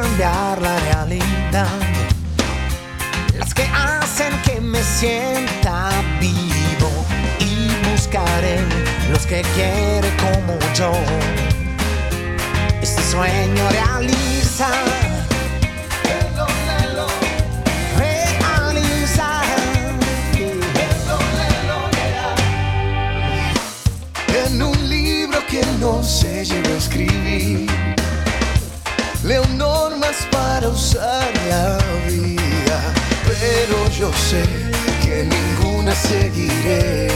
Cambiar 0.00 0.60
la 0.60 0.78
realidad 0.90 1.68
las 3.38 3.54
que 3.54 3.62
hacen 3.62 4.30
que 4.44 4.60
me 4.60 4.82
sienta 4.82 5.90
vivo 6.20 6.90
y 7.40 7.90
buscaré 7.90 8.58
los 9.10 9.24
que 9.24 9.40
quieren 9.54 10.14
como 10.18 10.58
yo. 10.74 10.92
Este 12.82 13.02
sueño. 13.10 13.62
Realiza. 13.70 14.68
En 24.44 24.62
un 24.62 24.88
libro 24.90 25.38
que 25.46 25.64
no 25.80 26.02
se 26.02 26.44
llegó 26.44 26.74
a 26.74 26.76
escribir, 26.76 27.66
leo 29.26 29.44
normas 29.56 30.16
para 30.30 30.68
usar 30.68 31.32
la 31.48 31.78
vida, 32.08 32.94
pero 33.26 33.90
yo 33.90 34.10
sé 34.12 34.42
que 35.02 35.24
ninguna 35.24 35.92
seguiré. 35.94 37.08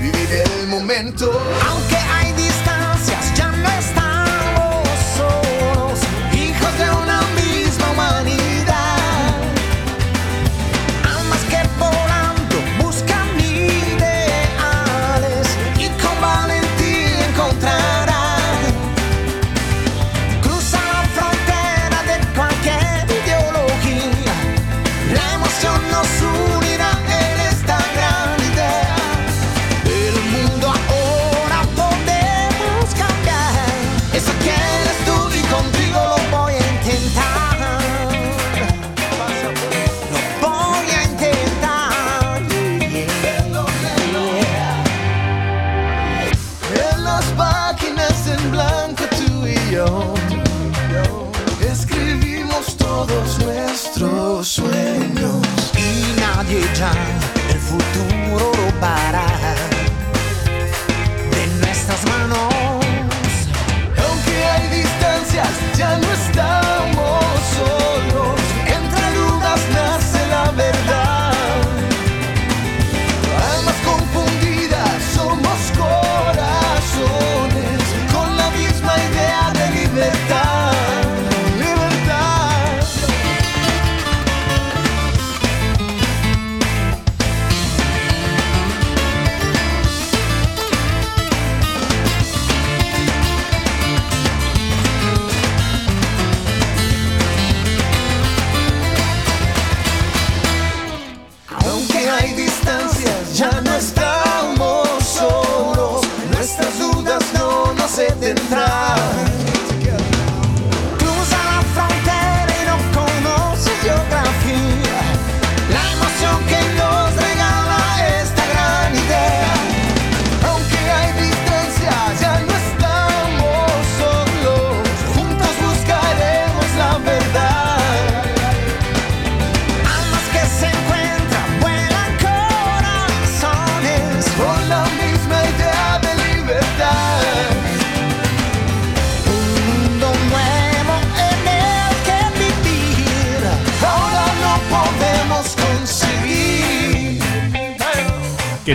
Viviré 0.00 0.44
el 0.60 0.68
momento. 0.68 1.30
Aunque 1.68 1.96
hay 1.96 2.32
distancias, 2.32 2.45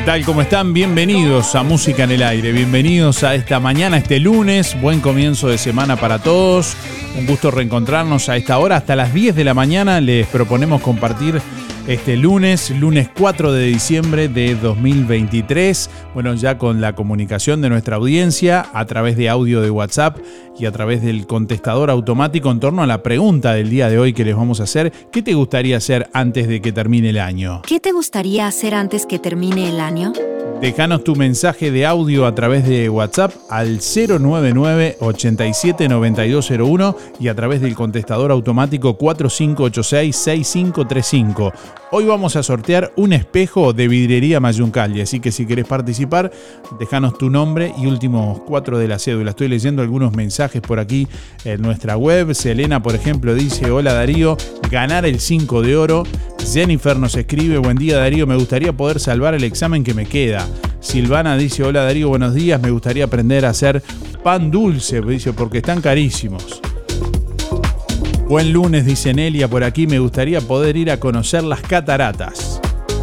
tal? 0.05 0.25
¿Cómo 0.25 0.41
están? 0.41 0.73
Bienvenidos 0.73 1.53
a 1.53 1.63
Música 1.63 2.05
en 2.05 2.11
el 2.11 2.23
Aire. 2.23 2.51
Bienvenidos 2.51 3.23
a 3.23 3.35
esta 3.35 3.59
mañana, 3.59 3.97
este 3.97 4.19
lunes. 4.19 4.79
Buen 4.81 4.99
comienzo 4.99 5.47
de 5.47 5.57
semana 5.57 5.95
para 5.95 6.19
todos. 6.19 6.75
Un 7.17 7.25
gusto 7.27 7.51
reencontrarnos 7.51 8.27
a 8.29 8.37
esta 8.37 8.57
hora. 8.57 8.77
Hasta 8.77 8.95
las 8.95 9.13
10 9.13 9.35
de 9.35 9.43
la 9.43 9.53
mañana 9.53 10.01
les 10.01 10.25
proponemos 10.27 10.81
compartir 10.81 11.41
este 11.93 12.15
lunes, 12.15 12.69
lunes 12.69 13.09
4 13.17 13.51
de 13.51 13.65
diciembre 13.65 14.29
de 14.29 14.55
2023. 14.55 15.89
Bueno, 16.13 16.33
ya 16.35 16.57
con 16.57 16.79
la 16.79 16.95
comunicación 16.95 17.61
de 17.61 17.69
nuestra 17.69 17.97
audiencia 17.97 18.65
a 18.73 18.85
través 18.85 19.17
de 19.17 19.27
audio 19.27 19.61
de 19.61 19.69
WhatsApp 19.69 20.17
y 20.57 20.65
a 20.65 20.71
través 20.71 21.01
del 21.01 21.27
contestador 21.27 21.89
automático 21.89 22.49
en 22.49 22.61
torno 22.61 22.81
a 22.81 22.87
la 22.87 23.03
pregunta 23.03 23.53
del 23.53 23.69
día 23.69 23.89
de 23.89 23.99
hoy 23.99 24.13
que 24.13 24.23
les 24.23 24.35
vamos 24.35 24.61
a 24.61 24.63
hacer. 24.63 24.93
¿Qué 25.11 25.21
te 25.21 25.33
gustaría 25.33 25.77
hacer 25.77 26.09
antes 26.13 26.47
de 26.47 26.61
que 26.61 26.71
termine 26.71 27.09
el 27.09 27.19
año? 27.19 27.61
¿Qué 27.67 27.81
te 27.81 27.91
gustaría 27.91 28.47
hacer 28.47 28.73
antes 28.73 29.05
que 29.05 29.19
termine 29.19 29.67
el 29.67 29.81
año? 29.81 30.13
Dejanos 30.61 31.03
tu 31.03 31.15
mensaje 31.15 31.71
de 31.71 31.87
audio 31.87 32.25
a 32.27 32.35
través 32.35 32.67
de 32.67 32.87
WhatsApp 32.87 33.33
al 33.49 33.79
099 33.79 34.97
879201 34.99 36.95
y 37.19 37.27
a 37.29 37.35
través 37.35 37.61
del 37.61 37.73
contestador 37.73 38.31
automático 38.31 38.95
4586 38.95 40.15
6535. 40.15 41.51
Hoy 41.93 42.05
vamos 42.05 42.37
a 42.37 42.43
sortear 42.43 42.93
un 42.95 43.11
espejo 43.11 43.73
de 43.73 43.89
vidriería 43.89 44.39
Mayuncaldi, 44.39 45.01
así 45.01 45.19
que 45.19 45.29
si 45.29 45.45
querés 45.45 45.65
participar, 45.65 46.31
déjanos 46.79 47.17
tu 47.17 47.29
nombre 47.29 47.73
y 47.77 47.85
últimos 47.85 48.39
cuatro 48.47 48.77
de 48.77 48.87
la 48.87 48.97
cédula. 48.97 49.31
Estoy 49.31 49.49
leyendo 49.49 49.81
algunos 49.81 50.15
mensajes 50.15 50.61
por 50.61 50.79
aquí 50.79 51.09
en 51.43 51.61
nuestra 51.61 51.97
web. 51.97 52.33
Selena, 52.33 52.81
por 52.81 52.95
ejemplo, 52.95 53.35
dice, 53.35 53.71
hola 53.71 53.91
Darío, 53.93 54.37
ganar 54.71 55.05
el 55.05 55.19
5 55.19 55.61
de 55.63 55.75
oro. 55.75 56.03
Jennifer 56.39 56.97
nos 56.97 57.17
escribe, 57.17 57.57
buen 57.57 57.75
día 57.75 57.97
Darío, 57.97 58.25
me 58.25 58.37
gustaría 58.37 58.71
poder 58.71 59.01
salvar 59.01 59.33
el 59.33 59.43
examen 59.43 59.83
que 59.83 59.93
me 59.93 60.05
queda. 60.05 60.47
Silvana 60.79 61.35
dice, 61.35 61.61
hola 61.63 61.83
Darío, 61.83 62.07
buenos 62.07 62.33
días, 62.33 62.61
me 62.61 62.71
gustaría 62.71 63.03
aprender 63.03 63.45
a 63.45 63.49
hacer 63.49 63.83
pan 64.23 64.49
dulce, 64.49 65.01
dice, 65.01 65.33
porque 65.33 65.57
están 65.57 65.81
carísimos. 65.81 66.61
Buen 68.31 68.53
lunes, 68.53 68.85
dice 68.85 69.13
Nelia 69.13 69.49
por 69.49 69.61
aquí. 69.61 69.87
Me 69.87 69.99
gustaría 69.99 70.39
poder 70.39 70.77
ir 70.77 70.89
a 70.89 71.01
conocer 71.01 71.43
las 71.43 71.59
cataratas. 71.59 72.61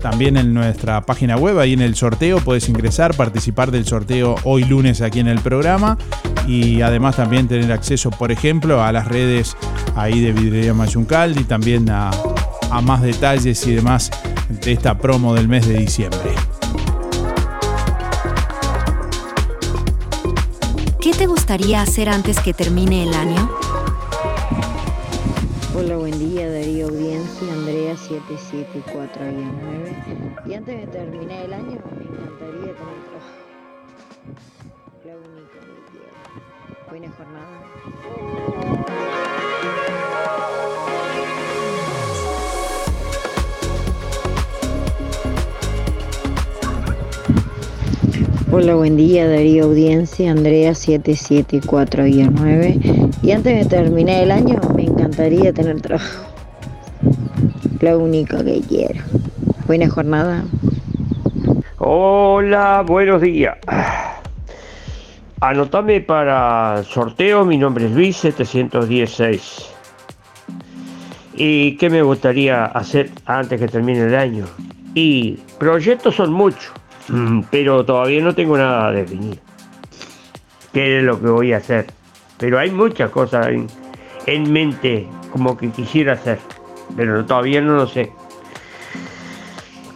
también 0.00 0.36
en 0.36 0.52
nuestra 0.52 1.00
página 1.02 1.36
web, 1.36 1.58
ahí 1.58 1.74
en 1.74 1.80
el 1.80 1.94
sorteo, 1.94 2.38
puedes 2.40 2.68
ingresar, 2.68 3.14
participar 3.14 3.70
del 3.70 3.86
sorteo 3.86 4.34
hoy 4.44 4.64
lunes 4.64 5.00
aquí 5.00 5.20
en 5.20 5.28
el 5.28 5.40
programa 5.40 5.96
y 6.46 6.80
además 6.80 7.16
también 7.16 7.46
tener 7.48 7.70
acceso, 7.70 8.10
por 8.10 8.32
ejemplo, 8.32 8.82
a 8.82 8.90
las 8.92 9.06
redes 9.06 9.56
ahí 9.94 10.20
de 10.20 10.32
Vidrería 10.32 10.74
Mayuncaldi 10.74 11.44
también 11.44 11.88
a 11.88 12.10
más 12.82 13.02
detalles 13.02 13.66
y 13.66 13.74
demás 13.74 14.10
de 14.48 14.72
esta 14.72 14.98
promo 14.98 15.34
del 15.34 15.48
mes 15.48 15.66
de 15.66 15.78
diciembre. 15.78 16.32
¿Qué 21.00 21.12
te 21.12 21.26
gustaría 21.26 21.82
hacer 21.82 22.08
antes 22.08 22.38
que 22.38 22.52
termine 22.52 23.02
el 23.02 23.14
año? 23.14 23.61
Hola, 25.74 25.96
buen 25.96 26.18
día 26.18 26.50
Darío 26.50 26.88
Audiencia, 26.88 27.50
Andrea 27.50 27.96
77419. 27.96 29.96
Y 30.44 30.52
antes 30.52 30.80
de 30.80 30.86
terminar 30.86 31.46
el 31.46 31.54
año, 31.54 31.80
me 31.96 32.04
encantaría 32.04 32.60
tener 32.60 32.76
trabajo. 32.76 33.00
La 35.06 35.16
única 35.16 35.60
que 35.60 35.80
quiero. 35.90 36.12
Buena 36.90 37.10
jornada. 37.12 37.62
Hola, 48.54 48.74
buen 48.74 48.98
día 48.98 49.26
Darío 49.26 49.64
Audiencia, 49.64 50.30
Andrea 50.30 50.74
77419. 50.74 52.78
Y 53.22 53.32
antes 53.32 53.58
de 53.58 53.64
terminar 53.64 54.24
el 54.24 54.30
año, 54.30 54.60
me 54.74 54.84
encantaría 54.84 55.54
tener 55.54 55.80
trabajo. 55.80 56.26
La 57.80 57.96
única 57.96 58.44
que 58.44 58.60
quiero. 58.60 59.00
Buena 59.66 59.88
jornada. 59.88 60.44
Hola, 61.78 62.84
buenos 62.86 63.22
días. 63.22 63.56
Anotame 65.40 66.02
para 66.02 66.82
sorteo, 66.84 67.46
mi 67.46 67.56
nombre 67.56 67.86
es 67.86 67.92
Luis 67.92 68.18
716. 68.18 69.70
¿Y 71.36 71.78
qué 71.78 71.88
me 71.88 72.02
gustaría 72.02 72.66
hacer 72.66 73.08
antes 73.24 73.58
que 73.58 73.66
termine 73.66 74.00
el 74.00 74.14
año? 74.14 74.44
Y 74.94 75.38
proyectos 75.58 76.16
son 76.16 76.34
muchos, 76.34 76.70
pero 77.50 77.84
todavía 77.84 78.22
no 78.22 78.34
tengo 78.34 78.56
nada 78.56 78.92
definido. 78.92 79.36
¿Qué 80.72 80.98
es 80.98 81.04
lo 81.04 81.20
que 81.20 81.26
voy 81.28 81.52
a 81.52 81.58
hacer? 81.58 81.86
Pero 82.38 82.58
hay 82.58 82.70
muchas 82.70 83.10
cosas 83.10 83.48
en, 83.48 83.66
en 84.26 84.50
mente 84.52 85.06
como 85.32 85.56
que 85.56 85.70
quisiera 85.70 86.14
hacer, 86.14 86.38
pero 86.96 87.24
todavía 87.24 87.60
no 87.60 87.74
lo 87.74 87.86
sé. 87.86 88.10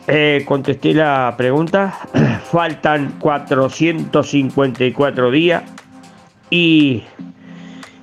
Eh, 0.09 0.45
contesté 0.47 0.95
la 0.95 1.35
pregunta. 1.37 1.99
Faltan 2.53 3.15
454 3.19 5.31
días 5.31 5.63
y, 6.51 7.03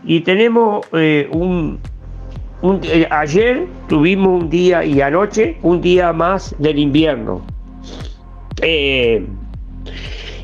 y 0.03 0.19
tenemos 0.21 0.85
eh, 0.93 1.29
un, 1.31 1.79
un- 2.61 2.81
eh, 2.83 3.07
ayer 3.09 3.67
tuvimos 3.87 4.43
un 4.43 4.49
día 4.49 4.83
y 4.83 4.99
anoche 5.01 5.57
un 5.61 5.79
día 5.81 6.11
más 6.11 6.53
del 6.59 6.79
invierno 6.79 7.41
Eh, 8.61 9.25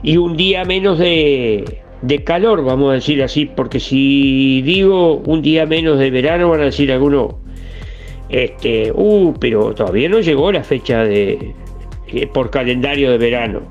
y 0.01 0.17
un 0.17 0.37
día 0.37 0.65
menos 0.65 0.97
de, 0.97 1.81
de 2.01 2.23
calor, 2.23 2.63
vamos 2.63 2.91
a 2.91 2.93
decir 2.93 3.21
así, 3.23 3.45
porque 3.45 3.79
si 3.79 4.61
digo 4.61 5.15
un 5.15 5.41
día 5.41 5.65
menos 5.65 5.99
de 5.99 6.09
verano 6.09 6.49
van 6.49 6.61
a 6.61 6.65
decir 6.65 6.91
algunos, 6.91 7.35
este, 8.29 8.91
uh, 8.93 9.33
pero 9.39 9.73
todavía 9.73 10.07
no 10.07 10.19
llegó 10.19 10.51
la 10.51 10.63
fecha 10.63 11.03
de 11.03 11.53
eh, 12.07 12.27
por 12.27 12.49
calendario 12.49 13.11
de 13.11 13.17
verano. 13.17 13.61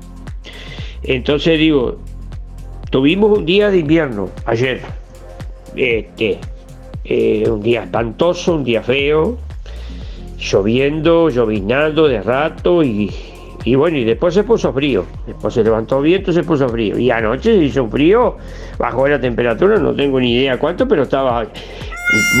Entonces 1.03 1.57
digo, 1.59 1.97
tuvimos 2.91 3.37
un 3.37 3.45
día 3.45 3.69
de 3.71 3.79
invierno 3.79 4.29
ayer. 4.45 4.81
Este, 5.75 6.39
eh, 7.05 7.43
un 7.49 7.61
día 7.61 7.83
espantoso, 7.83 8.55
un 8.55 8.63
día 8.63 8.83
feo, 8.83 9.37
lloviendo, 10.37 11.29
llovinando 11.29 12.07
de 12.07 12.21
rato 12.21 12.83
y, 12.83 13.11
y 13.65 13.75
bueno, 13.75 13.97
y 13.97 14.03
después 14.05 14.33
se 14.33 14.43
puso 14.43 14.71
frío. 14.73 15.05
Después 15.27 15.53
se 15.53 15.63
levantó 15.63 16.01
viento, 16.01 16.31
se 16.31 16.43
puso 16.43 16.67
frío. 16.69 16.97
Y 16.97 17.11
anoche 17.11 17.53
se 17.57 17.63
hizo 17.65 17.87
frío, 17.87 18.37
bajó 18.77 19.07
la 19.07 19.19
temperatura, 19.19 19.77
no 19.77 19.93
tengo 19.93 20.19
ni 20.19 20.33
idea 20.35 20.57
cuánto, 20.57 20.87
pero 20.87 21.03
estaba. 21.03 21.45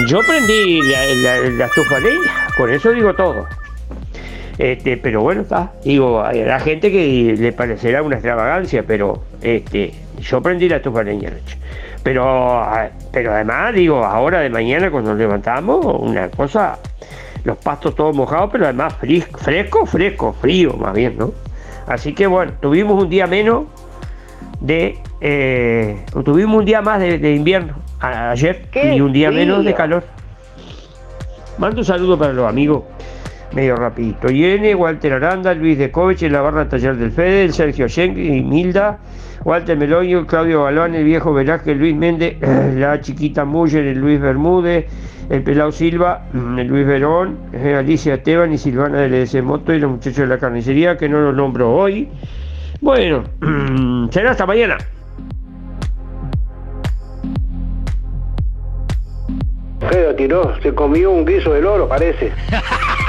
Yo 0.07 0.19
prendí 0.27 0.81
la, 0.81 1.05
la- 1.15 1.49
la 1.49 1.65
estufa 1.65 1.99
leña, 1.99 2.47
con 2.57 2.71
eso 2.71 2.91
digo 2.91 3.13
todo. 3.13 3.45
Este, 4.57 4.97
pero 4.97 5.21
bueno, 5.21 5.41
está. 5.41 5.71
Digo, 5.85 6.21
hay 6.21 6.43
la 6.43 6.59
gente 6.59 6.91
que 6.91 7.35
le 7.37 7.51
parecerá 7.53 8.01
una 8.03 8.15
extravagancia, 8.15 8.83
pero 8.85 9.21
este, 9.41 9.93
yo 10.19 10.41
prendí 10.41 10.67
la 10.67 10.77
estufa 10.77 11.03
leña 11.03 11.29
anoche. 11.29 11.57
Pero, 12.03 12.23
ah, 12.25 12.89
pero 13.11 13.33
además, 13.33 13.73
digo, 13.73 14.03
ahora 14.03 14.39
de 14.41 14.49
mañana 14.49 14.89
cuando 14.91 15.11
nos 15.11 15.19
levantamos, 15.19 15.85
una 15.99 16.29
cosa, 16.29 16.79
los 17.43 17.57
pastos 17.57 17.95
todos 17.95 18.15
mojados, 18.15 18.49
pero 18.51 18.65
además 18.65 18.95
fresco, 18.95 19.85
fresco, 19.85 20.33
frío 20.33 20.73
más 20.73 20.93
bien, 20.93 21.17
¿no? 21.17 21.33
Así 21.87 22.13
que 22.13 22.27
bueno, 22.27 22.53
tuvimos 22.59 23.01
un 23.01 23.09
día 23.09 23.27
menos 23.27 23.63
de, 24.59 24.99
eh, 25.21 26.05
tuvimos 26.23 26.57
un 26.57 26.65
día 26.65 26.81
más 26.81 26.99
de, 26.99 27.17
de 27.17 27.33
invierno 27.33 27.75
ayer 27.99 28.67
¡Qué 28.71 28.95
y 28.95 29.01
un 29.01 29.13
día 29.13 29.31
menos 29.31 29.63
de 29.65 29.73
calor. 29.73 30.03
Mando 31.57 31.79
un 31.79 31.85
saludo 31.85 32.17
para 32.17 32.31
los 32.31 32.47
amigos, 32.47 32.83
medio 33.53 33.75
rapidito. 33.75 34.29
Irene, 34.31 34.75
Walter 34.75 35.13
Aranda, 35.13 35.53
Luis 35.53 35.77
de 35.77 35.91
Covech 35.91 36.21
en 36.23 36.33
la 36.33 36.41
barra 36.41 36.69
Taller 36.69 36.95
del 36.95 37.11
Fede, 37.11 37.45
el 37.45 37.53
Sergio 37.53 37.87
Schenk 37.87 38.17
y 38.17 38.41
Milda, 38.41 38.99
Walter 39.43 39.77
Meloño, 39.77 40.25
Claudio 40.27 40.63
Galván, 40.63 40.95
el 40.95 41.03
viejo 41.03 41.33
Velázquez, 41.33 41.77
Luis 41.77 41.95
Méndez, 41.95 42.37
la 42.75 42.99
chiquita 43.01 43.45
Muller, 43.45 43.85
el 43.85 43.99
Luis 43.99 44.19
Bermúdez, 44.19 44.85
el 45.29 45.43
Pelao 45.43 45.71
Silva, 45.71 46.25
el 46.33 46.67
Luis 46.67 46.85
Verón, 46.85 47.37
eh, 47.53 47.75
Alicia 47.75 48.15
Esteban 48.15 48.53
y 48.53 48.57
Silvana 48.57 49.01
del 49.01 49.13
EDC 49.13 49.41
Moto 49.43 49.73
y 49.73 49.79
los 49.79 49.91
muchachos 49.91 50.17
de 50.17 50.27
la 50.27 50.37
carnicería 50.37 50.97
que 50.97 51.09
no 51.09 51.19
los 51.19 51.35
nombro 51.35 51.71
hoy. 51.73 52.09
Bueno, 52.81 53.23
será 54.11 54.31
hasta 54.31 54.45
mañana. 54.45 54.77
Pero 59.89 60.13
tiró, 60.15 60.53
se 60.61 60.73
comió 60.75 61.09
un 61.09 61.25
guiso 61.25 61.53
de 61.53 61.61
loro, 61.61 61.87
parece. 61.87 62.31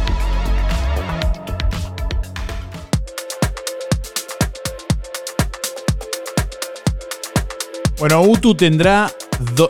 Bueno, 8.01 8.23
UTU 8.23 8.55
tendrá 8.55 9.11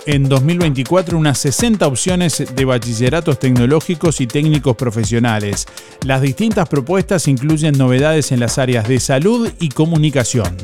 en 0.05 0.29
2024 0.29 1.17
unas 1.17 1.37
60 1.39 1.85
opciones 1.85 2.41
de 2.55 2.63
bachilleratos 2.63 3.37
tecnológicos 3.37 4.21
y 4.21 4.27
técnicos 4.27 4.77
profesionales. 4.77 5.65
Las 6.05 6.21
distintas 6.21 6.69
propuestas 6.69 7.27
incluyen 7.27 7.77
novedades 7.77 8.31
en 8.31 8.39
las 8.39 8.57
áreas 8.57 8.87
de 8.87 9.01
salud 9.01 9.51
y 9.59 9.67
comunicación. 9.67 10.55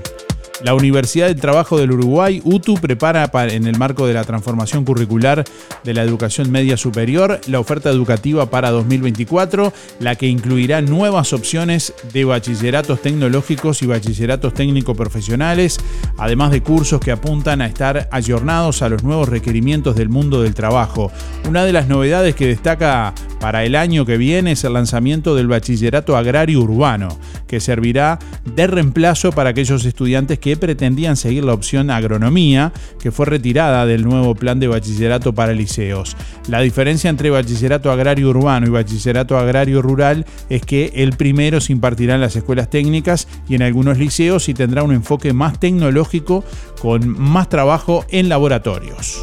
La 0.63 0.73
Universidad 0.73 1.27
del 1.27 1.39
Trabajo 1.39 1.77
del 1.77 1.91
Uruguay, 1.91 2.41
UTU, 2.43 2.75
prepara 2.75 3.29
en 3.49 3.67
el 3.67 3.77
marco 3.77 4.07
de 4.07 4.15
la 4.15 4.23
transformación 4.23 4.85
curricular 4.85 5.43
de 5.83 5.93
la 5.93 6.01
educación 6.01 6.51
media 6.51 6.77
superior 6.77 7.39
la 7.45 7.59
oferta 7.59 7.91
educativa 7.91 8.49
para 8.49 8.71
2024, 8.71 9.71
la 9.99 10.15
que 10.15 10.25
incluirá 10.25 10.81
nuevas 10.81 11.31
opciones 11.31 11.93
de 12.11 12.25
bachilleratos 12.25 13.03
tecnológicos 13.03 13.83
y 13.83 13.85
bachilleratos 13.85 14.55
técnico-profesionales, 14.55 15.77
además 16.17 16.49
de 16.49 16.63
cursos 16.63 17.01
que 17.01 17.11
apuntan 17.11 17.61
a 17.61 17.67
estar 17.67 18.09
ayornados 18.11 18.81
a 18.81 18.89
los 18.89 19.03
nuevos 19.03 19.29
requerimientos 19.29 19.95
del 19.95 20.09
mundo 20.09 20.41
del 20.41 20.55
trabajo. 20.55 21.11
Una 21.47 21.65
de 21.65 21.73
las 21.73 21.87
novedades 21.87 22.33
que 22.33 22.47
destaca 22.47 23.13
para 23.39 23.63
el 23.63 23.75
año 23.75 24.05
que 24.05 24.17
viene 24.17 24.53
es 24.53 24.63
el 24.63 24.73
lanzamiento 24.73 25.35
del 25.35 25.47
bachillerato 25.47 26.17
agrario 26.17 26.61
urbano, 26.61 27.09
que 27.45 27.59
servirá 27.59 28.17
de 28.55 28.65
reemplazo 28.65 29.31
para 29.31 29.51
aquellos 29.51 29.85
estudiantes 29.85 30.39
que 30.39 30.46
que 30.47 30.55
pretendían 30.55 31.17
seguir 31.17 31.43
la 31.43 31.53
opción 31.53 31.91
agronomía, 31.91 32.71
que 33.01 33.11
fue 33.11 33.25
retirada 33.25 33.85
del 33.85 34.05
nuevo 34.05 34.33
plan 34.33 34.61
de 34.61 34.69
bachillerato 34.69 35.33
para 35.33 35.51
liceos. 35.51 36.15
La 36.47 36.61
diferencia 36.61 37.09
entre 37.09 37.29
bachillerato 37.29 37.91
agrario 37.91 38.29
urbano 38.29 38.65
y 38.65 38.69
bachillerato 38.69 39.37
agrario 39.37 39.81
rural 39.81 40.25
es 40.49 40.61
que 40.61 40.93
el 40.95 41.17
primero 41.17 41.59
se 41.59 41.73
impartirá 41.73 42.15
en 42.15 42.21
las 42.21 42.37
escuelas 42.37 42.69
técnicas 42.69 43.27
y 43.49 43.55
en 43.55 43.61
algunos 43.61 43.97
liceos 43.97 44.47
y 44.47 44.53
tendrá 44.53 44.83
un 44.83 44.93
enfoque 44.93 45.33
más 45.33 45.59
tecnológico 45.59 46.45
con 46.81 47.09
más 47.09 47.49
trabajo 47.49 48.05
en 48.07 48.29
laboratorios. 48.29 49.21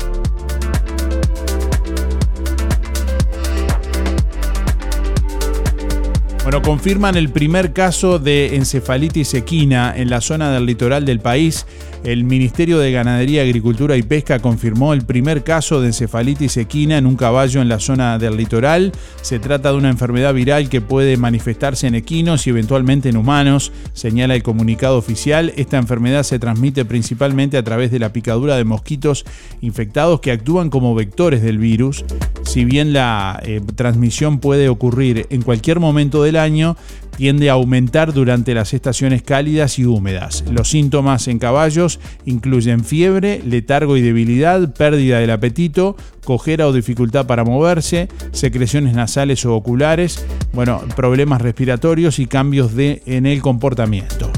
Confirman 6.62 7.16
el 7.16 7.30
primer 7.30 7.73
caso 7.73 8.18
de 8.18 8.56
encefalitis 8.56 9.34
equina 9.34 9.92
en 9.96 10.08
la 10.08 10.20
zona 10.20 10.50
del 10.52 10.66
litoral 10.66 11.04
del 11.04 11.20
país 11.20 11.66
el 12.04 12.25
Ministerio 12.25 12.78
de 12.78 12.92
Ganadería, 12.92 13.42
Agricultura 13.42 13.96
y 13.96 14.02
Pesca 14.02 14.38
confirmó 14.38 14.92
el 14.92 15.06
primer 15.06 15.42
caso 15.42 15.80
de 15.80 15.88
encefalitis 15.88 16.58
equina 16.58 16.99
en 16.99 17.06
un 17.06 17.16
caballo 17.16 17.62
en 17.62 17.68
la 17.68 17.80
zona 17.80 18.18
del 18.18 18.37
litoral. 18.37 18.92
Se 19.23 19.38
trata 19.38 19.73
de 19.73 19.78
una 19.78 19.88
enfermedad 19.88 20.34
viral 20.34 20.68
que 20.68 20.82
puede 20.82 21.16
manifestarse 21.16 21.87
en 21.87 21.94
equinos 21.94 22.46
y 22.46 22.50
eventualmente 22.50 23.08
en 23.08 23.16
humanos, 23.16 23.73
señala 23.94 24.34
el 24.34 24.42
comunicado 24.42 24.99
oficial. 24.99 25.54
Esta 25.56 25.78
enfermedad 25.78 26.25
se 26.25 26.38
transmite 26.38 26.84
principalmente 26.84 27.56
a 27.56 27.64
través 27.64 27.90
de 27.90 27.99
la 27.99 28.12
picadura 28.12 28.56
de 28.56 28.64
mosquitos 28.64 29.25
infectados 29.62 30.20
que 30.20 30.30
actúan 30.30 30.68
como 30.68 30.94
vectores 30.94 31.42
del 31.42 31.58
virus. 31.58 32.04
Si 32.42 32.66
bien 32.66 32.92
la 32.92 33.40
eh, 33.44 33.62
transmisión 33.75 34.40
puede 34.40 34.68
ocurrir 34.68 35.26
en 35.30 35.40
cualquier 35.40 35.80
momento 35.80 36.23
del 36.23 36.37
año, 36.37 36.76
tiende 37.16 37.50
a 37.50 37.54
aumentar 37.54 38.12
durante 38.12 38.54
las 38.54 38.75
estaciones 38.75 39.23
cálidas 39.23 39.78
y 39.78 39.85
húmedas. 39.85 40.44
Los 40.50 40.71
síntomas 40.71 41.28
en 41.28 41.38
caballos 41.38 42.00
incluyen 42.25 42.85
fiebre, 42.85 43.42
letargo 43.44 43.97
y 43.97 44.02
debilidad, 44.02 44.75
pérdida 44.75 45.18
del 45.18 45.30
apetito, 45.30 45.97
cojera 46.25 46.66
o 46.66 46.73
dificultad 46.73 47.26
para 47.26 47.44
moverse, 47.44 48.09
secreciones 48.33 48.94
nasales 48.94 49.44
o 49.44 49.54
oculares, 49.54 50.25
bueno, 50.52 50.83
problemas 50.97 51.42
respiratorios 51.42 52.18
y 52.18 52.26
cambios 52.26 52.75
de, 52.75 53.02
en 53.06 53.26
el 53.26 53.40
comportamiento. 53.42 54.30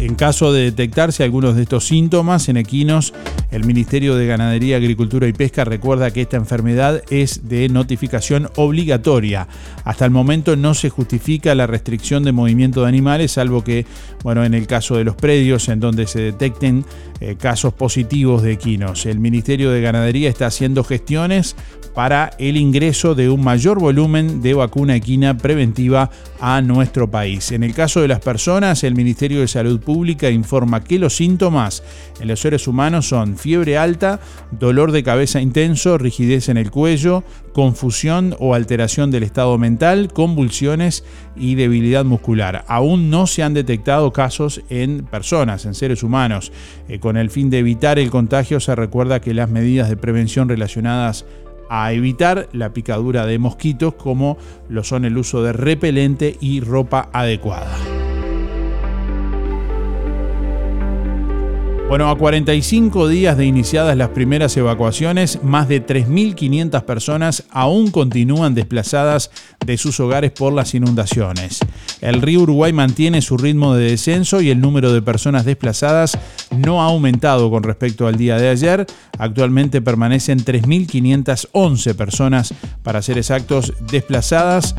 En 0.00 0.14
caso 0.14 0.52
de 0.52 0.64
detectarse 0.64 1.24
algunos 1.24 1.56
de 1.56 1.62
estos 1.62 1.86
síntomas 1.86 2.48
en 2.48 2.58
equinos, 2.58 3.14
el 3.56 3.64
Ministerio 3.64 4.16
de 4.16 4.26
Ganadería, 4.26 4.76
Agricultura 4.76 5.26
y 5.26 5.32
Pesca 5.32 5.64
recuerda 5.64 6.10
que 6.10 6.20
esta 6.20 6.36
enfermedad 6.36 7.02
es 7.08 7.48
de 7.48 7.70
notificación 7.70 8.50
obligatoria. 8.56 9.48
Hasta 9.82 10.04
el 10.04 10.10
momento 10.10 10.56
no 10.56 10.74
se 10.74 10.90
justifica 10.90 11.54
la 11.54 11.66
restricción 11.66 12.22
de 12.22 12.32
movimiento 12.32 12.82
de 12.82 12.88
animales, 12.88 13.32
salvo 13.32 13.64
que, 13.64 13.86
bueno, 14.22 14.44
en 14.44 14.52
el 14.52 14.66
caso 14.66 14.96
de 14.96 15.04
los 15.04 15.16
predios 15.16 15.70
en 15.70 15.80
donde 15.80 16.06
se 16.06 16.20
detecten 16.20 16.84
eh, 17.20 17.36
casos 17.36 17.72
positivos 17.72 18.42
de 18.42 18.52
equinos. 18.52 19.06
El 19.06 19.20
Ministerio 19.20 19.70
de 19.70 19.80
Ganadería 19.80 20.28
está 20.28 20.46
haciendo 20.46 20.84
gestiones 20.84 21.56
para 21.96 22.32
el 22.38 22.58
ingreso 22.58 23.14
de 23.14 23.30
un 23.30 23.42
mayor 23.42 23.80
volumen 23.80 24.42
de 24.42 24.52
vacuna 24.52 24.96
equina 24.96 25.38
preventiva 25.38 26.10
a 26.40 26.60
nuestro 26.60 27.10
país. 27.10 27.52
En 27.52 27.62
el 27.62 27.72
caso 27.72 28.02
de 28.02 28.08
las 28.08 28.20
personas, 28.20 28.84
el 28.84 28.94
Ministerio 28.94 29.40
de 29.40 29.48
Salud 29.48 29.80
Pública 29.80 30.28
informa 30.28 30.84
que 30.84 30.98
los 30.98 31.16
síntomas 31.16 31.82
en 32.20 32.28
los 32.28 32.38
seres 32.38 32.68
humanos 32.68 33.08
son 33.08 33.38
fiebre 33.46 33.78
alta, 33.78 34.18
dolor 34.50 34.90
de 34.90 35.04
cabeza 35.04 35.40
intenso, 35.40 35.98
rigidez 35.98 36.48
en 36.48 36.56
el 36.56 36.72
cuello, 36.72 37.22
confusión 37.52 38.34
o 38.40 38.54
alteración 38.54 39.12
del 39.12 39.22
estado 39.22 39.56
mental, 39.56 40.12
convulsiones 40.12 41.04
y 41.36 41.54
debilidad 41.54 42.04
muscular. 42.04 42.64
Aún 42.66 43.08
no 43.08 43.28
se 43.28 43.44
han 43.44 43.54
detectado 43.54 44.12
casos 44.12 44.62
en 44.68 45.04
personas, 45.04 45.64
en 45.64 45.74
seres 45.74 46.02
humanos. 46.02 46.50
Eh, 46.88 46.98
con 46.98 47.16
el 47.16 47.30
fin 47.30 47.48
de 47.48 47.60
evitar 47.60 48.00
el 48.00 48.10
contagio 48.10 48.58
se 48.58 48.74
recuerda 48.74 49.20
que 49.20 49.32
las 49.32 49.48
medidas 49.48 49.88
de 49.88 49.96
prevención 49.96 50.48
relacionadas 50.48 51.24
a 51.70 51.92
evitar 51.92 52.48
la 52.52 52.72
picadura 52.72 53.26
de 53.26 53.38
mosquitos 53.38 53.94
como 53.94 54.38
lo 54.68 54.82
son 54.82 55.04
el 55.04 55.16
uso 55.16 55.44
de 55.44 55.52
repelente 55.52 56.36
y 56.40 56.62
ropa 56.62 57.10
adecuada. 57.12 57.95
Bueno, 61.88 62.10
a 62.10 62.18
45 62.18 63.06
días 63.06 63.36
de 63.36 63.46
iniciadas 63.46 63.96
las 63.96 64.08
primeras 64.08 64.56
evacuaciones, 64.56 65.38
más 65.44 65.68
de 65.68 65.86
3.500 65.86 66.82
personas 66.82 67.44
aún 67.50 67.92
continúan 67.92 68.54
desplazadas 68.54 69.30
de 69.64 69.78
sus 69.78 70.00
hogares 70.00 70.32
por 70.32 70.52
las 70.52 70.74
inundaciones. 70.74 71.60
El 72.00 72.22
río 72.22 72.40
Uruguay 72.40 72.72
mantiene 72.72 73.22
su 73.22 73.38
ritmo 73.38 73.76
de 73.76 73.90
descenso 73.90 74.40
y 74.40 74.50
el 74.50 74.60
número 74.60 74.92
de 74.92 75.00
personas 75.00 75.44
desplazadas 75.44 76.18
no 76.58 76.82
ha 76.82 76.86
aumentado 76.86 77.50
con 77.52 77.62
respecto 77.62 78.08
al 78.08 78.16
día 78.16 78.36
de 78.36 78.48
ayer. 78.48 78.84
Actualmente 79.16 79.80
permanecen 79.80 80.44
3.511 80.44 81.94
personas, 81.94 82.52
para 82.82 83.00
ser 83.00 83.16
exactos, 83.16 83.72
desplazadas 83.88 84.74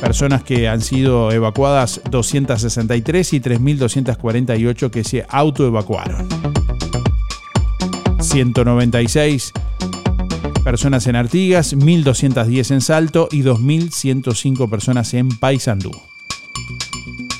personas 0.00 0.42
que 0.42 0.68
han 0.68 0.80
sido 0.80 1.32
evacuadas 1.32 2.00
263 2.10 3.32
y 3.32 3.40
3.248 3.40 4.90
que 4.90 5.04
se 5.04 5.26
autoevacuaron. 5.28 6.28
196 8.20 9.52
personas 10.64 11.06
en 11.06 11.16
Artigas, 11.16 11.74
1.210 11.74 12.70
en 12.72 12.80
Salto 12.80 13.28
y 13.30 13.42
2.105 13.42 14.68
personas 14.68 15.14
en 15.14 15.28
Paysandú. 15.28 15.90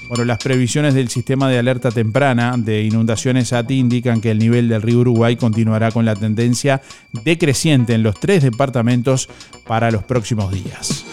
Bueno, 0.09 0.25
las 0.25 0.39
previsiones 0.39 0.95
del 0.95 1.11
sistema 1.11 1.51
de 1.51 1.59
alerta 1.59 1.91
temprana 1.91 2.55
de 2.57 2.83
inundaciones 2.83 3.53
ATI 3.53 3.79
indican 3.79 4.23
que 4.23 4.31
el 4.31 4.39
nivel 4.39 4.69
del 4.69 4.81
río 4.81 5.01
Uruguay 5.01 5.37
continuará 5.37 5.91
con 5.91 6.07
la 6.07 6.17
tendencia 6.17 6.81
decreciente 7.25 7.93
en 7.93 8.03
los 8.03 8.19
tres 8.19 8.43
departamentos 8.43 9.29
para 9.67 9.91
los 9.91 10.05
próximos 10.05 10.51
días. 10.51 11.05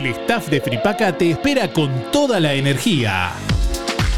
El 0.00 0.06
staff 0.06 0.48
de 0.48 0.62
Fripaca 0.62 1.12
te 1.12 1.30
espera 1.30 1.70
con 1.70 2.10
toda 2.10 2.40
la 2.40 2.54
energía 2.54 3.32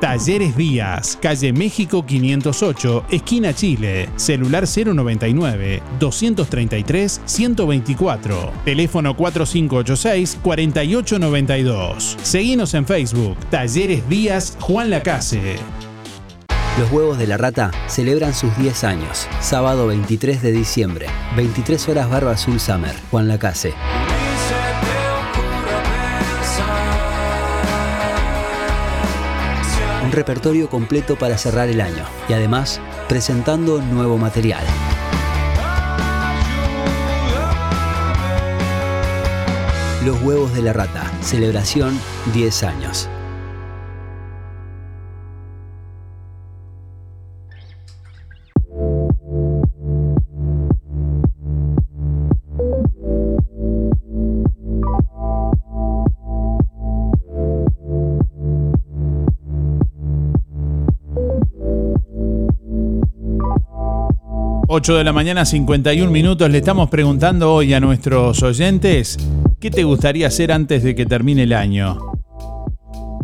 Talleres 0.00 0.56
Díaz, 0.56 1.18
calle 1.20 1.52
México 1.52 2.06
508, 2.06 3.06
esquina 3.10 3.52
Chile, 3.52 4.08
celular 4.14 4.64
099 4.64 5.82
233 5.98 7.20
124, 7.24 8.52
teléfono 8.64 9.16
4586 9.16 10.38
4892. 10.40 12.16
Seguimos 12.22 12.74
en 12.74 12.86
Facebook, 12.86 13.36
Talleres 13.50 14.08
Díaz 14.08 14.56
Juan 14.60 14.90
Lacase. 14.90 15.56
Los 16.78 16.92
huevos 16.92 17.18
de 17.18 17.26
la 17.26 17.36
rata 17.36 17.72
celebran 17.88 18.34
sus 18.34 18.56
10 18.56 18.84
años, 18.84 19.26
sábado 19.40 19.88
23 19.88 20.42
de 20.42 20.52
diciembre, 20.52 21.06
23 21.34 21.88
horas 21.88 22.08
Barba 22.08 22.32
Azul 22.32 22.60
Summer, 22.60 22.94
Juan 23.10 23.26
Lacase. 23.26 23.74
Repertorio 30.18 30.68
completo 30.68 31.16
para 31.16 31.38
cerrar 31.38 31.68
el 31.68 31.80
año 31.80 32.04
y 32.28 32.32
además 32.32 32.80
presentando 33.08 33.80
nuevo 33.80 34.18
material. 34.18 34.64
Los 40.04 40.20
huevos 40.22 40.52
de 40.54 40.62
la 40.62 40.72
rata, 40.72 41.08
celebración 41.22 41.96
10 42.34 42.62
años. 42.64 43.08
8 64.70 64.96
de 64.96 65.04
la 65.04 65.14
mañana, 65.14 65.46
51 65.46 66.12
minutos. 66.12 66.50
Le 66.50 66.58
estamos 66.58 66.90
preguntando 66.90 67.54
hoy 67.54 67.72
a 67.72 67.80
nuestros 67.80 68.42
oyentes, 68.42 69.16
¿qué 69.58 69.70
te 69.70 69.82
gustaría 69.82 70.26
hacer 70.26 70.52
antes 70.52 70.82
de 70.82 70.94
que 70.94 71.06
termine 71.06 71.44
el 71.44 71.54
año? 71.54 71.98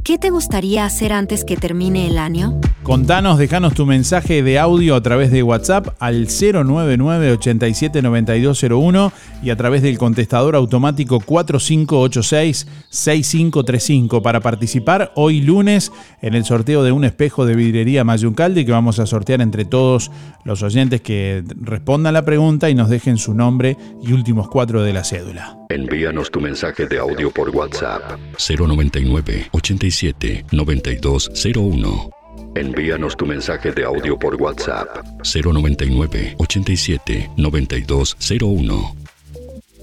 ¿Qué 0.02 0.16
te 0.16 0.30
gustaría 0.30 0.87
hacer 0.87 1.12
antes 1.12 1.44
que 1.44 1.59
termine 1.59 2.07
el 2.07 2.16
año? 2.16 2.59
Contanos, 2.85 3.38
dejanos 3.38 3.73
tu 3.73 3.87
mensaje 3.87 4.42
de 4.42 4.59
audio 4.59 4.94
a 4.94 5.01
través 5.01 5.31
de 5.31 5.42
WhatsApp 5.42 5.97
al 6.01 6.29
099 6.29 7.33
879201 7.33 9.11
y 9.42 9.49
a 9.49 9.57
través 9.57 9.81
del 9.81 9.97
contestador 9.97 10.55
automático 10.55 11.18
4586-6535 11.20 14.20
para 14.20 14.40
participar 14.40 15.12
hoy 15.14 15.40
lunes 15.40 15.92
en 16.20 16.35
el 16.35 16.44
sorteo 16.44 16.83
de 16.83 16.92
un 16.92 17.07
espejo 17.07 17.47
de 17.47 17.55
vidrería 17.55 18.05
Mayuncalde 18.05 18.66
que 18.66 18.73
vamos 18.73 18.99
a 18.99 19.07
sortear 19.07 19.40
entre 19.40 19.64
todos 19.64 20.11
los 20.44 20.62
oyentes 20.62 21.01
que 21.01 21.42
respondan 21.62 22.12
la 22.12 22.27
pregunta 22.27 22.68
y 22.68 22.75
nos 22.75 22.90
dejen 22.90 23.16
su 23.16 23.33
nombre 23.33 23.79
y 24.03 24.12
últimos 24.12 24.49
cuatro 24.49 24.83
de 24.83 24.92
la 24.92 25.05
cédula. 25.05 25.57
Envíanos 25.70 26.31
tu 26.31 26.38
mensaje 26.38 26.85
de 26.85 26.99
audio 26.99 27.31
por 27.31 27.49
WhatsApp 27.49 28.03
099 28.38 29.49
87 29.53 30.44
9201. 30.53 32.23
Envíanos 32.56 33.16
tu 33.16 33.26
mensaje 33.26 33.72
de 33.72 33.82
audio 33.82 34.16
por 34.16 34.36
WhatsApp 34.36 35.04
099 35.24 36.36
87 36.38 37.30
9201. 37.36 38.96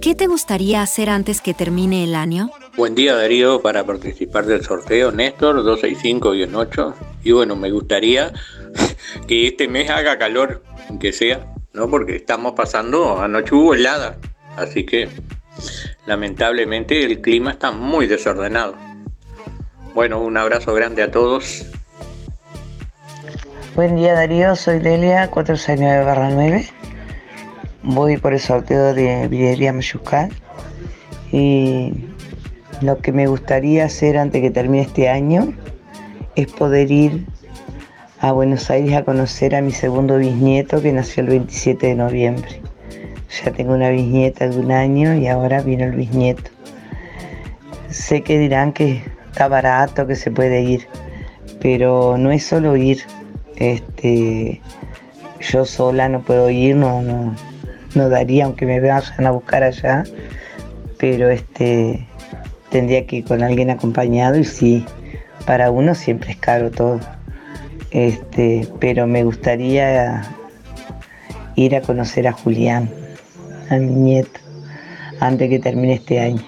¿Qué 0.01 0.15
te 0.15 0.27
gustaría 0.27 0.81
hacer 0.81 1.09
antes 1.09 1.41
que 1.41 1.53
termine 1.53 2.05
el 2.05 2.15
año? 2.15 2.49
Buen 2.77 2.95
día 2.95 3.13
Darío, 3.15 3.61
para 3.61 3.85
participar 3.85 4.45
del 4.45 4.63
sorteo 4.63 5.11
Néstor 5.11 5.65
265-8 5.65 6.93
y 7.25 7.33
bueno, 7.33 7.57
me 7.57 7.71
gustaría 7.71 8.31
que 9.27 9.47
este 9.47 9.67
mes 9.67 9.89
haga 9.89 10.17
calor, 10.17 10.63
aunque 10.87 11.11
sea, 11.11 11.53
¿no? 11.73 11.89
Porque 11.89 12.15
estamos 12.15 12.53
pasando, 12.53 13.21
anoche 13.21 13.53
hubo 13.53 13.73
helada, 13.73 14.17
así 14.55 14.85
que 14.85 15.09
lamentablemente 16.05 17.03
el 17.03 17.19
clima 17.19 17.51
está 17.51 17.71
muy 17.71 18.07
desordenado. 18.07 18.77
Bueno, 19.93 20.21
un 20.21 20.37
abrazo 20.37 20.73
grande 20.73 21.03
a 21.03 21.11
todos 21.11 21.65
Buen 23.73 23.95
día 23.95 24.13
Darío, 24.15 24.53
soy 24.57 24.79
Delia, 24.79 25.29
469 25.31 26.33
9. 26.33 26.65
Voy 27.83 28.17
por 28.17 28.33
el 28.33 28.39
sorteo 28.41 28.93
de 28.93 29.29
Vidrería 29.29 29.71
Mayuscal. 29.71 30.29
Y 31.31 31.93
lo 32.81 32.97
que 32.97 33.13
me 33.13 33.27
gustaría 33.27 33.85
hacer 33.85 34.17
antes 34.17 34.41
que 34.41 34.51
termine 34.51 34.83
este 34.83 35.07
año 35.07 35.53
es 36.35 36.47
poder 36.51 36.91
ir 36.91 37.25
a 38.19 38.33
Buenos 38.33 38.69
Aires 38.69 38.93
a 38.93 39.05
conocer 39.05 39.55
a 39.55 39.61
mi 39.61 39.71
segundo 39.71 40.17
bisnieto 40.17 40.81
que 40.81 40.91
nació 40.91 41.23
el 41.23 41.29
27 41.29 41.87
de 41.87 41.95
noviembre. 41.95 42.61
Ya 43.41 43.53
tengo 43.53 43.73
una 43.73 43.89
bisnieta 43.89 44.49
de 44.49 44.59
un 44.59 44.73
año 44.73 45.15
y 45.15 45.27
ahora 45.27 45.61
vino 45.61 45.85
el 45.85 45.93
bisnieto. 45.93 46.51
Sé 47.89 48.21
que 48.21 48.37
dirán 48.37 48.73
que 48.73 49.01
está 49.31 49.47
barato, 49.47 50.05
que 50.07 50.17
se 50.17 50.29
puede 50.29 50.61
ir, 50.61 50.87
pero 51.61 52.17
no 52.17 52.31
es 52.31 52.45
solo 52.45 52.75
ir, 52.75 52.99
este, 53.61 54.59
yo 55.39 55.65
sola 55.65 56.09
no 56.09 56.21
puedo 56.21 56.49
ir, 56.49 56.75
no, 56.75 57.03
no, 57.93 58.09
daría 58.09 58.45
aunque 58.45 58.65
me 58.65 58.79
vayan 58.79 59.27
a 59.27 59.29
buscar 59.29 59.61
allá, 59.61 60.03
pero 60.97 61.29
este, 61.29 62.07
tendría 62.71 63.05
que 63.05 63.17
ir 63.17 63.25
con 63.25 63.43
alguien 63.43 63.69
acompañado 63.69 64.39
y 64.39 64.45
sí, 64.45 64.83
para 65.45 65.69
uno 65.69 65.93
siempre 65.93 66.31
es 66.31 66.37
caro 66.37 66.71
todo. 66.71 66.99
Este, 67.91 68.67
pero 68.79 69.05
me 69.05 69.23
gustaría 69.23 70.23
ir 71.55 71.75
a 71.75 71.81
conocer 71.81 72.27
a 72.27 72.31
Julián, 72.31 72.89
a 73.69 73.75
mi 73.75 73.91
nieto, 73.91 74.39
antes 75.19 75.49
que 75.49 75.59
termine 75.59 75.93
este 75.93 76.19
año. 76.19 76.41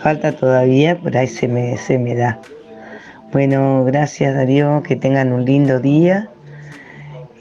falta 0.00 0.30
todavía, 0.30 0.96
por 0.96 1.16
ahí 1.16 1.26
se 1.26 1.48
me, 1.48 1.76
se 1.76 1.98
me 1.98 2.14
da. 2.14 2.40
Bueno, 3.32 3.84
gracias 3.84 4.32
Darío, 4.34 4.84
que 4.84 4.94
tengan 4.94 5.32
un 5.32 5.44
lindo 5.44 5.80
día. 5.80 6.30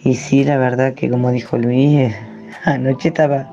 Y 0.06 0.14
sí, 0.14 0.44
la 0.44 0.58
verdad 0.58 0.94
que 0.94 1.10
como 1.10 1.32
dijo 1.32 1.58
Luis, 1.58 2.00
eh, 2.00 2.16
anoche 2.64 3.08
estaba, 3.08 3.52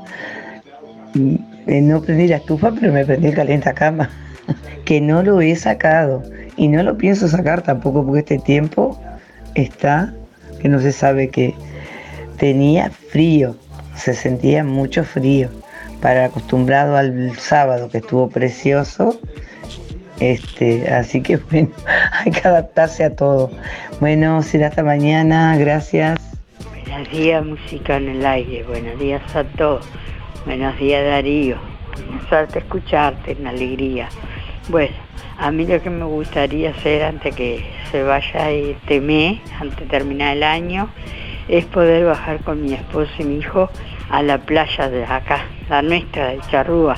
mm, 1.15 1.35
eh, 1.67 1.81
no 1.81 2.03
prendí 2.03 2.29
la 2.29 2.37
estufa, 2.37 2.71
pero 2.79 2.93
me 2.93 3.07
prendí 3.07 3.29
el 3.29 3.75
cama, 3.75 4.11
que 4.85 5.01
no 5.01 5.23
lo 5.23 5.41
he 5.41 5.57
sacado. 5.57 6.23
Y 6.59 6.69
no 6.69 6.83
lo 6.83 6.99
pienso 6.99 7.27
sacar 7.27 7.63
tampoco 7.63 8.05
porque 8.05 8.21
este 8.21 8.39
tiempo 8.39 9.01
está, 9.55 10.13
que 10.61 10.69
no 10.69 10.79
se 10.79 10.93
sabe 10.93 11.31
que 11.31 11.55
tenía 12.37 12.91
frío, 12.91 13.57
se 13.97 14.13
sentía 14.13 14.63
mucho 14.63 15.05
frío. 15.05 15.49
Para 16.03 16.27
acostumbrado 16.27 16.97
al 16.97 17.35
sábado 17.39 17.89
que 17.89 17.99
estuvo 17.99 18.29
precioso, 18.29 19.19
este, 20.21 20.87
así 20.93 21.23
que 21.23 21.37
bueno, 21.51 21.71
hay 22.13 22.31
que 22.31 22.47
adaptarse 22.47 23.05
a 23.05 23.17
todo. 23.17 23.51
Bueno, 24.01 24.43
será 24.43 24.67
hasta 24.67 24.83
mañana, 24.83 25.57
gracias. 25.57 26.32
Buenos 26.93 27.11
días, 27.11 27.47
música 27.47 27.97
en 27.97 28.09
el 28.11 28.27
aire. 28.27 28.65
Buenos 28.65 28.99
días 29.01 29.35
a 29.35 29.45
todos. 29.45 29.89
Buenos 30.45 30.79
días, 30.79 31.03
Darío. 31.03 31.57
Suerte 32.29 32.59
escucharte, 32.59 33.33
en 33.33 33.47
alegría. 33.47 34.11
Bueno, 34.69 34.95
a 35.39 35.51
mí 35.51 35.67
lo 35.67 35.81
que 35.81 35.89
me 35.89 36.05
gustaría 36.05 36.69
hacer 36.69 37.03
antes 37.03 37.35
que 37.35 37.65
se 37.91 38.03
vaya 38.03 38.51
este 38.51 39.01
mes, 39.01 39.41
antes 39.59 39.79
de 39.79 39.87
terminar 39.87 40.37
el 40.37 40.43
año, 40.43 40.91
es 41.49 41.65
poder 41.65 42.05
bajar 42.05 42.41
con 42.41 42.61
mi 42.61 42.75
esposo 42.75 43.11
y 43.19 43.25
mi 43.25 43.37
hijo 43.39 43.71
a 44.11 44.23
la 44.23 44.37
playa 44.37 44.91
de 44.91 45.07
acá, 45.07 45.47
la 45.71 45.81
nuestra 45.81 46.29
de 46.29 46.41
Charrúa, 46.51 46.97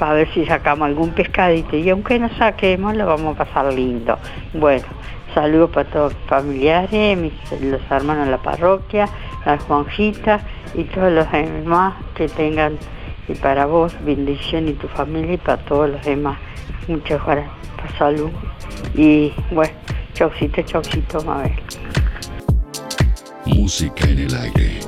para 0.00 0.14
ver 0.14 0.28
si 0.34 0.46
sacamos 0.46 0.86
algún 0.86 1.10
pescadito. 1.10 1.76
Y 1.76 1.88
aunque 1.90 2.18
no 2.18 2.28
saquemos, 2.30 2.96
lo 2.96 3.06
vamos 3.06 3.36
a 3.36 3.44
pasar 3.44 3.72
lindo. 3.72 4.18
Bueno, 4.52 4.86
saludos 5.34 5.70
para 5.70 5.88
todos 5.90 6.12
los 6.12 6.22
familiares, 6.28 7.32
los 7.60 7.80
hermanos 7.90 8.26
de 8.26 8.30
la 8.30 8.38
parroquia, 8.38 9.08
las 9.44 9.62
Juanjitas 9.64 10.42
y 10.74 10.84
todos 10.84 11.12
los 11.12 11.30
demás 11.30 11.94
que 12.14 12.28
tengan, 12.28 12.78
y 13.28 13.34
para 13.34 13.66
vos, 13.66 13.94
bendición 14.04 14.68
y 14.68 14.72
tu 14.72 14.88
familia 14.88 15.34
y 15.34 15.36
para 15.38 15.58
todos 15.64 15.90
los 15.90 16.04
demás. 16.04 16.38
Muchas 16.86 17.24
gracias, 17.24 17.50
salud. 17.98 18.30
Y 18.94 19.32
bueno, 19.50 19.72
chaucito, 20.14 20.62
chaucito, 20.62 21.22
Mabel. 21.22 21.52
Música 23.46 24.08
en 24.08 24.18
el 24.18 24.34
aire. 24.34 24.80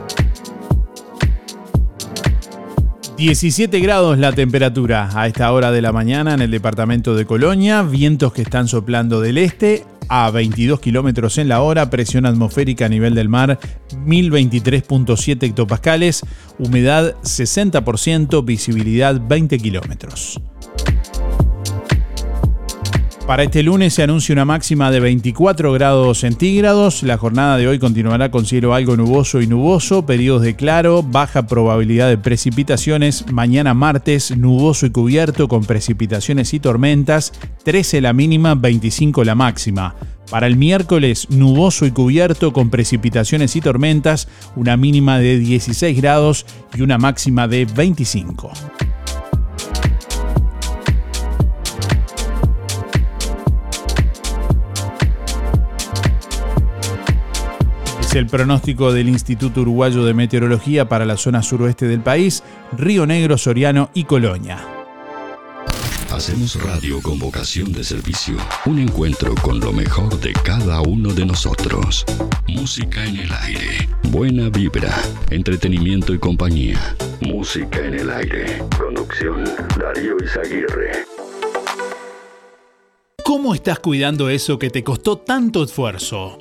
17 3.20 3.80
grados 3.80 4.16
la 4.16 4.32
temperatura 4.32 5.10
a 5.12 5.26
esta 5.26 5.52
hora 5.52 5.70
de 5.70 5.82
la 5.82 5.92
mañana 5.92 6.32
en 6.32 6.40
el 6.40 6.50
departamento 6.50 7.14
de 7.14 7.26
Colonia, 7.26 7.82
vientos 7.82 8.32
que 8.32 8.40
están 8.40 8.66
soplando 8.66 9.20
del 9.20 9.36
este 9.36 9.84
a 10.08 10.30
22 10.30 10.80
kilómetros 10.80 11.36
en 11.36 11.46
la 11.50 11.60
hora, 11.60 11.90
presión 11.90 12.24
atmosférica 12.24 12.86
a 12.86 12.88
nivel 12.88 13.14
del 13.14 13.28
mar 13.28 13.60
1023.7 14.06 15.42
hectopascales, 15.42 16.22
humedad 16.58 17.14
60%, 17.22 18.42
visibilidad 18.42 19.20
20 19.20 19.58
kilómetros. 19.58 20.40
Para 23.30 23.44
este 23.44 23.62
lunes 23.62 23.94
se 23.94 24.02
anuncia 24.02 24.32
una 24.32 24.44
máxima 24.44 24.90
de 24.90 24.98
24 24.98 25.72
grados 25.72 26.18
centígrados. 26.18 27.04
La 27.04 27.16
jornada 27.16 27.58
de 27.58 27.68
hoy 27.68 27.78
continuará 27.78 28.32
con 28.32 28.44
cielo 28.44 28.74
algo 28.74 28.96
nuboso 28.96 29.40
y 29.40 29.46
nuboso, 29.46 30.04
periodos 30.04 30.42
de 30.42 30.56
claro, 30.56 31.04
baja 31.04 31.46
probabilidad 31.46 32.08
de 32.08 32.18
precipitaciones. 32.18 33.30
Mañana 33.30 33.72
martes, 33.72 34.36
nuboso 34.36 34.86
y 34.86 34.90
cubierto 34.90 35.46
con 35.46 35.64
precipitaciones 35.64 36.52
y 36.54 36.58
tormentas. 36.58 37.32
13 37.62 38.00
la 38.00 38.12
mínima, 38.12 38.56
25 38.56 39.22
la 39.22 39.36
máxima. 39.36 39.94
Para 40.28 40.48
el 40.48 40.56
miércoles, 40.56 41.28
nuboso 41.30 41.86
y 41.86 41.92
cubierto 41.92 42.52
con 42.52 42.68
precipitaciones 42.68 43.54
y 43.54 43.60
tormentas, 43.60 44.26
una 44.56 44.76
mínima 44.76 45.20
de 45.20 45.38
16 45.38 45.96
grados 46.02 46.46
y 46.74 46.82
una 46.82 46.98
máxima 46.98 47.46
de 47.46 47.64
25. 47.64 48.50
El 58.14 58.26
pronóstico 58.26 58.92
del 58.92 59.08
Instituto 59.08 59.60
Uruguayo 59.60 60.04
de 60.04 60.14
Meteorología 60.14 60.88
para 60.88 61.04
la 61.04 61.16
zona 61.16 61.42
suroeste 61.42 61.86
del 61.86 62.00
país, 62.00 62.42
Río 62.76 63.06
Negro, 63.06 63.38
Soriano 63.38 63.90
y 63.94 64.04
Colonia. 64.04 64.58
Hacemos 66.10 66.60
radio 66.60 67.00
con 67.00 67.18
vocación 67.20 67.72
de 67.72 67.84
servicio. 67.84 68.36
Un 68.66 68.80
encuentro 68.80 69.34
con 69.36 69.60
lo 69.60 69.72
mejor 69.72 70.18
de 70.18 70.32
cada 70.32 70.80
uno 70.80 71.14
de 71.14 71.24
nosotros. 71.24 72.04
Música 72.48 73.04
en 73.06 73.16
el 73.16 73.32
aire. 73.32 73.88
Buena 74.10 74.48
vibra. 74.48 74.92
Entretenimiento 75.30 76.12
y 76.12 76.18
compañía. 76.18 76.96
Música 77.20 77.78
en 77.78 77.94
el 77.94 78.10
aire. 78.10 78.62
Conducción 78.76 79.44
Darío 79.78 80.16
Izaguirre. 80.22 81.04
¿Cómo 83.24 83.54
estás 83.54 83.78
cuidando 83.78 84.28
eso 84.28 84.58
que 84.58 84.70
te 84.70 84.82
costó 84.82 85.18
tanto 85.18 85.62
esfuerzo? 85.62 86.40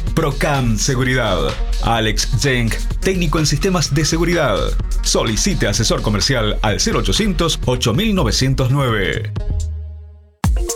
Procam 0.15 0.77
Seguridad. 0.77 1.37
Alex 1.83 2.29
Jenk, 2.41 2.75
técnico 3.01 3.39
en 3.39 3.45
sistemas 3.45 3.93
de 3.93 4.05
seguridad. 4.05 4.57
Solicite 5.03 5.67
asesor 5.67 6.01
comercial 6.01 6.57
al 6.61 6.77
0800 6.77 7.59
8909. 7.65 9.31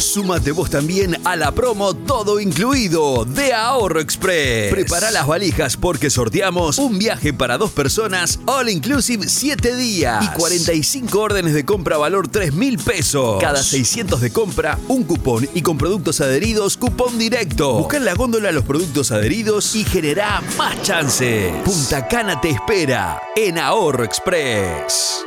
Súmate 0.00 0.52
vos 0.52 0.70
también 0.70 1.18
a 1.24 1.36
la 1.36 1.52
promo 1.52 1.94
Todo 1.94 2.40
Incluido 2.40 3.26
de 3.26 3.52
Ahorro 3.52 4.00
Express. 4.00 4.72
Prepara 4.72 5.10
las 5.10 5.26
valijas 5.26 5.76
porque 5.76 6.08
sorteamos 6.08 6.78
un 6.78 6.98
viaje 6.98 7.34
para 7.34 7.58
dos 7.58 7.70
personas, 7.70 8.40
all 8.46 8.70
inclusive 8.70 9.28
7 9.28 9.76
días 9.76 10.24
y 10.24 10.28
45 10.28 11.20
órdenes 11.20 11.52
de 11.52 11.66
compra 11.66 11.98
valor 11.98 12.28
3 12.28 12.54
mil 12.54 12.78
pesos. 12.78 13.40
Cada 13.40 13.62
600 13.62 14.22
de 14.22 14.32
compra, 14.32 14.78
un 14.88 15.04
cupón 15.04 15.46
y 15.54 15.60
con 15.60 15.76
productos 15.76 16.22
adheridos, 16.22 16.78
cupón 16.78 17.18
directo. 17.18 17.74
Busca 17.74 17.98
en 17.98 18.06
la 18.06 18.14
góndola 18.14 18.52
los 18.52 18.64
productos 18.64 19.12
adheridos 19.12 19.76
y 19.76 19.84
genera 19.84 20.42
más 20.56 20.80
chances. 20.82 21.52
Punta 21.62 22.08
Cana 22.08 22.40
te 22.40 22.48
espera 22.48 23.20
en 23.36 23.58
Ahorro 23.58 24.04
Express. 24.04 25.26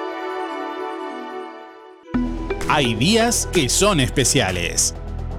Hay 2.75 2.95
días 2.95 3.47
que 3.53 3.69
son 3.69 3.99
especiales. 3.99 4.95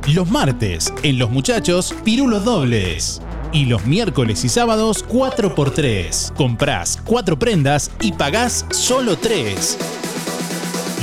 Los 0.07 0.31
martes, 0.31 0.95
en 1.03 1.19
Los 1.19 1.31
Muchachos, 1.31 1.93
pirulos 2.05 2.45
dobles. 2.45 3.21
Y 3.53 3.65
los 3.65 3.85
miércoles 3.87 4.45
y 4.45 4.49
sábados, 4.49 5.05
4x3. 5.09 6.33
Comprás 6.35 6.97
4 7.05 7.37
prendas 7.37 7.91
y 8.01 8.13
pagás 8.13 8.65
solo 8.71 9.19
3. 9.19 9.79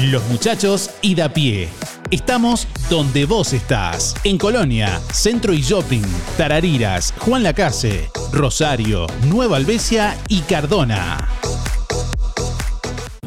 Los 0.04 0.26
Muchachos 0.30 0.92
y 1.02 1.16
da 1.16 1.28
pie. 1.28 1.68
Estamos 2.12 2.66
donde 2.90 3.26
vos 3.26 3.52
estás. 3.52 4.16
En 4.24 4.38
Colonia, 4.38 5.02
Centro 5.12 5.52
y 5.52 5.62
Shopping, 5.62 6.06
Tarariras, 6.38 7.14
Juan 7.20 7.44
Lacase, 7.44 8.10
Rosario, 8.32 9.06
Nueva 9.26 9.58
Albesia 9.58 10.18
y 10.30 10.40
Cardona. 10.40 11.28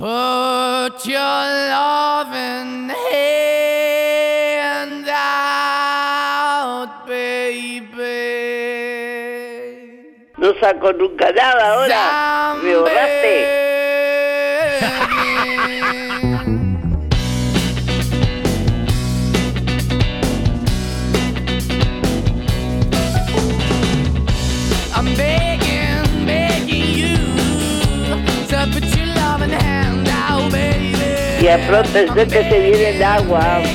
Put 0.05 1.01
your 1.07 1.45
loving 1.73 2.93
hand 2.93 5.09
out, 5.09 7.07
baby. 7.09 7.88
No 10.37 10.53
saco 10.61 10.93
nunca 10.93 11.33
nada 11.33 11.73
ahora. 11.73 12.61
Me 12.62 12.75
borraste. 12.75 13.64
Es 31.55 32.12
de 32.12 32.27
que 32.27 32.51
se 32.51 32.59
viene 32.59 32.97
el 32.97 33.03
agua. 33.05 33.61
Oh, 33.61 33.75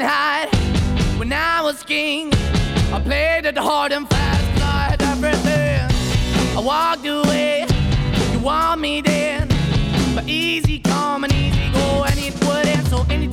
high 0.00 0.48
when 1.16 1.32
I 1.32 1.62
was 1.62 1.84
king. 1.84 2.32
I 2.92 3.00
played 3.00 3.46
it 3.46 3.56
hard 3.56 3.92
and 3.92 4.08
fast, 4.10 5.00
everything. 5.00 5.80
I 6.56 6.60
walked 6.60 7.06
away, 7.06 7.66
you 8.32 8.40
want 8.40 8.80
me 8.80 9.00
then. 9.00 9.46
But 10.16 10.28
easy 10.28 10.80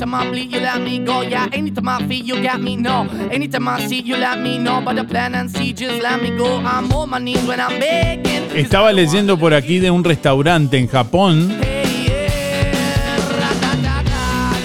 anytime 0.08 0.16
I 0.16 0.30
bleed, 0.32 0.52
you 0.52 0.60
let 0.60 0.82
me 0.82 1.00
go. 1.00 1.22
Yeah, 1.22 1.48
anytime 1.52 1.90
I 1.90 2.08
feel, 2.08 2.24
you 2.26 2.42
got 2.42 2.62
me, 2.62 2.76
no. 2.78 3.08
Anytime 3.32 3.68
I 3.68 3.86
see, 3.88 4.02
you 4.02 4.16
let 4.18 4.40
me 4.40 4.58
know. 4.58 4.82
But 4.82 4.96
the 4.96 5.04
plan 5.04 5.36
and 5.36 5.50
see, 5.50 5.74
just 5.74 6.02
let 6.02 6.22
me 6.22 6.32
go. 6.38 6.60
I'm 6.60 6.92
on 6.94 7.10
my 7.10 7.20
knees 7.20 7.44
when 7.46 7.60
I'm 7.60 7.80
begging. 7.80 8.48
Estaba 8.56 8.92
leyendo 8.94 9.38
por 9.38 9.54
aquí 9.54 9.80
de 9.80 9.92
un 9.92 10.04
restaurante 10.04 10.78
en 10.78 10.88
Japón 10.88 11.54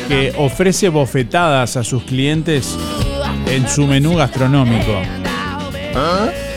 que 0.08 0.32
ofrece 0.38 0.88
bofetadas 0.88 1.76
a 1.76 1.84
sus 1.84 2.02
clientes 2.04 2.76
en 3.46 3.68
su 3.68 3.86
menú 3.86 4.14
gastronómico. 4.16 5.00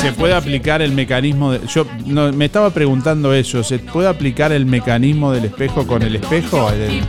¿Se 0.00 0.12
puede 0.12 0.34
aplicar 0.34 0.82
el 0.82 0.92
mecanismo 0.92 1.52
de.? 1.52 1.66
Yo 1.66 1.86
no, 2.06 2.32
me 2.32 2.46
estaba 2.46 2.70
preguntando 2.70 3.32
eso. 3.34 3.62
¿Se 3.62 3.78
puede 3.78 4.08
aplicar 4.08 4.52
el 4.52 4.66
mecanismo 4.66 5.32
del 5.32 5.44
espejo 5.46 5.86
con 5.86 6.02
el 6.02 6.16
espejo? 6.16 6.70
El- 6.70 7.02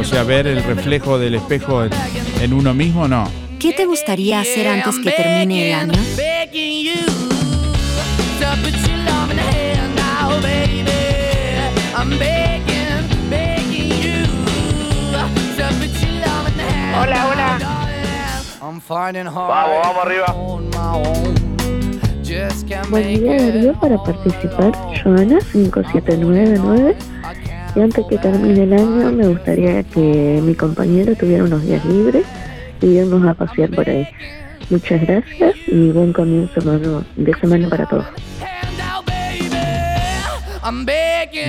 o 0.00 0.04
sea, 0.04 0.22
ver 0.24 0.46
el 0.46 0.62
reflejo 0.64 1.18
del 1.18 1.34
espejo 1.34 1.84
en, 1.84 1.90
en 2.40 2.52
uno 2.52 2.72
mismo, 2.74 3.08
no. 3.08 3.28
¿Qué 3.58 3.72
te 3.72 3.84
gustaría 3.86 4.40
hacer 4.40 4.68
antes 4.68 4.96
que 5.02 5.10
termine 5.10 5.68
el 5.70 5.74
año? 5.74 5.92
Hola, 17.00 17.26
hola. 17.30 17.37
I'm 18.68 18.82
finding 18.82 19.24
hard. 19.24 19.48
Vamos, 19.48 19.78
vamos 19.82 20.04
arriba. 20.04 20.26
Buen 22.90 23.22
día. 23.22 23.36
Darío 23.40 23.72
para 23.80 23.96
participar, 23.96 24.72
Joana 25.02 25.40
5799 25.40 26.96
y 27.74 27.80
antes 27.80 28.04
que 28.10 28.18
termine 28.18 28.64
el 28.64 28.72
año 28.74 29.10
me 29.10 29.28
gustaría 29.28 29.82
que 29.84 30.40
mi 30.42 30.54
compañero 30.54 31.16
tuviera 31.16 31.44
unos 31.44 31.62
días 31.62 31.82
libres 31.86 32.26
y 32.82 32.86
irnos 32.88 33.26
a 33.26 33.32
pasear 33.32 33.70
por 33.70 33.88
ahí. 33.88 34.06
Muchas 34.68 35.00
gracias 35.00 35.54
y 35.66 35.90
buen 35.90 36.12
comienzo 36.12 36.60
mano, 36.60 37.04
de 37.16 37.34
semana 37.40 37.70
para 37.70 37.86
todos. 37.86 38.06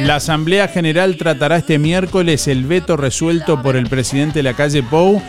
La 0.05 0.15
Asamblea 0.15 0.69
General 0.69 1.17
tratará 1.17 1.57
este 1.57 1.79
miércoles 1.79 2.47
el 2.47 2.63
veto 2.63 2.95
resuelto 2.95 3.61
por 3.61 3.75
el 3.75 3.89
presidente 3.89 4.39
de 4.39 4.43
la 4.43 4.53
calle 4.53 4.81
Pou 4.83 5.21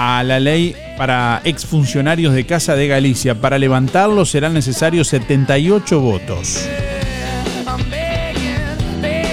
a 0.00 0.22
la 0.22 0.38
ley 0.38 0.76
para 0.96 1.42
exfuncionarios 1.44 2.32
de 2.32 2.46
Casa 2.46 2.76
de 2.76 2.86
Galicia. 2.86 3.40
Para 3.40 3.58
levantarlo 3.58 4.24
serán 4.24 4.54
necesarios 4.54 5.08
78 5.08 6.00
votos. 6.00 6.68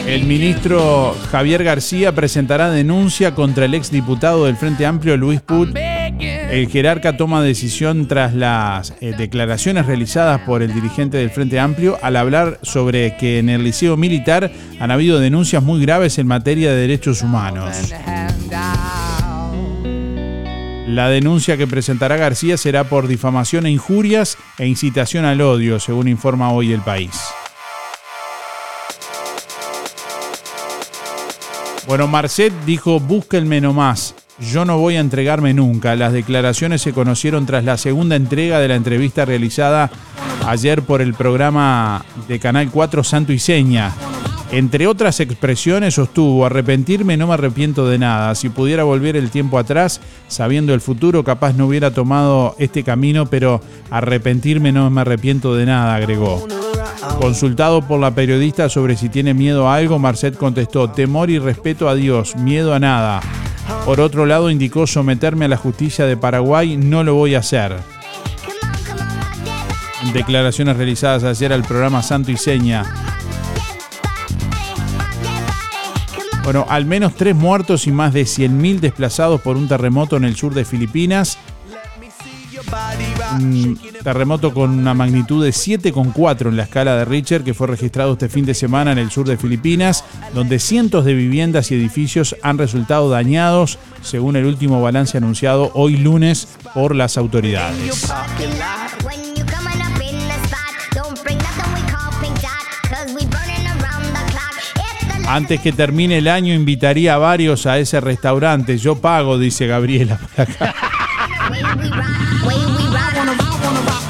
El 0.08 0.23
ministro 0.23 1.15
Javier 1.32 1.63
García 1.63 2.15
presentará 2.15 2.71
denuncia 2.71 3.36
contra 3.36 3.65
el 3.65 3.75
exdiputado 3.75 4.45
del 4.45 4.58
Frente 4.58 4.88
Amplio 4.88 5.17
Luis 5.17 5.39
Put. 5.39 5.75
El 5.78 6.67
jerarca 6.69 7.15
toma 7.15 7.43
decisión 7.43 8.08
tras 8.08 8.34
las 8.34 8.95
eh, 9.01 9.13
declaraciones 9.15 9.86
realizadas 9.86 10.41
por 10.41 10.63
el 10.63 10.73
dirigente 10.73 11.17
del 11.17 11.30
Frente 11.30 11.60
Amplio 11.60 11.99
al 12.01 12.15
hablar 12.15 12.60
sobre 12.63 13.15
que 13.17 13.38
en 13.38 13.49
el 13.49 13.63
liceo 13.63 13.97
militar 13.97 14.51
han 14.80 14.89
habido 14.89 15.19
denuncias 15.19 15.62
muy 15.62 15.80
graves 15.80 16.17
en 16.17 16.25
materia 16.25 16.71
de 16.71 16.78
derechos 16.78 17.21
humanos. 17.21 17.93
La 20.88 21.10
denuncia 21.10 21.58
que 21.58 21.65
presentará 21.65 22.15
García 22.15 22.58
será 22.58 22.84
por 22.84 23.08
difamación 23.08 23.65
e 23.65 23.71
injurias 23.71 24.38
e 24.60 24.67
incitación 24.67 25.26
al 25.26 25.41
odio, 25.41 25.80
según 25.80 26.08
informa 26.08 26.52
hoy 26.52 26.74
el 26.74 26.82
país. 26.82 27.19
Bueno, 31.88 32.08
Marcet 32.08 32.54
dijo, 32.65 33.00
búsquenme 33.00 33.62
nomás. 33.62 34.13
Yo 34.39 34.63
no 34.63 34.78
voy 34.78 34.98
a 34.98 35.00
entregarme 35.00 35.54
nunca. 35.54 35.95
Las 35.95 36.13
declaraciones 36.13 36.84
se 36.84 36.93
conocieron 36.93 37.48
tras 37.48 37.63
la 37.63 37.78
segunda 37.78 38.15
entrega 38.15 38.60
de 38.60 38.67
la 38.67 38.76
entrevista 38.76 39.26
realizada 39.26 39.89
ayer 40.45 40.84
por 40.84 41.02
el 41.02 41.15
programa 41.15 42.06
de 42.28 42.39
Canal 42.39 42.69
4 42.69 43.04
Santo 43.04 43.34
y 43.34 43.39
Seña. 43.39 43.91
Entre 44.56 44.88
otras 44.88 45.20
expresiones 45.20 45.96
sostuvo, 45.96 46.46
arrepentirme 46.46 47.18
no 47.18 47.28
me 47.28 47.34
arrepiento 47.34 47.89
de 47.89 47.98
nada. 47.98 48.34
Si 48.36 48.48
pudiera 48.48 48.86
volver 48.86 49.18
el 49.18 49.30
tiempo 49.30 49.60
atrás, 49.60 50.00
sabiendo 50.30 50.74
el 50.74 50.80
futuro, 50.80 51.26
capaz 51.26 51.58
no 51.58 51.68
hubiera 51.68 51.91
tomado 51.91 52.56
este 52.58 52.82
camino, 52.86 53.26
pero 53.26 53.60
arrepentirme 53.91 54.72
no 54.72 54.89
me 54.89 55.02
arrepiento 55.02 55.56
de 55.56 55.65
nada, 55.65 55.96
agregó. 55.96 56.48
Consultado 57.20 57.82
por 57.82 58.00
la 58.00 58.15
periodista 58.15 58.70
sobre 58.70 58.96
si 58.96 59.10
tiene 59.10 59.34
miedo 59.34 59.68
a 59.68 59.76
algo, 59.76 60.00
Marcet 60.00 60.38
contestó, 60.38 60.89
temor 60.89 61.30
y 61.30 61.38
respeto 61.38 61.89
a 61.89 61.96
Dios, 61.96 62.38
miedo 62.38 62.74
a 62.74 62.80
nada. 62.80 63.20
Por 63.84 64.00
otro 64.00 64.26
lado, 64.26 64.50
indicó 64.50 64.88
someterme 64.88 65.44
a 65.44 65.50
la 65.50 65.58
justicia 65.58 66.06
de 66.06 66.15
Paraguay, 66.15 66.78
no 66.78 67.04
lo 67.04 67.15
voy 67.15 67.36
a 67.36 67.39
hacer. 67.39 67.76
Declaraciones 70.13 70.78
realizadas 70.78 71.26
ayer 71.26 71.52
al 71.52 71.63
programa 71.63 72.02
Santo 72.02 72.32
y 72.32 72.38
Seña. 72.38 72.86
Bueno, 76.46 76.68
al 76.70 76.86
menos 76.86 77.16
tres 77.16 77.36
muertos 77.36 77.88
y 77.88 77.92
más 77.92 78.14
de 78.14 78.22
100.000 78.22 78.80
desplazados 78.80 79.42
por 79.42 79.58
un 79.58 79.68
terremoto 79.68 80.16
en 80.16 80.26
el 80.26 80.36
sur 80.36 80.54
de 80.54 80.64
Filipinas. 80.64 81.40
Terremoto 84.04 84.54
con 84.54 84.70
una 84.70 84.94
magnitud 84.94 85.44
de 85.44 85.50
7,4 85.50 86.50
en 86.50 86.58
la 86.58 86.64
escala 86.64 86.96
de 86.98 87.06
Richter 87.06 87.44
que 87.44 87.56
fue 87.56 87.66
registrado 87.66 88.14
este 88.14 88.30
fin 88.30 88.46
de 88.46 88.54
semana 88.54 88.92
en 88.92 89.00
el 89.00 89.10
sur 89.10 89.28
de 89.28 89.38
Filipinas, 89.38 90.04
donde 90.36 90.60
cientos 90.60 91.04
de 91.04 91.16
viviendas 91.16 91.72
y 91.72 91.76
edificios 91.76 92.36
han 92.44 92.60
resultado 92.60 93.10
dañados, 93.10 93.80
según 94.04 94.36
el 94.36 94.46
último 94.46 94.80
balance 94.84 95.18
anunciado 95.18 95.72
hoy 95.74 95.98
lunes 95.98 96.48
por 96.76 96.96
las 96.96 97.18
autoridades. 97.18 98.08
Antes 105.28 105.60
que 105.60 105.72
termine 105.72 106.20
el 106.20 106.28
año 106.28 106.54
invitaría 106.54 107.16
a 107.16 107.18
varios 107.18 107.66
a 107.66 107.80
ese 107.80 108.00
restaurante. 108.00 108.78
Yo 108.78 108.96
pago, 108.96 109.38
dice 109.38 109.68
Gabriela 109.68 110.18
por 110.18 110.42
acá. 110.42 110.76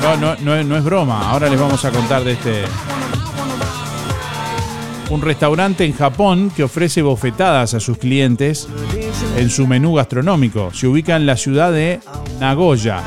No, 0.01 0.17
no, 0.17 0.35
no, 0.41 0.63
no 0.63 0.77
es 0.77 0.83
broma. 0.83 1.29
Ahora 1.29 1.49
les 1.49 1.59
vamos 1.59 1.83
a 1.83 1.91
contar 1.91 2.23
de 2.23 2.33
este. 2.33 2.63
Un 5.09 5.21
restaurante 5.21 5.85
en 5.85 5.93
Japón 5.93 6.51
que 6.55 6.63
ofrece 6.63 7.01
bofetadas 7.01 7.73
a 7.73 7.79
sus 7.79 7.97
clientes 7.97 8.67
en 9.37 9.49
su 9.49 9.67
menú 9.67 9.93
gastronómico. 9.93 10.71
Se 10.73 10.87
ubica 10.87 11.15
en 11.15 11.25
la 11.25 11.37
ciudad 11.37 11.71
de 11.71 11.99
Nagoya 12.39 13.01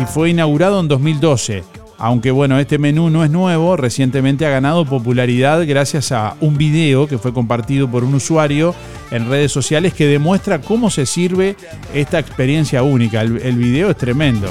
y 0.00 0.04
fue 0.06 0.30
inaugurado 0.30 0.80
en 0.80 0.88
2012. 0.88 1.77
Aunque 2.00 2.30
bueno, 2.30 2.60
este 2.60 2.78
menú 2.78 3.10
no 3.10 3.24
es 3.24 3.30
nuevo, 3.30 3.76
recientemente 3.76 4.46
ha 4.46 4.50
ganado 4.50 4.84
popularidad 4.84 5.66
gracias 5.66 6.12
a 6.12 6.36
un 6.40 6.56
video 6.56 7.08
que 7.08 7.18
fue 7.18 7.34
compartido 7.34 7.90
por 7.90 8.04
un 8.04 8.14
usuario 8.14 8.72
en 9.10 9.28
redes 9.28 9.50
sociales 9.50 9.94
que 9.94 10.06
demuestra 10.06 10.60
cómo 10.60 10.90
se 10.90 11.06
sirve 11.06 11.56
esta 11.92 12.20
experiencia 12.20 12.84
única. 12.84 13.22
El, 13.22 13.56
video 13.56 13.90
es 13.90 13.96
tremendo. 13.96 14.48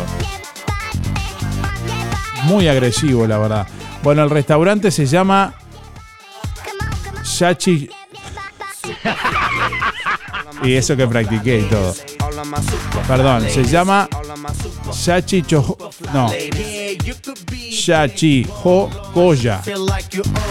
Muy 2.43 2.67
agresivo, 2.67 3.25
la 3.25 3.37
verdad. 3.37 3.67
Bueno, 4.03 4.23
el 4.23 4.29
restaurante 4.29 4.91
se 4.91 5.05
llama 5.05 5.53
Shachi. 7.23 7.89
Y 10.63 10.73
eso 10.73 10.97
que 10.97 11.05
practiqué 11.05 11.59
y 11.59 11.63
todo. 11.63 11.93
Perdón, 13.07 13.43
se 13.49 13.63
llama 13.63 14.07
Shachi 14.93 15.41
Cho... 15.43 15.77
No. 16.13 16.29
Shachi 17.71 18.45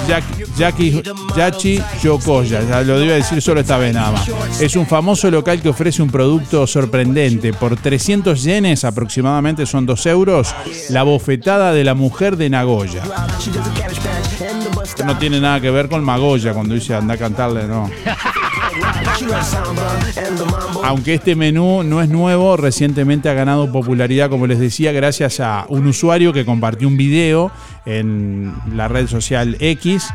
Yaki- 0.08 1.02
Yachi 1.36 1.82
Yokoya. 2.02 2.62
Ya 2.62 2.80
lo 2.82 3.02
iba 3.02 3.14
decir 3.14 3.40
solo 3.42 3.60
esta 3.60 3.78
vez 3.78 3.94
nada 3.94 4.12
más. 4.12 4.28
Es 4.60 4.76
un 4.76 4.86
famoso 4.86 5.30
local 5.30 5.60
que 5.60 5.68
ofrece 5.68 6.02
un 6.02 6.10
producto 6.10 6.66
sorprendente. 6.66 7.52
Por 7.52 7.76
300 7.76 8.42
yenes, 8.42 8.84
aproximadamente 8.84 9.66
son 9.66 9.86
2 9.86 10.06
euros, 10.06 10.54
la 10.90 11.02
bofetada 11.02 11.72
de 11.72 11.84
la 11.84 11.94
mujer 11.94 12.36
de 12.36 12.50
Nagoya. 12.50 13.02
No 15.04 15.18
tiene 15.18 15.40
nada 15.40 15.60
que 15.60 15.70
ver 15.70 15.88
con 15.88 16.02
Magoya 16.04 16.52
cuando 16.52 16.74
dice 16.74 16.94
anda 16.94 17.14
a 17.14 17.16
cantarle, 17.16 17.64
no. 17.66 17.90
Aunque 20.84 21.14
este 21.14 21.34
menú 21.34 21.82
no 21.82 22.02
es 22.02 22.08
nuevo, 22.08 22.56
recientemente 22.56 23.28
ha 23.28 23.34
ganado 23.34 23.70
popularidad, 23.72 24.28
como 24.28 24.46
les 24.46 24.58
decía, 24.58 24.92
gracias 24.92 25.40
a 25.40 25.66
un 25.68 25.86
usuario 25.86 26.32
que 26.32 26.44
compartió 26.44 26.86
un 26.86 26.96
video 26.96 27.50
en 27.86 28.54
la 28.74 28.88
red 28.88 29.06
social 29.06 29.56
X, 29.60 30.08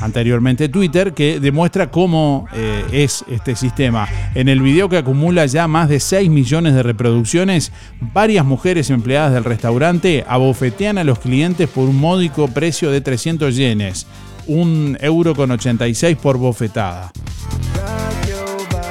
anteriormente 0.00 0.68
Twitter, 0.68 1.14
que 1.14 1.40
demuestra 1.40 1.90
cómo 1.90 2.46
eh, 2.52 2.84
es 2.92 3.24
este 3.28 3.54
sistema. 3.54 4.08
En 4.34 4.48
el 4.48 4.60
video 4.60 4.88
que 4.88 4.98
acumula 4.98 5.46
ya 5.46 5.68
más 5.68 5.88
de 5.88 6.00
6 6.00 6.28
millones 6.30 6.74
de 6.74 6.82
reproducciones, 6.82 7.72
varias 8.00 8.44
mujeres 8.44 8.90
empleadas 8.90 9.32
del 9.32 9.44
restaurante 9.44 10.24
abofetean 10.26 10.98
a 10.98 11.04
los 11.04 11.18
clientes 11.18 11.68
por 11.68 11.88
un 11.88 11.96
módico 11.96 12.48
precio 12.48 12.90
de 12.90 13.00
300 13.00 13.54
yenes, 13.54 14.06
un 14.46 14.96
euro 15.00 15.34
con 15.34 15.50
86 15.50 16.16
por 16.16 16.38
bofetada. 16.38 17.12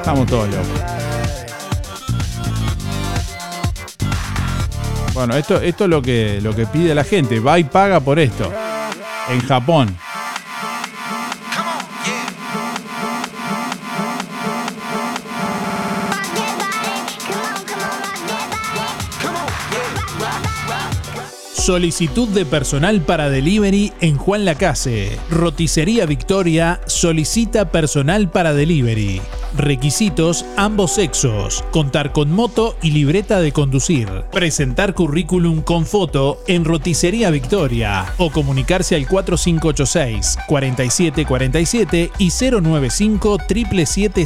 Estamos 0.08 0.30
todos 0.30 0.50
locos. 0.50 0.82
Bueno, 5.14 5.36
esto, 5.36 5.60
esto 5.60 5.84
es 5.84 5.90
lo 5.90 6.02
que, 6.02 6.40
lo 6.42 6.56
que 6.56 6.66
pide 6.66 6.96
la 6.96 7.04
gente. 7.04 7.42
Va 7.42 7.60
y 7.60 7.66
paga 7.66 8.00
por 8.00 8.18
esto. 8.18 8.50
En 9.30 9.42
Japón. 9.42 9.94
Solicitud 21.68 22.30
de 22.30 22.46
personal 22.46 23.02
para 23.02 23.30
delivery 23.30 23.92
en 24.00 24.16
Juan 24.16 24.46
Lacase. 24.46 25.20
Roticería 25.30 26.06
Victoria 26.06 26.80
solicita 26.86 27.74
personal 27.74 28.32
para 28.32 28.54
delivery. 28.54 29.20
Requisitos 29.58 30.46
ambos 30.56 30.94
sexos. 30.94 31.66
Contar 31.72 32.14
con 32.14 32.32
moto 32.32 32.78
y 32.82 32.92
libreta 32.92 33.42
de 33.42 33.52
conducir. 33.52 34.08
Presentar 34.32 34.94
currículum 34.94 35.62
con 35.62 35.86
foto 35.86 36.42
en 36.48 36.64
Roticería 36.64 37.32
Victoria. 37.32 38.14
O 38.18 38.32
comunicarse 38.32 38.96
al 38.96 39.06
4586 39.06 40.38
4747 40.48 42.12
y 42.18 42.30
095 42.30 43.40
777 43.50 44.26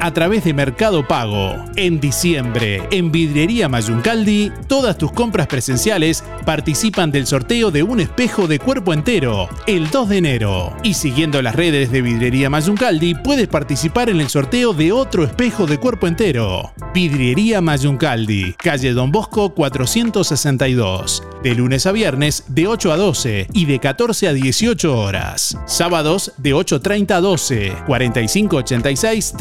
a 0.01 0.11
través 0.11 0.43
de 0.43 0.53
Mercado 0.53 1.07
Pago. 1.07 1.55
En 1.75 1.99
diciembre, 1.99 2.81
en 2.91 3.11
Vidriería 3.11 3.69
Mayuncaldi, 3.69 4.51
todas 4.67 4.97
tus 4.97 5.11
compras 5.11 5.47
presenciales 5.47 6.23
participan 6.43 7.11
del 7.11 7.27
sorteo 7.27 7.69
de 7.69 7.83
un 7.83 7.99
espejo 7.99 8.47
de 8.47 8.59
cuerpo 8.59 8.93
entero 8.93 9.47
el 9.67 9.89
2 9.91 10.09
de 10.09 10.17
enero. 10.17 10.75
Y 10.83 10.95
siguiendo 10.95 11.41
las 11.41 11.55
redes 11.55 11.91
de 11.91 12.01
Vidriería 12.01 12.49
Mayuncaldi, 12.49 13.13
puedes 13.15 13.47
participar 13.47 14.09
en 14.09 14.19
el 14.19 14.29
sorteo 14.29 14.73
de 14.73 14.91
otro 14.91 15.23
espejo 15.23 15.67
de 15.67 15.77
cuerpo 15.77 16.07
entero. 16.07 16.73
Vidriería 16.93 17.61
Mayuncaldi, 17.61 18.53
calle 18.53 18.93
Don 18.93 19.11
Bosco 19.11 19.53
462. 19.53 21.23
De 21.43 21.55
lunes 21.55 21.85
a 21.85 21.91
viernes 21.91 22.43
de 22.47 22.67
8 22.67 22.91
a 22.91 22.97
12 22.97 23.47
y 23.53 23.65
de 23.65 23.79
14 23.79 24.27
a 24.27 24.33
18 24.33 24.99
horas. 24.99 25.57
Sábados 25.65 26.33
de 26.37 26.53
8.30 26.53 27.11
a 27.11 27.21
12, 27.21 27.73
4586 27.85 29.33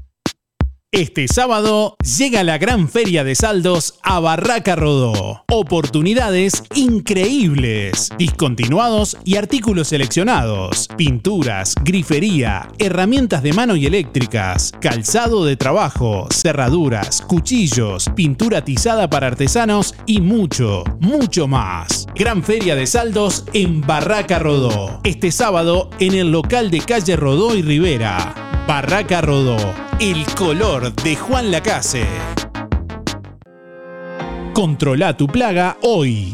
Este 0.93 1.29
sábado 1.29 1.95
llega 2.17 2.43
la 2.43 2.57
gran 2.57 2.89
feria 2.89 3.23
de 3.23 3.33
saldos 3.33 3.97
a 4.03 4.19
Barraca 4.19 4.75
Rodó. 4.75 5.45
Oportunidades 5.47 6.63
increíbles, 6.75 8.09
discontinuados 8.17 9.15
y 9.23 9.37
artículos 9.37 9.87
seleccionados, 9.87 10.89
pinturas, 10.97 11.75
grifería, 11.81 12.67
herramientas 12.77 13.41
de 13.41 13.53
mano 13.53 13.77
y 13.77 13.85
eléctricas, 13.85 14.73
calzado 14.81 15.45
de 15.45 15.55
trabajo, 15.55 16.27
cerraduras, 16.29 17.21
cuchillos, 17.21 18.09
pintura 18.13 18.65
tizada 18.65 19.09
para 19.09 19.27
artesanos 19.27 19.95
y 20.05 20.19
mucho, 20.19 20.83
mucho 20.99 21.47
más. 21.47 22.05
Gran 22.15 22.43
feria 22.43 22.75
de 22.75 22.85
saldos 22.85 23.45
en 23.53 23.79
Barraca 23.79 24.39
Rodó. 24.39 24.99
Este 25.05 25.31
sábado 25.31 25.89
en 26.01 26.15
el 26.15 26.33
local 26.33 26.69
de 26.69 26.81
calle 26.81 27.15
Rodó 27.15 27.55
y 27.55 27.61
Rivera. 27.61 28.51
Barraca 28.73 29.19
Rodó, 29.19 29.57
el 29.99 30.25
color 30.27 30.93
de 30.93 31.17
Juan 31.17 31.51
Lacase. 31.51 32.05
Controla 34.53 35.17
tu 35.17 35.27
plaga 35.27 35.75
hoy. 35.81 36.33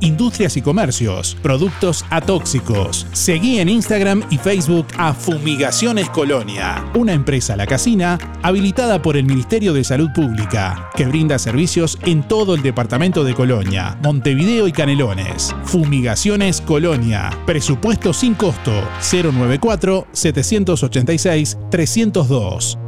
industrias 0.00 0.56
y 0.56 0.62
comercios, 0.62 1.36
productos 1.42 2.04
atóxicos. 2.10 3.06
Seguí 3.12 3.60
en 3.60 3.68
Instagram 3.68 4.24
y 4.30 4.38
Facebook 4.38 4.86
a 4.98 5.14
Fumigaciones 5.14 6.08
Colonia, 6.10 6.84
una 6.94 7.12
empresa 7.12 7.56
la 7.56 7.66
casina 7.66 8.18
habilitada 8.42 9.00
por 9.00 9.16
el 9.16 9.24
Ministerio 9.24 9.72
de 9.72 9.84
Salud 9.84 10.10
Pública, 10.14 10.90
que 10.96 11.06
brinda 11.06 11.38
servicios 11.38 11.98
en 12.04 12.26
todo 12.26 12.54
el 12.54 12.62
departamento 12.62 13.24
de 13.24 13.34
Colonia, 13.34 13.96
Montevideo 14.02 14.66
y 14.66 14.72
Canelones. 14.72 15.54
Fumigaciones 15.64 16.60
Colonia, 16.60 17.30
presupuesto 17.46 18.12
sin 18.12 18.34
costo 18.34 18.72
094 19.00 20.08
786 20.12 21.58
302. 21.70 22.78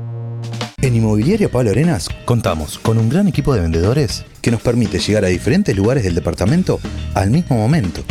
En 0.82 0.96
Inmobiliaria 0.96 1.48
Pablo 1.48 1.70
Arenas 1.70 2.08
contamos 2.24 2.78
con 2.78 2.98
un 2.98 3.08
gran 3.08 3.28
equipo 3.28 3.54
de 3.54 3.60
vendedores 3.60 4.24
que 4.44 4.50
nos 4.50 4.60
permite 4.60 4.98
llegar 4.98 5.24
a 5.24 5.28
diferentes 5.28 5.74
lugares 5.74 6.04
del 6.04 6.14
departamento 6.14 6.78
al 7.14 7.30
mismo 7.30 7.56
momento. 7.56 8.04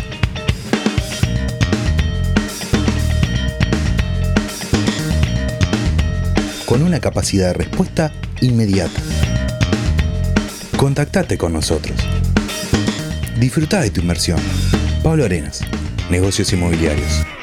Con 6.66 6.82
una 6.82 7.00
capacidad 7.00 7.50
de 7.50 7.54
respuesta 7.54 8.12
inmediata. 8.42 9.00
Contactate 10.76 11.38
con 11.38 11.54
nosotros. 11.54 11.96
Disfruta 13.40 13.80
de 13.82 13.92
tu 13.92 14.02
inversión. 14.02 14.40
Pablo 15.04 15.26
Arenas, 15.26 15.62
Negocios 16.10 16.52
Inmobiliarios. 16.52 17.43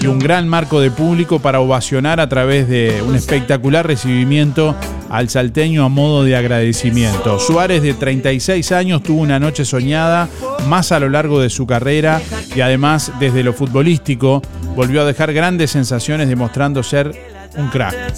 Y 0.00 0.06
un 0.06 0.18
gran 0.18 0.48
marco 0.48 0.80
de 0.80 0.90
público 0.90 1.40
para 1.40 1.60
ovacionar 1.60 2.20
a 2.20 2.28
través 2.28 2.68
de 2.68 3.02
un 3.06 3.16
espectacular 3.16 3.86
recibimiento 3.86 4.76
al 5.10 5.28
salteño 5.28 5.84
a 5.84 5.88
modo 5.88 6.22
de 6.22 6.36
agradecimiento. 6.36 7.40
Suárez 7.40 7.82
de 7.82 7.94
36 7.94 8.70
años 8.72 9.02
tuvo 9.02 9.20
una 9.20 9.40
noche 9.40 9.64
soñada 9.64 10.28
más 10.68 10.92
a 10.92 11.00
lo 11.00 11.08
largo 11.08 11.40
de 11.40 11.50
su 11.50 11.66
carrera 11.66 12.22
y 12.54 12.60
además 12.60 13.12
desde 13.18 13.42
lo 13.42 13.52
futbolístico 13.52 14.42
volvió 14.76 15.02
a 15.02 15.04
dejar 15.04 15.32
grandes 15.32 15.72
sensaciones 15.72 16.28
demostrando 16.28 16.82
ser 16.82 17.12
un 17.56 17.68
crack. 17.68 18.14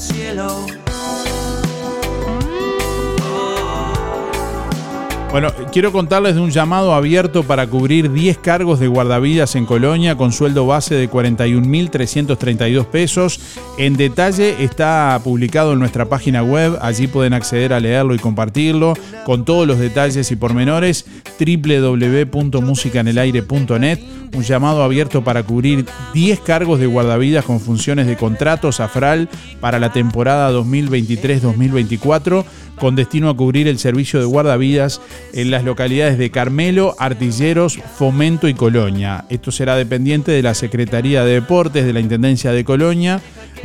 Bueno, 5.33 5.51
quiero 5.73 5.91
contarles 5.93 6.35
de 6.35 6.43
un 6.43 6.51
llamado 6.51 6.93
abierto 6.93 7.43
para 7.43 7.67
cubrir 7.67 8.13
10 8.13 8.37
cargos 8.37 8.81
de 8.81 8.87
guardavidas 8.87 9.57
en 9.57 9.65
Colonia 9.65 10.15
con 10.15 10.31
sueldo 10.31 10.67
base 10.67 10.95
de 10.95 11.09
41.332 11.09 12.85
pesos. 12.85 13.41
En 13.79 13.97
detalle 13.97 14.63
está 14.63 15.19
publicado 15.25 15.73
en 15.73 15.79
nuestra 15.79 16.05
página 16.05 16.43
web, 16.43 16.77
allí 16.83 17.07
pueden 17.07 17.33
acceder 17.33 17.73
a 17.73 17.81
leerlo 17.81 18.15
y 18.15 18.19
compartirlo 18.19 18.93
con 19.25 19.47
todos 19.47 19.67
los 19.67 19.79
detalles 19.79 20.31
y 20.31 20.37
pormenores 20.37 21.07
www.musicanelaire.net. 21.41 24.01
Un 24.35 24.43
llamado 24.43 24.83
abierto 24.83 25.25
para 25.25 25.45
cubrir 25.45 25.87
10 26.13 26.41
cargos 26.41 26.79
de 26.79 26.87
guardavidas 26.87 27.47
con 27.47 27.59
funciones 27.59 28.07
de 28.07 28.19
contratos 28.19 28.81
AFRAL 28.81 29.31
para 29.61 29.79
la 29.79 29.95
temporada 29.95 30.53
2023-2024 30.53 32.45
con 32.83 32.97
destino 32.97 33.31
a 33.31 33.37
cubrir 33.37 33.69
el 33.69 33.79
servicio 33.79 34.19
de 34.19 34.27
guardavidas 34.27 35.01
en 35.35 35.53
las 35.53 35.63
localidades 35.63 36.19
de 36.19 36.33
Carmelo, 36.33 36.97
Artilleros, 36.99 37.79
Fomento 37.97 38.49
y 38.49 38.55
Colonia. 38.55 39.25
Esto 39.29 39.53
será 39.53 39.77
dependiente 39.77 40.33
de 40.33 40.43
la 40.43 40.53
Secretaría 40.53 41.23
de 41.23 41.35
Deportes 41.35 41.87
de 41.87 41.93
la 41.93 42.01
Intendencia 42.01 42.51
de 42.51 42.65
Colonia, 42.65 43.21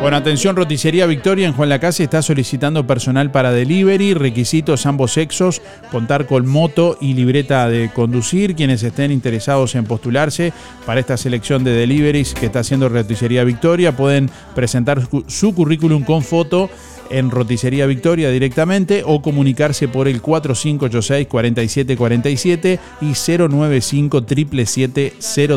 Bueno, 0.02 0.16
atención, 0.16 0.56
Roticería 0.56 1.06
Victoria 1.06 1.46
en 1.46 1.52
Juan 1.52 1.68
Lacase 1.68 2.02
está 2.02 2.22
solicitando 2.22 2.84
personal 2.88 3.30
para 3.30 3.52
delivery, 3.52 4.14
requisitos 4.14 4.84
ambos 4.84 5.12
sexos, 5.12 5.62
contar 5.92 6.26
con 6.26 6.44
moto 6.48 6.98
y 7.00 7.14
libreta 7.14 7.68
de 7.68 7.88
conducir. 7.94 8.56
Quienes 8.56 8.82
estén 8.82 9.12
interesados 9.12 9.76
en 9.76 9.84
postularse 9.84 10.52
para 10.86 10.98
esta 10.98 11.16
selección 11.16 11.62
de 11.62 11.70
deliveries 11.70 12.34
que 12.34 12.46
está 12.46 12.58
haciendo 12.60 12.88
Roticería 12.88 13.44
Victoria 13.44 13.96
pueden 13.96 14.28
presentar 14.56 15.02
su- 15.28 15.54
currículum 15.54 16.02
con 16.02 16.24
foto 16.24 16.68
en 17.08 17.30
Roticería 17.30 17.86
Victoria 17.86 18.28
directamente 18.30 19.04
o 19.06 19.22
comunicarse 19.22 19.86
por 19.86 20.08
el 20.08 20.20
4586-4747 20.20 22.80
y 23.02 23.12
095 23.14 24.18
777 24.26 25.12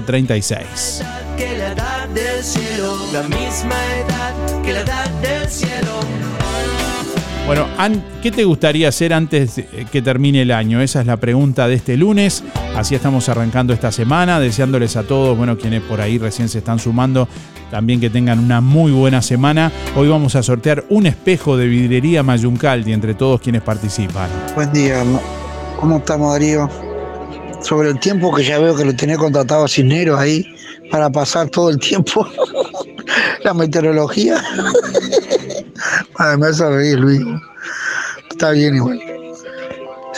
036. 0.06 1.04
Que 1.36 1.58
la 1.58 1.72
edad 1.72 2.08
del 2.10 2.44
cielo, 2.44 2.96
la 3.12 3.24
misma 3.24 3.74
edad 3.98 4.15
que 4.66 4.74
la 4.74 4.82
edad 4.82 5.10
del 5.22 5.50
cielo. 5.50 6.00
Bueno, 7.46 7.68
An, 7.78 8.04
¿qué 8.24 8.32
te 8.32 8.44
gustaría 8.44 8.90
hacer 8.90 9.14
antes 9.14 9.58
de 9.58 9.86
que 9.92 10.02
termine 10.02 10.42
el 10.42 10.52
año? 10.52 10.82
Esa 10.82 11.02
es 11.02 11.06
la 11.06 11.18
pregunta 11.18 11.68
de 11.68 11.76
este 11.76 11.96
lunes. 11.96 12.44
Así 12.76 12.96
estamos 12.96 13.30
arrancando 13.30 13.72
esta 13.72 13.92
semana, 13.92 14.40
deseándoles 14.40 14.96
a 14.96 15.04
todos, 15.04 15.38
bueno, 15.38 15.56
quienes 15.56 15.84
por 15.84 16.02
ahí 16.02 16.18
recién 16.18 16.50
se 16.50 16.58
están 16.58 16.80
sumando, 16.80 17.28
también 17.70 18.02
que 18.02 18.10
tengan 18.10 18.40
una 18.40 18.62
muy 18.62 18.92
buena 18.92 19.22
semana. 19.22 19.72
Hoy 19.96 20.08
vamos 20.08 20.36
a 20.36 20.42
sortear 20.42 20.86
un 20.90 21.06
espejo 21.06 21.56
de 21.56 21.68
vidrería 21.68 22.24
Mayuncaldi 22.24 22.92
entre 22.92 23.14
todos 23.14 23.40
quienes 23.40 23.62
participan. 23.62 24.28
Buen 24.56 24.74
día, 24.74 25.04
¿cómo 25.80 25.98
estamos 25.98 26.34
Darío? 26.34 26.68
Sobre 27.62 27.90
el 27.90 28.00
tiempo 28.00 28.34
que 28.34 28.44
ya 28.44 28.58
veo 28.58 28.76
que 28.76 28.86
lo 28.86 28.96
tenía 28.96 29.18
contratado 29.18 29.66
a 29.66 29.68
Cisneros 29.68 30.20
ahí 30.20 30.46
para 30.90 31.10
pasar 31.10 31.50
todo 31.50 31.70
el 31.70 31.80
tiempo, 31.80 32.28
la 33.44 33.54
meteorología. 33.54 34.44
Me 36.38 36.48
hace 36.48 36.70
reír, 36.70 37.00
Luis. 37.00 37.22
Está 38.32 38.52
bien 38.52 38.76
igual. 38.76 39.00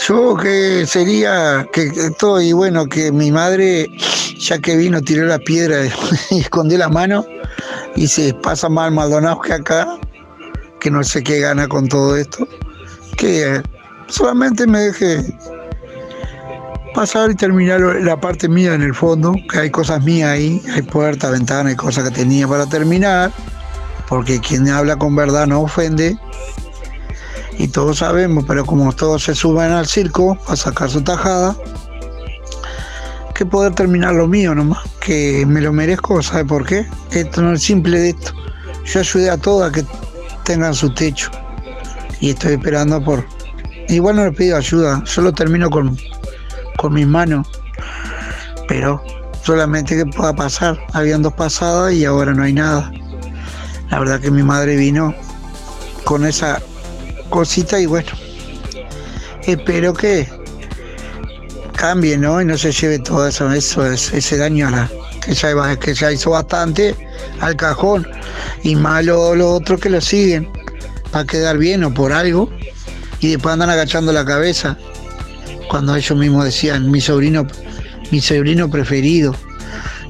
Yo 0.08 0.36
que 0.36 0.86
sería 0.86 1.68
que 1.74 1.92
que 1.92 2.12
todo 2.20 2.40
y 2.40 2.54
bueno, 2.54 2.86
que 2.88 3.12
mi 3.12 3.32
madre, 3.32 3.88
ya 4.40 4.60
que 4.60 4.76
vino, 4.76 5.02
tiró 5.02 5.26
la 5.26 5.40
piedra 5.40 5.86
y 6.30 6.40
escondió 6.40 6.78
la 6.78 6.90
mano 6.90 7.26
y 7.96 8.08
se 8.08 8.34
pasa 8.36 8.70
más 8.70 8.92
Maldonado 8.92 9.42
que 9.42 9.54
acá, 9.54 9.98
que 10.80 10.92
no 10.92 11.04
sé 11.04 11.24
qué 11.24 11.40
gana 11.40 11.68
con 11.68 11.88
todo 11.88 12.16
esto, 12.16 12.48
que 13.18 13.62
solamente 14.08 14.68
me 14.68 14.80
deje 14.80 15.26
pasar 16.98 17.30
y 17.30 17.36
terminar 17.36 17.80
la 17.80 18.20
parte 18.20 18.50
mía 18.50 18.74
en 18.74 18.82
el 18.82 18.96
fondo, 18.96 19.36
que 19.52 19.60
hay 19.60 19.70
cosas 19.70 20.04
mías 20.04 20.32
ahí, 20.32 20.60
hay 20.74 20.82
puertas, 20.82 21.32
ventanas, 21.32 21.68
hay 21.68 21.76
cosas 21.76 22.10
que 22.10 22.16
tenía 22.16 22.48
para 22.48 22.66
terminar, 22.66 23.32
porque 24.10 24.40
quien 24.40 24.68
habla 24.68 24.96
con 24.96 25.16
verdad 25.16 25.46
no 25.46 25.62
ofende, 25.62 26.18
y 27.60 27.68
todos 27.68 28.00
sabemos, 28.00 28.46
pero 28.48 28.66
como 28.66 28.92
todos 28.94 29.26
se 29.26 29.36
suben 29.36 29.74
al 29.74 29.86
circo 29.86 30.40
a 30.48 30.56
sacar 30.56 30.90
su 30.90 31.04
tajada, 31.04 31.56
que 33.36 33.46
poder 33.46 33.76
terminar 33.76 34.16
lo 34.16 34.28
mío 34.28 34.56
nomás, 34.56 34.84
que 35.00 35.46
me 35.46 35.62
lo 35.62 35.72
merezco, 35.72 36.24
¿sabe 36.24 36.46
por 36.46 36.66
qué? 36.66 36.88
Esto 37.12 37.44
no 37.44 37.54
es 37.54 37.62
simple 37.62 38.00
de 38.00 38.10
esto. 38.10 38.34
Yo 38.86 39.02
ayudé 39.02 39.30
a 39.30 39.38
todas 39.38 39.72
que 39.72 39.86
tengan 40.46 40.74
su 40.74 40.92
techo 40.96 41.30
y 42.20 42.32
estoy 42.32 42.54
esperando 42.54 43.04
por... 43.04 43.24
Igual 43.88 44.16
no 44.16 44.26
les 44.26 44.36
pido 44.36 44.58
ayuda, 44.58 45.04
yo 45.06 45.22
lo 45.22 45.32
termino 45.32 45.70
con, 45.70 45.96
con 46.78 46.94
mis 46.94 47.08
manos, 47.08 47.48
pero 48.68 49.04
solamente 49.44 49.96
que 49.98 50.06
pueda 50.06 50.34
pasar. 50.34 50.80
Habían 50.94 51.22
dos 51.22 51.34
pasadas 51.34 51.94
y 51.94 52.06
ahora 52.06 52.34
no 52.34 52.44
hay 52.44 52.54
nada. 52.54 52.92
La 53.90 54.00
verdad 54.00 54.20
que 54.20 54.32
mi 54.32 54.44
madre 54.44 54.76
vino 54.76 55.14
con 56.04 56.26
esa 56.26 56.62
cosita 57.30 57.80
y 57.80 57.86
bueno, 57.86 58.10
espero 59.46 59.94
que 59.94 60.28
cambie, 61.76 62.18
¿no? 62.18 62.42
Y 62.42 62.46
no 62.46 62.58
se 62.58 62.72
lleve 62.72 63.00
todo 63.00 63.28
eso, 63.28 63.52
eso 63.52 63.86
ese, 63.86 64.38
daño 64.38 64.68
a 64.68 64.72
la, 64.72 64.90
que, 65.78 65.94
ya, 65.94 66.12
hizo 66.12 66.32
bastante 66.32 66.96
al 67.40 67.56
cajón 67.56 68.08
y 68.64 68.76
malo 68.76 69.36
lo 69.36 69.52
otro 69.52 69.78
que 69.78 69.90
lo 69.90 70.02
siguen 70.02 70.50
para 71.12 71.26
quedar 71.26 71.58
bien 71.58 71.84
o 71.84 71.94
por 71.94 72.12
algo 72.12 72.50
y 73.20 73.32
después 73.32 73.54
andan 73.54 73.70
agachando 73.70 74.12
la 74.12 74.26
cabeza 74.26 74.78
cuando 75.70 75.96
ellos 75.96 76.18
mismos 76.18 76.46
decían 76.46 76.90
mi 76.90 77.02
sobrino 77.02 77.48
mi 78.12 78.22
sobrino 78.22 78.70
preferido. 78.70 79.36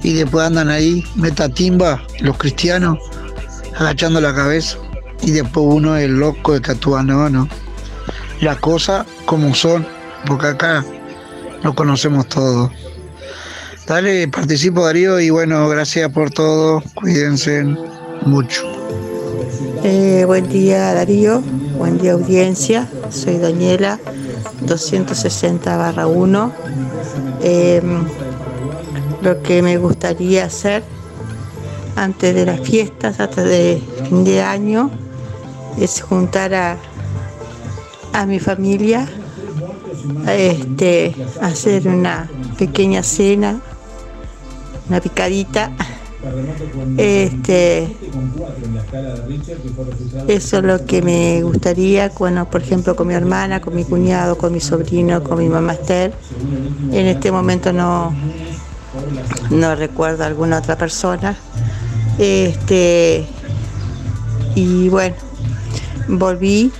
Y 0.03 0.13
después 0.13 0.45
andan 0.45 0.69
ahí 0.69 1.03
metatimba 1.15 2.03
los 2.21 2.37
cristianos 2.37 2.99
agachando 3.75 4.21
la 4.21 4.33
cabeza. 4.33 4.77
Y 5.23 5.31
después 5.31 5.65
uno 5.67 5.97
el 5.97 6.19
loco 6.19 6.59
de 6.59 6.75
no 7.03 7.29
no 7.29 7.49
las 8.39 8.57
cosas 8.57 9.07
como 9.25 9.55
son 9.55 9.87
porque 10.27 10.47
acá 10.47 10.85
lo 11.63 11.73
conocemos 11.73 12.27
todos 12.29 12.71
dale 13.87 14.27
participo 14.27 14.85
Darío 14.85 15.19
y 15.19 15.29
bueno 15.29 15.67
gracias 15.69 16.11
por 16.11 16.29
todo. 16.29 16.83
Cuídense 16.93 17.63
mucho. 18.25 18.63
Eh, 19.83 20.23
buen 20.27 20.49
día 20.49 20.93
Darío, 20.93 21.41
buen 21.77 21.97
día 21.97 22.11
audiencia, 22.13 22.87
soy 23.09 23.37
Daniela, 23.37 23.99
260 24.61 25.77
barra 25.77 26.07
1. 26.07 26.51
Eh, 27.41 27.81
lo 29.21 29.41
que 29.41 29.61
me 29.61 29.77
gustaría 29.77 30.45
hacer 30.45 30.83
antes 31.95 32.35
de 32.35 32.45
las 32.45 32.59
fiestas, 32.61 33.19
antes 33.19 33.43
de 33.43 33.81
fin 34.07 34.23
de 34.23 34.41
año, 34.41 34.91
es 35.79 36.01
juntar 36.01 36.53
a, 36.53 36.77
a 38.13 38.25
mi 38.25 38.39
familia, 38.39 39.07
este, 40.27 41.15
hacer 41.41 41.87
una 41.87 42.29
pequeña 42.57 43.03
cena, 43.03 43.59
una 44.87 45.01
picadita. 45.01 45.71
Este, 46.97 47.95
eso 50.27 50.57
es 50.57 50.63
lo 50.63 50.85
que 50.85 51.01
me 51.01 51.43
gustaría, 51.43 52.11
bueno, 52.17 52.49
por 52.49 52.61
ejemplo, 52.61 52.95
con 52.95 53.07
mi 53.07 53.13
hermana, 53.13 53.61
con 53.61 53.75
mi 53.75 53.83
cuñado, 53.83 54.37
con 54.37 54.53
mi 54.53 54.59
sobrino, 54.59 55.23
con 55.23 55.37
mi 55.39 55.49
mamá 55.49 55.73
Esther. 55.73 56.13
En 56.91 57.07
este 57.07 57.31
momento 57.31 57.71
no, 57.73 58.13
no 59.49 59.75
recuerdo 59.75 60.23
a 60.23 60.27
alguna 60.27 60.59
otra 60.59 60.77
persona. 60.77 61.35
Este, 62.17 63.25
y 64.55 64.89
bueno, 64.89 65.15
volví 66.07 66.71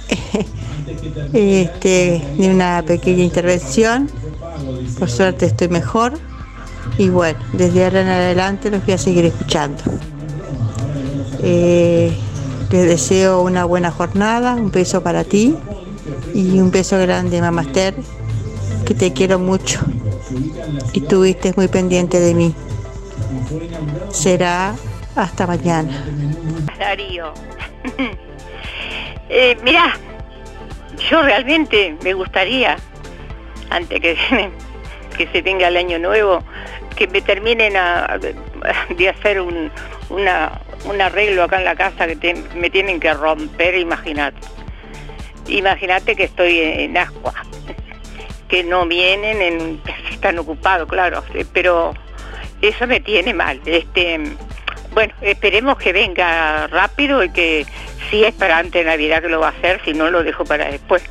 este, 1.34 2.24
de 2.38 2.50
una 2.50 2.84
pequeña 2.86 3.24
intervención. 3.24 4.10
Por 4.98 5.10
suerte 5.10 5.46
estoy 5.46 5.68
mejor. 5.68 6.18
Y 6.98 7.10
bueno, 7.10 7.40
desde 7.54 7.84
ahora 7.84 8.02
en 8.02 8.08
adelante 8.08 8.72
los 8.72 8.84
voy 8.84 8.94
a 8.94 8.98
seguir 8.98 9.26
escuchando. 9.26 9.84
Eh, 11.44 12.12
les 12.72 12.88
deseo 12.88 13.42
una 13.42 13.66
buena 13.66 13.92
jornada, 13.92 14.56
un 14.56 14.72
beso 14.72 15.04
para 15.04 15.24
ti 15.24 15.56
y 16.34 16.60
un 16.60 16.72
beso 16.72 16.98
grande, 16.98 17.40
mamá 17.40 17.62
Esther, 17.62 17.96
que 18.86 18.94
te 18.94 19.14
quiero 19.14 19.38
mucho 19.40 19.80
y 20.94 21.02
estuviste 21.02 21.54
muy 21.56 21.68
pendiente 21.68 22.20
de 22.20 22.34
mí. 22.34 22.56
Será 24.12 24.76
hasta 25.16 25.48
mañana. 25.48 26.06
Darío. 26.78 27.32
eh, 29.30 29.58
mirá, 29.64 29.94
yo 31.10 31.22
realmente 31.22 31.96
me 32.04 32.14
gustaría, 32.14 32.78
antes 33.70 34.02
que, 34.02 34.18
que 35.18 35.28
se 35.28 35.42
tenga 35.42 35.68
el 35.68 35.78
año 35.78 36.00
nuevo, 36.00 36.44
que 36.98 37.08
me 37.08 37.22
terminen 37.22 37.74
de 38.98 39.10
hacer 39.10 39.40
un, 39.42 39.72
una- 40.10 40.60
un 40.86 41.02
arreglo 41.02 41.44
acá 41.44 41.58
en 41.58 41.66
la 41.66 41.76
casa 41.76 42.08
que 42.08 42.34
me 42.56 42.70
tienen 42.70 43.00
que 43.00 43.14
romper, 43.14 43.78
imagínate. 43.78 44.38
Imagínate 45.48 46.16
que 46.16 46.24
estoy 46.26 46.60
en 46.60 46.98
Ascua, 46.98 47.34
que 48.50 48.64
no 48.64 48.86
vienen, 48.86 49.42
en, 49.42 49.82
están 50.12 50.38
ocupados, 50.40 50.90
claro, 50.90 51.24
eh, 51.34 51.46
pero 51.54 51.94
eso 52.62 52.86
me 52.88 53.00
tiene 53.00 53.34
mal. 53.34 53.62
Este, 53.66 54.20
bueno, 54.94 55.14
esperemos 55.22 55.78
que 55.78 55.94
venga 55.94 56.68
rápido 56.68 57.24
y 57.24 57.30
que 57.32 57.66
si 58.10 58.24
es 58.24 58.34
para 58.34 58.58
antes 58.58 58.84
de 58.84 58.90
Navidad 58.90 59.22
que 59.22 59.30
lo 59.30 59.40
va 59.40 59.48
a 59.48 59.52
hacer, 59.52 59.80
si 59.86 59.94
no 59.94 60.10
lo 60.10 60.24
dejo 60.24 60.44
para 60.44 60.66
después. 60.70 61.04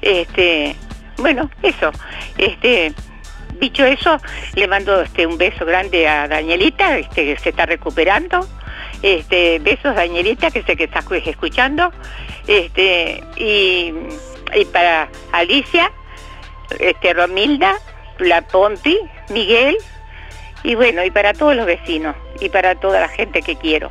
Este, 0.00 0.76
bueno, 1.18 1.50
eso. 1.62 1.90
Este, 2.38 2.92
dicho 3.60 3.84
eso, 3.84 4.18
le 4.54 4.66
mando 4.66 5.02
este 5.02 5.26
un 5.26 5.38
beso 5.38 5.64
grande 5.64 6.08
a 6.08 6.26
Danielita, 6.26 6.98
este, 6.98 7.24
que 7.24 7.36
se 7.38 7.50
está 7.50 7.66
recuperando. 7.66 8.46
Este, 9.02 9.58
besos 9.60 9.94
Danielita, 9.94 10.50
que 10.50 10.62
sé 10.62 10.76
que 10.76 10.84
estás 10.84 11.04
escuchando. 11.26 11.92
Este, 12.46 13.22
y, 13.36 13.92
y 14.54 14.64
para 14.72 15.08
Alicia, 15.32 15.92
este, 16.78 17.12
Romilda, 17.14 17.76
la 18.18 18.42
Pompi, 18.42 18.98
Miguel, 19.28 19.76
y 20.62 20.74
bueno, 20.74 21.04
y 21.04 21.10
para 21.10 21.32
todos 21.32 21.56
los 21.56 21.66
vecinos, 21.66 22.16
y 22.40 22.48
para 22.48 22.74
toda 22.74 23.00
la 23.00 23.08
gente 23.08 23.42
que 23.42 23.56
quiero, 23.56 23.90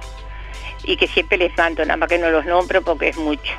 y 0.83 0.97
que 0.97 1.07
siempre 1.07 1.37
les 1.37 1.55
mando, 1.57 1.83
nada 1.83 1.97
más 1.97 2.09
que 2.09 2.17
no 2.17 2.29
los 2.29 2.45
nombro 2.45 2.81
porque 2.81 3.09
es 3.09 3.17
mucho. 3.17 3.53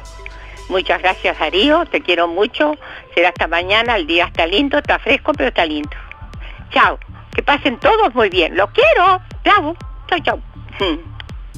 Muchas 0.70 1.02
gracias 1.02 1.36
Darío, 1.36 1.84
te 1.86 2.00
quiero 2.00 2.28
mucho, 2.28 2.76
será 3.12 3.30
hasta 3.30 3.48
mañana, 3.48 3.96
el 3.96 4.06
día 4.06 4.26
está 4.26 4.46
lindo, 4.46 4.78
está 4.78 5.00
fresco, 5.00 5.32
pero 5.36 5.48
está 5.48 5.66
lindo. 5.66 5.90
Chao, 6.70 6.96
que 7.34 7.42
pasen 7.42 7.80
todos 7.80 8.14
muy 8.14 8.28
bien, 8.30 8.56
los 8.56 8.70
quiero, 8.70 9.20
chao, 9.44 9.76
chao, 10.06 10.18
chao. 10.22 10.40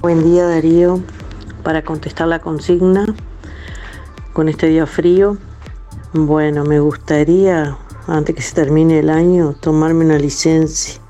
Buen 0.00 0.24
día 0.24 0.46
Darío, 0.46 1.02
para 1.62 1.82
contestar 1.82 2.28
la 2.28 2.38
consigna 2.38 3.04
con 4.32 4.48
este 4.48 4.68
día 4.68 4.86
frío. 4.86 5.36
Bueno, 6.14 6.64
me 6.64 6.80
gustaría, 6.80 7.76
antes 8.08 8.34
que 8.34 8.40
se 8.40 8.54
termine 8.54 9.00
el 9.00 9.10
año, 9.10 9.54
tomarme 9.60 10.06
una 10.06 10.16
licencia, 10.16 11.02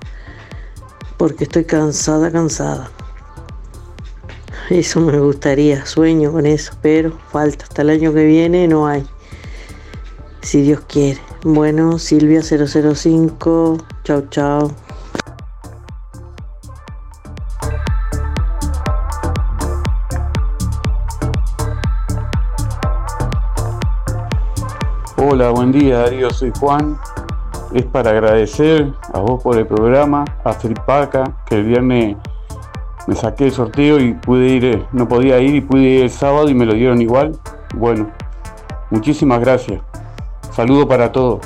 porque 1.19 1.45
estoy 1.45 1.67
cansada, 1.67 2.33
cansada. 2.33 2.91
Eso 4.71 5.01
me 5.01 5.19
gustaría, 5.19 5.85
sueño 5.87 6.33
con 6.33 6.47
eso, 6.47 6.75
pero 6.81 7.13
falta, 7.31 7.65
hasta 7.65 7.83
el 7.83 7.91
año 7.91 8.13
que 8.13 8.25
viene 8.25 8.69
no 8.69 8.87
hay, 8.87 9.05
si 10.41 10.63
Dios 10.63 10.81
quiere. 10.87 11.21
Bueno, 11.43 11.99
Silvia 11.99 12.43
005, 12.43 13.79
chao, 14.05 14.23
chao. 14.31 14.71
Hola, 25.17 25.51
buen 25.51 25.73
día 25.73 25.99
Darío, 25.99 26.31
soy 26.31 26.53
Juan. 26.61 26.99
Es 27.73 27.85
para 27.87 28.11
agradecer 28.11 28.93
a 29.15 29.19
vos 29.21 29.43
por 29.43 29.57
el 29.57 29.67
programa, 29.67 30.25
a 30.45 30.53
Fripaca, 30.53 31.39
que 31.47 31.57
el 31.57 31.65
viernes 31.65 32.17
me 33.07 33.15
saqué 33.15 33.47
el 33.47 33.53
sorteo 33.53 33.99
y 34.01 34.15
pude 34.15 34.49
ir, 34.49 34.65
eh, 34.65 34.87
no 34.93 35.09
podía 35.09 35.41
ir 35.41 35.55
y 35.55 35.61
pude 35.61 35.83
ir 35.83 36.03
el 36.03 36.11
sábado 36.11 36.49
y 36.49 36.55
me 36.55 36.67
lo 36.67 36.75
dieron 36.75 37.01
igual. 37.01 37.33
Bueno, 37.75 38.11
muchísimas 38.91 39.41
gracias. 39.41 39.81
Saludo 40.53 40.87
para 40.87 41.11
todos. 41.11 41.41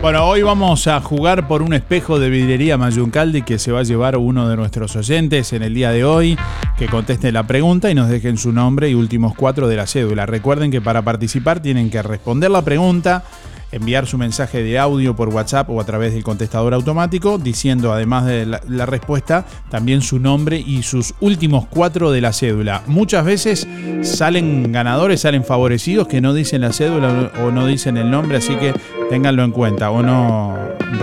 Bueno, 0.00 0.26
hoy 0.26 0.42
vamos 0.42 0.86
a 0.86 1.00
jugar 1.00 1.48
por 1.48 1.60
un 1.60 1.74
espejo 1.74 2.20
de 2.20 2.30
vidrería 2.30 2.78
Mayuncaldi 2.78 3.42
que 3.42 3.58
se 3.58 3.72
va 3.72 3.80
a 3.80 3.82
llevar 3.82 4.16
uno 4.16 4.48
de 4.48 4.56
nuestros 4.56 4.94
oyentes 4.94 5.52
en 5.52 5.64
el 5.64 5.74
día 5.74 5.90
de 5.90 6.04
hoy, 6.04 6.38
que 6.78 6.86
conteste 6.86 7.32
la 7.32 7.42
pregunta 7.42 7.90
y 7.90 7.96
nos 7.96 8.08
dejen 8.08 8.38
su 8.38 8.52
nombre 8.52 8.88
y 8.88 8.94
últimos 8.94 9.34
cuatro 9.34 9.66
de 9.66 9.74
la 9.74 9.88
cédula. 9.88 10.24
Recuerden 10.24 10.70
que 10.70 10.80
para 10.80 11.02
participar 11.02 11.60
tienen 11.60 11.90
que 11.90 12.00
responder 12.00 12.48
la 12.48 12.62
pregunta, 12.62 13.24
enviar 13.72 14.06
su 14.06 14.18
mensaje 14.18 14.62
de 14.62 14.78
audio 14.78 15.14
por 15.14 15.28
WhatsApp 15.28 15.68
o 15.70 15.80
a 15.80 15.84
través 15.84 16.14
del 16.14 16.22
contestador 16.22 16.74
automático, 16.74 17.38
diciendo 17.38 17.92
además 17.92 18.26
de 18.26 18.46
la, 18.46 18.86
respuesta 18.86 19.44
también 19.70 20.00
su 20.00 20.18
nombre 20.18 20.56
y 20.58 20.82
sus 20.82 21.14
últimos 21.20 21.66
cuatro 21.66 22.10
de 22.10 22.20
la 22.20 22.32
cédula. 22.32 22.82
Muchas 22.86 23.24
veces 23.24 23.68
salen 24.02 24.72
ganadores, 24.72 25.20
salen 25.20 25.44
favorecidos 25.44 26.08
que 26.08 26.20
no 26.20 26.32
dicen 26.32 26.62
la 26.62 26.72
cédula 26.72 27.30
o 27.42 27.50
no 27.50 27.66
dicen 27.66 27.96
el 27.96 28.10
nombre, 28.10 28.38
así 28.38 28.56
que 28.56 28.72
ténganlo 29.10 29.44
en 29.44 29.52
cuenta 29.52 29.90
o 29.90 30.02
no 30.02 30.56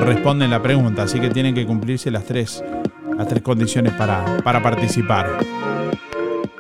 responden 0.04 0.50
la 0.50 0.62
pregunta, 0.62 1.04
así 1.04 1.20
que 1.20 1.30
tienen 1.30 1.54
que 1.54 1.66
cumplirse 1.66 2.10
las 2.10 2.26
tres, 2.26 2.64
las 3.18 3.28
tres 3.28 3.44
condiciones 3.44 3.94
para, 3.94 4.38
para 4.44 4.62
participar. 4.62 5.30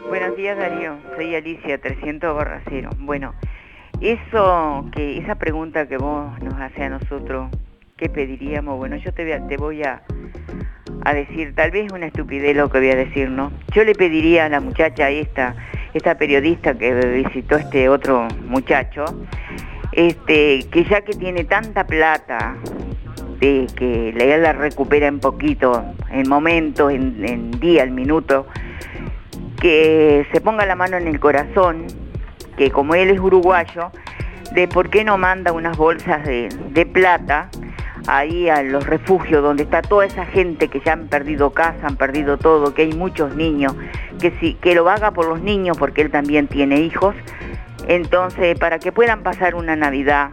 Buenos 0.08 0.38
días 0.38 0.58
Darío, 0.58 0.98
soy 1.16 1.36
Alicia 1.36 1.80
300 1.80 2.36
barra 2.36 2.62
cero. 2.70 2.92
Bueno, 3.00 3.34
eso 4.02 4.86
que 4.92 5.18
esa 5.18 5.36
pregunta 5.36 5.88
que 5.88 5.98
vos 5.98 6.32
nos 6.42 6.54
hace 6.56 6.84
a 6.84 6.90
nosotros, 6.90 7.50
¿qué 7.98 8.10
pediríamos? 8.10 8.78
Bueno, 8.78 8.98
yo 8.98 9.14
te 9.14 9.24
voy 9.24 9.32
a, 9.32 9.48
te 9.48 9.58
voy 9.58 9.84
a, 9.84 10.02
a 11.04 11.14
decir, 11.14 11.56
tal 11.56 11.72
vez 11.72 11.92
una 11.92 12.08
estupidez 12.08 12.56
lo 12.56 12.70
que 12.70 12.80
voy 12.80 12.92
a 12.92 12.96
decir, 12.96 13.30
¿no? 13.30 13.52
Yo 13.74 13.84
le 13.84 13.94
pediría 13.94 14.46
a 14.46 14.50
la 14.50 14.60
muchacha 14.60 15.10
esta, 15.10 15.56
esta 15.94 16.18
periodista 16.18 16.78
que 16.78 16.94
visitó 16.94 17.58
este 17.58 17.90
otro 17.90 18.28
muchacho, 18.48 19.06
este, 19.92 20.66
que 20.72 20.84
ya 20.84 21.02
que 21.02 21.14
tiene 21.14 21.46
tanta 21.46 21.86
plata, 21.88 22.56
de 23.40 23.68
que 23.76 24.14
la 24.16 24.38
la 24.38 24.54
recupera 24.54 25.08
en 25.08 25.20
poquito, 25.20 25.84
en 26.10 26.28
momentos, 26.28 26.92
en, 26.92 27.24
en 27.26 27.52
día, 27.60 27.84
en 27.84 27.94
minuto, 27.94 28.48
que 29.60 30.26
se 30.32 30.42
ponga 30.42 30.66
la 30.66 30.76
mano 30.76 30.98
en 30.98 31.08
el 31.08 31.20
corazón, 31.20 31.86
que 32.58 32.72
como 32.72 32.96
él 32.96 33.10
es 33.10 33.20
uruguayo, 33.20 33.92
de 34.52 34.68
por 34.68 34.90
qué 34.90 35.04
no 35.04 35.18
manda 35.18 35.52
unas 35.52 35.78
bolsas 35.78 36.24
de, 36.26 36.90
plata 36.92 37.50
ahí 38.08 38.50
a 38.50 38.62
los 38.62 38.86
refugios 38.86 39.42
donde 39.42 39.64
está 39.64 39.82
toda 39.82 40.06
esa 40.06 40.26
gente 40.26 40.68
que 40.68 40.80
ya 40.80 40.94
han 40.94 41.08
perdido 41.08 41.50
casa, 41.50 41.88
han 41.88 41.98
perdido 41.98 42.38
todo, 42.38 42.74
que 42.74 42.84
hay 42.84 42.94
muchos 42.94 43.36
niños, 43.36 43.76
que 44.20 44.32
si 44.40 44.54
que 44.56 44.76
lo 44.76 44.90
haga 44.90 45.12
por 45.12 45.28
los 45.28 45.42
niños 45.42 45.78
porque 45.78 46.02
él 46.02 46.12
también 46.12 46.48
tiene 46.48 46.80
hijos. 46.80 47.16
Entonces, 47.88 48.58
para 48.58 48.80
que 48.80 48.92
puedan 48.92 49.24
pasar 49.24 49.56
una 49.56 49.76
Navidad, 49.76 50.30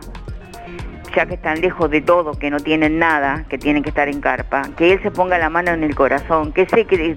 ya 1.14 1.26
que 1.26 1.34
están 1.34 1.60
lejos 1.60 1.90
de 1.90 2.00
todo, 2.00 2.32
que 2.32 2.50
no 2.50 2.58
tienen 2.60 2.98
nada, 2.98 3.44
que 3.48 3.58
tienen 3.58 3.82
que 3.82 3.90
estar 3.90 4.08
en 4.08 4.20
carpa, 4.20 4.62
que 4.76 4.92
él 4.92 5.02
se 5.02 5.10
ponga 5.10 5.38
la 5.38 5.50
mano 5.50 5.72
en 5.72 5.82
el 5.82 5.94
corazón, 5.94 6.52
que 6.52 6.66
sé 6.66 6.86
que 6.86 7.16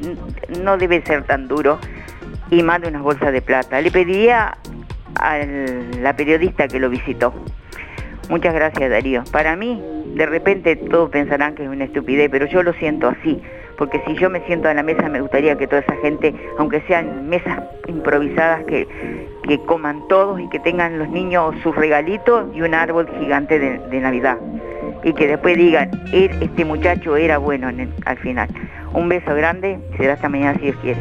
no 0.61 0.77
debe 0.77 1.01
ser 1.05 1.23
tan 1.23 1.47
duro 1.47 1.79
y 2.49 2.63
mande 2.63 2.87
unas 2.87 3.01
bolsas 3.01 3.31
de 3.31 3.41
plata. 3.41 3.79
Le 3.81 3.91
pediría 3.91 4.57
a 5.19 5.39
la 6.01 6.15
periodista 6.15 6.67
que 6.67 6.79
lo 6.79 6.89
visitó. 6.89 7.33
Muchas 8.29 8.53
gracias 8.53 8.89
Darío. 8.89 9.23
Para 9.31 9.55
mí, 9.55 9.81
de 10.15 10.25
repente 10.25 10.75
todos 10.75 11.09
pensarán 11.09 11.55
que 11.55 11.63
es 11.63 11.69
una 11.69 11.83
estupidez, 11.85 12.29
pero 12.31 12.47
yo 12.47 12.63
lo 12.63 12.73
siento 12.73 13.07
así, 13.07 13.39
porque 13.77 14.01
si 14.07 14.15
yo 14.15 14.29
me 14.29 14.39
siento 14.47 14.67
a 14.67 14.73
la 14.73 14.81
mesa 14.81 15.07
me 15.09 15.21
gustaría 15.21 15.55
que 15.57 15.67
toda 15.67 15.81
esa 15.81 15.95
gente, 15.97 16.33
aunque 16.57 16.81
sean 16.87 17.29
mesas 17.29 17.59
improvisadas, 17.87 18.63
que, 18.65 18.87
que 19.47 19.59
coman 19.65 20.07
todos 20.07 20.39
y 20.39 20.49
que 20.49 20.59
tengan 20.59 20.97
los 20.97 21.09
niños 21.09 21.53
sus 21.61 21.75
regalitos 21.75 22.45
y 22.55 22.61
un 22.63 22.73
árbol 22.73 23.07
gigante 23.19 23.59
de, 23.59 23.99
Navidad. 23.99 24.37
Y 25.03 25.13
que 25.13 25.27
después 25.27 25.55
digan, 25.55 25.91
"Er- 26.11 26.35
este 26.41 26.65
muchacho 26.65 27.15
era 27.15 27.37
bueno 27.37 27.69
al 28.05 28.17
final. 28.17 28.49
Un 28.93 29.07
beso 29.07 29.35
grande, 29.35 29.77
será 29.97 30.13
hasta 30.13 30.29
mañana 30.29 30.55
si 30.57 30.65
Dios 30.65 30.77
quiere. 30.81 30.99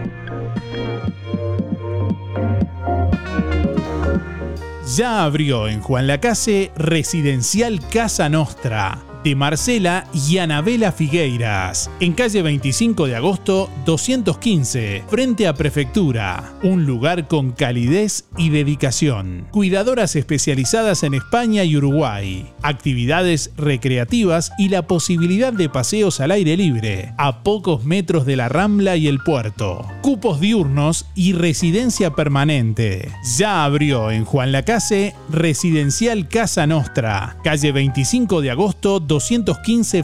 Ya 4.87 5.25
abrió 5.25 5.67
en 5.67 5.81
Juan 5.81 6.07
Lacase 6.07 6.71
Residencial 6.77 7.81
Casa 7.89 8.29
Nostra 8.29 9.14
de 9.25 9.35
Marcela 9.35 10.07
y 10.13 10.37
Anabela 10.37 10.93
Figueiras, 10.93 11.91
en 11.99 12.13
calle 12.13 12.43
25 12.43 13.07
de 13.07 13.17
agosto 13.17 13.71
215, 13.87 15.05
frente 15.09 15.49
a 15.49 15.55
Prefectura, 15.55 16.53
un 16.63 16.85
lugar 16.85 17.27
con 17.27 17.53
calidez 17.53 18.27
y 18.37 18.51
dedicación. 18.51 19.47
Cuidadoras 19.51 20.15
especializadas 20.15 21.03
en 21.05 21.15
España 21.15 21.65
y 21.65 21.75
Uruguay, 21.77 22.47
actividades 22.63 23.51
recreativas 23.57 24.53
y 24.59 24.69
la 24.69 24.87
posibilidad 24.87 25.55
de 25.55 25.71
paseos 25.71 26.21
al 26.21 26.31
aire 26.31 26.59
libre, 26.59 27.15
a 27.17 27.43
pocos 27.43 27.85
metros 27.85 28.27
de 28.27 28.37
la 28.37 28.51
Rambla 28.51 28.97
y 28.97 29.09
el 29.09 29.21
puerto. 29.21 29.87
Cupos 30.03 30.39
diurnos 30.39 31.07
y 31.15 31.33
residencia 31.33 32.11
permanente. 32.11 33.09
Ya 33.39 33.65
abrió 33.65 34.11
en 34.11 34.27
Juan 34.27 34.53
Lacase 34.53 35.15
Residencial 35.31 36.29
Casa 36.29 36.67
Nostra, 36.67 37.39
calle 37.43 37.73
25 37.73 38.43
de 38.43 38.51
agosto 38.51 39.01
215 39.01 39.14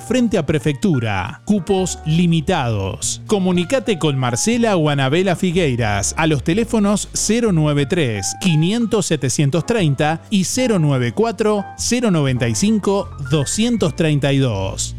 frente 0.07 0.39
a 0.39 0.47
Prefectura. 0.47 1.43
Cupos 1.45 1.99
limitados. 2.07 3.23
Comunicate 3.27 3.99
con 3.99 4.17
Marcela 4.19 4.77
o 4.77 4.89
Anabela 4.89 5.37
Figueiras 5.37 6.15
a 6.17 6.27
los 6.27 6.45
teléfonos 6.45 7.09
093 7.13 8.37
500 8.41 9.07
730 9.07 10.23
y 10.31 10.45
094 10.45 11.65
095 11.79 13.09
232. 13.31 14.97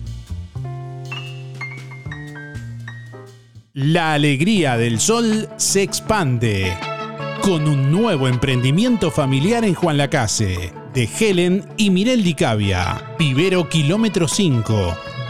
La 3.73 4.13
alegría 4.13 4.75
del 4.75 4.99
sol 4.99 5.47
se 5.55 5.81
expande 5.81 6.75
con 7.41 7.67
un 7.67 7.89
nuevo 7.89 8.27
emprendimiento 8.27 9.09
familiar 9.09 9.63
en 9.63 9.73
Juan 9.73 9.97
Lacase, 9.97 10.73
de 10.93 11.09
Helen 11.19 11.65
y 11.77 11.89
Mirel 11.89 12.23
Dicavia, 12.23 13.15
Vivero 13.17 13.69
Kilómetro 13.69 14.27
5, 14.27 14.97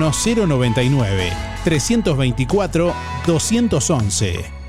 099 0.00 1.32
324 1.64 2.94
211. 3.26 4.60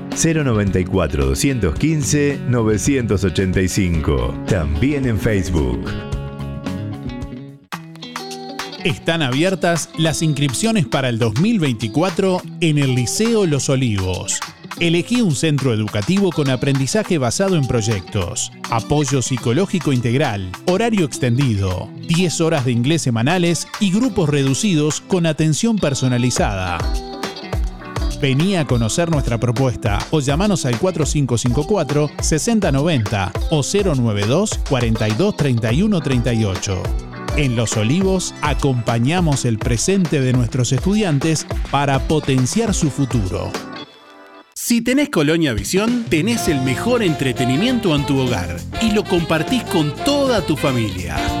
094 0.15 1.25
215 1.25 2.39
985. 2.47 4.33
También 4.47 5.05
en 5.05 5.19
Facebook. 5.19 5.85
Están 8.83 9.21
abiertas 9.21 9.89
las 9.97 10.23
inscripciones 10.23 10.87
para 10.87 11.09
el 11.09 11.19
2024 11.19 12.41
en 12.61 12.79
el 12.79 12.95
Liceo 12.95 13.45
Los 13.45 13.69
Olivos. 13.69 14.39
Elegí 14.79 15.21
un 15.21 15.35
centro 15.35 15.71
educativo 15.71 16.31
con 16.31 16.49
aprendizaje 16.49 17.19
basado 17.19 17.55
en 17.55 17.67
proyectos, 17.67 18.51
apoyo 18.71 19.21
psicológico 19.21 19.93
integral, 19.93 20.49
horario 20.65 21.05
extendido, 21.05 21.89
10 22.07 22.41
horas 22.41 22.65
de 22.65 22.71
inglés 22.71 23.03
semanales 23.03 23.67
y 23.79 23.91
grupos 23.91 24.29
reducidos 24.29 25.01
con 25.01 25.27
atención 25.27 25.77
personalizada. 25.77 26.79
Vení 28.21 28.55
a 28.55 28.65
conocer 28.65 29.09
nuestra 29.09 29.39
propuesta 29.39 29.97
o 30.11 30.19
llamanos 30.19 30.67
al 30.67 30.79
4554-6090 30.79 33.31
o 33.49 33.63
092 33.63 34.59
42 34.69 35.35
31 35.35 36.01
38. 36.01 36.83
En 37.37 37.55
Los 37.55 37.77
Olivos 37.77 38.35
acompañamos 38.43 39.45
el 39.45 39.57
presente 39.57 40.21
de 40.21 40.33
nuestros 40.33 40.71
estudiantes 40.71 41.47
para 41.71 41.97
potenciar 42.07 42.75
su 42.75 42.91
futuro. 42.91 43.51
Si 44.53 44.81
tenés 44.81 45.09
Colonia 45.09 45.53
Visión, 45.53 46.05
tenés 46.07 46.47
el 46.47 46.61
mejor 46.61 47.01
entretenimiento 47.01 47.95
en 47.95 48.05
tu 48.05 48.19
hogar 48.19 48.57
y 48.81 48.91
lo 48.91 49.03
compartís 49.03 49.63
con 49.63 49.95
toda 50.05 50.45
tu 50.45 50.55
familia. 50.55 51.40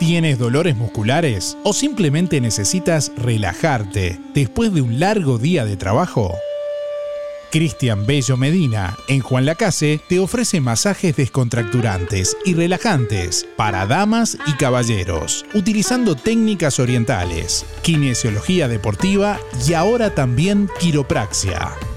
¿Tienes 0.00 0.38
dolores 0.38 0.76
musculares 0.76 1.58
o 1.62 1.74
simplemente 1.74 2.40
necesitas 2.40 3.12
relajarte 3.18 4.18
después 4.32 4.72
de 4.72 4.80
un 4.80 4.98
largo 4.98 5.36
día 5.36 5.66
de 5.66 5.76
trabajo? 5.76 6.34
Cristian 7.50 8.06
Bello 8.06 8.38
Medina, 8.38 8.96
en 9.08 9.20
Juan 9.20 9.44
Lacase, 9.44 10.00
te 10.08 10.18
ofrece 10.18 10.62
masajes 10.62 11.16
descontracturantes 11.16 12.34
y 12.46 12.54
relajantes 12.54 13.46
para 13.58 13.84
damas 13.84 14.38
y 14.46 14.52
caballeros, 14.52 15.44
utilizando 15.52 16.16
técnicas 16.16 16.80
orientales, 16.80 17.66
kinesiología 17.82 18.68
deportiva 18.68 19.38
y 19.68 19.74
ahora 19.74 20.14
también 20.14 20.70
quiropraxia. 20.80 21.76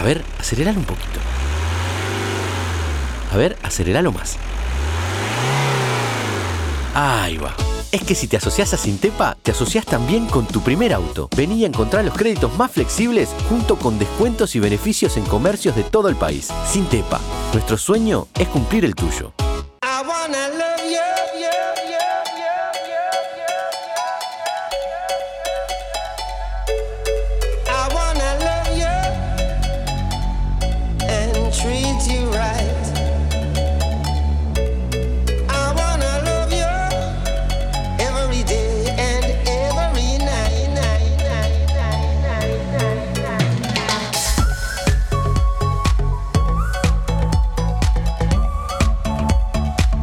A 0.00 0.02
ver, 0.02 0.24
aceleralo 0.38 0.78
un 0.78 0.86
poquito. 0.86 1.20
A 3.30 3.36
ver, 3.36 3.58
aceleralo 3.62 4.12
más. 4.12 4.38
Ahí 6.94 7.36
va. 7.36 7.54
Es 7.92 8.02
que 8.02 8.14
si 8.14 8.26
te 8.26 8.38
asocias 8.38 8.72
a 8.72 8.78
Sintepa, 8.78 9.36
te 9.42 9.50
asocias 9.50 9.84
también 9.84 10.26
con 10.26 10.46
tu 10.46 10.62
primer 10.62 10.94
auto. 10.94 11.28
Vení 11.36 11.64
a 11.64 11.66
encontrar 11.66 12.04
los 12.04 12.14
créditos 12.14 12.56
más 12.56 12.70
flexibles 12.70 13.28
junto 13.48 13.76
con 13.76 13.98
descuentos 13.98 14.56
y 14.56 14.60
beneficios 14.60 15.18
en 15.18 15.24
comercios 15.24 15.76
de 15.76 15.82
todo 15.82 16.08
el 16.08 16.16
país. 16.16 16.48
Sintepa, 16.66 17.20
nuestro 17.52 17.76
sueño 17.76 18.28
es 18.38 18.48
cumplir 18.48 18.86
el 18.86 18.94
tuyo. 18.94 19.34
I 19.82 20.06
wanna 20.06 20.48
love 20.48 20.90
you, 20.90 21.19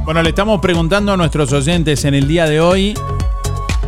Bueno, 0.08 0.24
le 0.24 0.30
estamos 0.30 0.60
preguntando 0.62 1.12
a 1.12 1.18
nuestros 1.18 1.52
oyentes 1.52 2.06
en 2.06 2.14
el 2.14 2.30
día 2.30 2.46
de 2.46 2.62
hoy, 2.62 2.94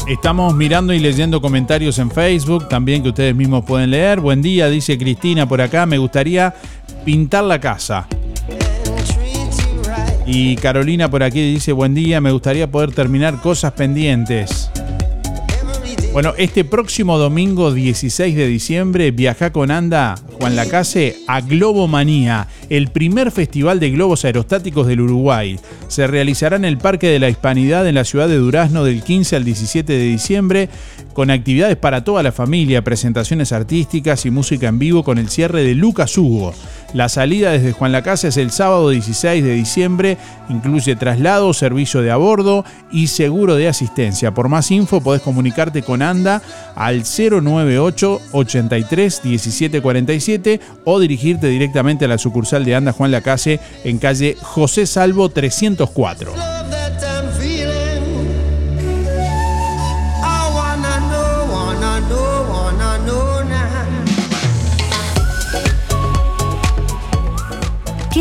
Estamos 0.08 0.54
mirando 0.54 0.94
y 0.94 0.98
leyendo 0.98 1.38
comentarios 1.40 1.98
en 1.98 2.10
Facebook, 2.10 2.66
también 2.68 3.02
que 3.02 3.10
ustedes 3.10 3.34
mismos 3.34 3.64
pueden 3.64 3.90
leer. 3.90 4.20
Buen 4.20 4.40
día, 4.40 4.70
dice 4.70 4.96
Cristina 4.96 5.46
por 5.46 5.60
acá, 5.60 5.84
me 5.84 5.98
gustaría 5.98 6.54
pintar 7.04 7.44
la 7.44 7.60
casa. 7.60 8.06
Y 10.26 10.56
Carolina 10.56 11.10
por 11.10 11.22
aquí 11.22 11.52
dice, 11.52 11.72
buen 11.72 11.94
día, 11.94 12.22
me 12.22 12.30
gustaría 12.30 12.70
poder 12.70 12.92
terminar 12.92 13.40
cosas 13.42 13.72
pendientes. 13.72 14.67
Bueno, 16.18 16.34
este 16.36 16.64
próximo 16.64 17.16
domingo 17.16 17.72
16 17.72 18.34
de 18.34 18.48
diciembre 18.48 19.12
viaja 19.12 19.52
con 19.52 19.70
Anda 19.70 20.16
Juan 20.32 20.56
Lacase 20.56 21.18
a 21.28 21.40
Globomanía, 21.42 22.48
el 22.70 22.88
primer 22.88 23.30
festival 23.30 23.78
de 23.78 23.90
globos 23.90 24.24
aerostáticos 24.24 24.88
del 24.88 25.02
Uruguay. 25.02 25.60
Se 25.86 26.08
realizará 26.08 26.56
en 26.56 26.64
el 26.64 26.76
Parque 26.76 27.06
de 27.06 27.20
la 27.20 27.28
Hispanidad 27.28 27.86
en 27.86 27.94
la 27.94 28.02
ciudad 28.02 28.26
de 28.26 28.34
Durazno 28.34 28.82
del 28.82 29.04
15 29.04 29.36
al 29.36 29.44
17 29.44 29.92
de 29.92 30.04
diciembre 30.06 30.68
con 31.12 31.30
actividades 31.30 31.76
para 31.76 32.02
toda 32.02 32.24
la 32.24 32.32
familia, 32.32 32.82
presentaciones 32.82 33.52
artísticas 33.52 34.26
y 34.26 34.32
música 34.32 34.66
en 34.66 34.80
vivo 34.80 35.04
con 35.04 35.18
el 35.18 35.28
cierre 35.28 35.62
de 35.62 35.76
Lucas 35.76 36.18
Hugo. 36.18 36.52
La 36.94 37.10
salida 37.10 37.52
desde 37.52 37.72
Juan 37.72 37.92
Lacase 37.92 38.28
es 38.28 38.38
el 38.38 38.50
sábado 38.50 38.88
16 38.88 39.44
de 39.44 39.52
diciembre, 39.52 40.16
incluye 40.48 40.96
traslado, 40.96 41.52
servicio 41.52 42.00
de 42.00 42.10
a 42.10 42.16
bordo 42.16 42.64
y 42.90 43.08
seguro 43.08 43.56
de 43.56 43.68
asistencia. 43.68 44.32
Por 44.32 44.48
más 44.48 44.70
info 44.70 45.02
podés 45.02 45.20
comunicarte 45.20 45.82
con 45.82 46.00
Anda 46.00 46.40
al 46.74 47.02
098 47.02 48.20
83 48.32 49.22
17 49.22 49.82
47 49.82 50.60
o 50.84 50.98
dirigirte 50.98 51.48
directamente 51.48 52.06
a 52.06 52.08
la 52.08 52.16
sucursal 52.16 52.64
de 52.64 52.74
Anda 52.74 52.92
Juan 52.92 53.10
Lacase 53.10 53.60
en 53.84 53.98
calle 53.98 54.36
José 54.40 54.86
Salvo 54.86 55.28
304. 55.28 56.32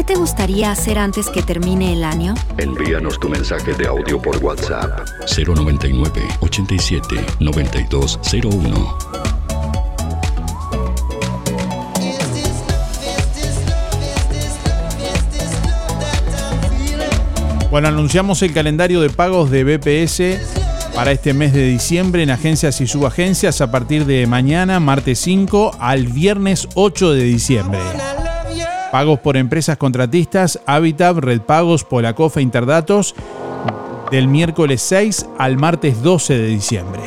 Te 0.08 0.16
gustaría 0.16 0.72
hacer 0.72 0.98
antes 0.98 1.30
que 1.30 1.44
termine 1.44 1.92
el 1.92 2.06
año? 2.06 2.34
Envíanos 2.58 3.20
tu 3.20 3.28
mensaje 3.28 3.74
de 3.74 3.88
audio 3.88 4.22
por 4.22 4.38
WhatsApp 4.38 5.06
099 5.38 6.28
87 6.40 7.26
9201. 7.42 8.98
Bueno, 17.70 17.90
anunciamos 17.90 18.42
el 18.44 18.54
calendario 18.54 19.02
de 19.02 19.10
pagos 19.10 19.52
de 19.52 19.66
BPS 19.66 20.96
para 20.96 21.12
este 21.12 21.34
mes 21.34 21.52
de 21.52 21.68
diciembre 21.68 22.24
en 22.24 22.30
agencias 22.30 22.80
y 22.80 22.88
subagencias 22.88 23.60
a 23.60 23.72
partir 23.72 24.06
de 24.06 24.26
mañana, 24.26 24.80
martes 24.80 25.20
5, 25.20 25.76
al 25.82 26.08
viernes 26.08 26.70
8 26.76 27.12
de 27.12 27.24
diciembre. 27.24 27.80
Pagos 28.92 29.20
por 29.20 29.38
empresas 29.38 29.78
contratistas, 29.78 30.60
Habitat, 30.66 31.18
Red 31.18 31.42
Pagos, 31.42 31.84
Polacofa, 31.84 32.42
Interdatos, 32.42 33.16
del 34.12 34.28
miércoles 34.28 34.82
6 34.82 35.26
al 35.38 35.58
martes 35.58 36.02
12 36.02 36.38
de 36.38 36.48
diciembre. 36.48 37.02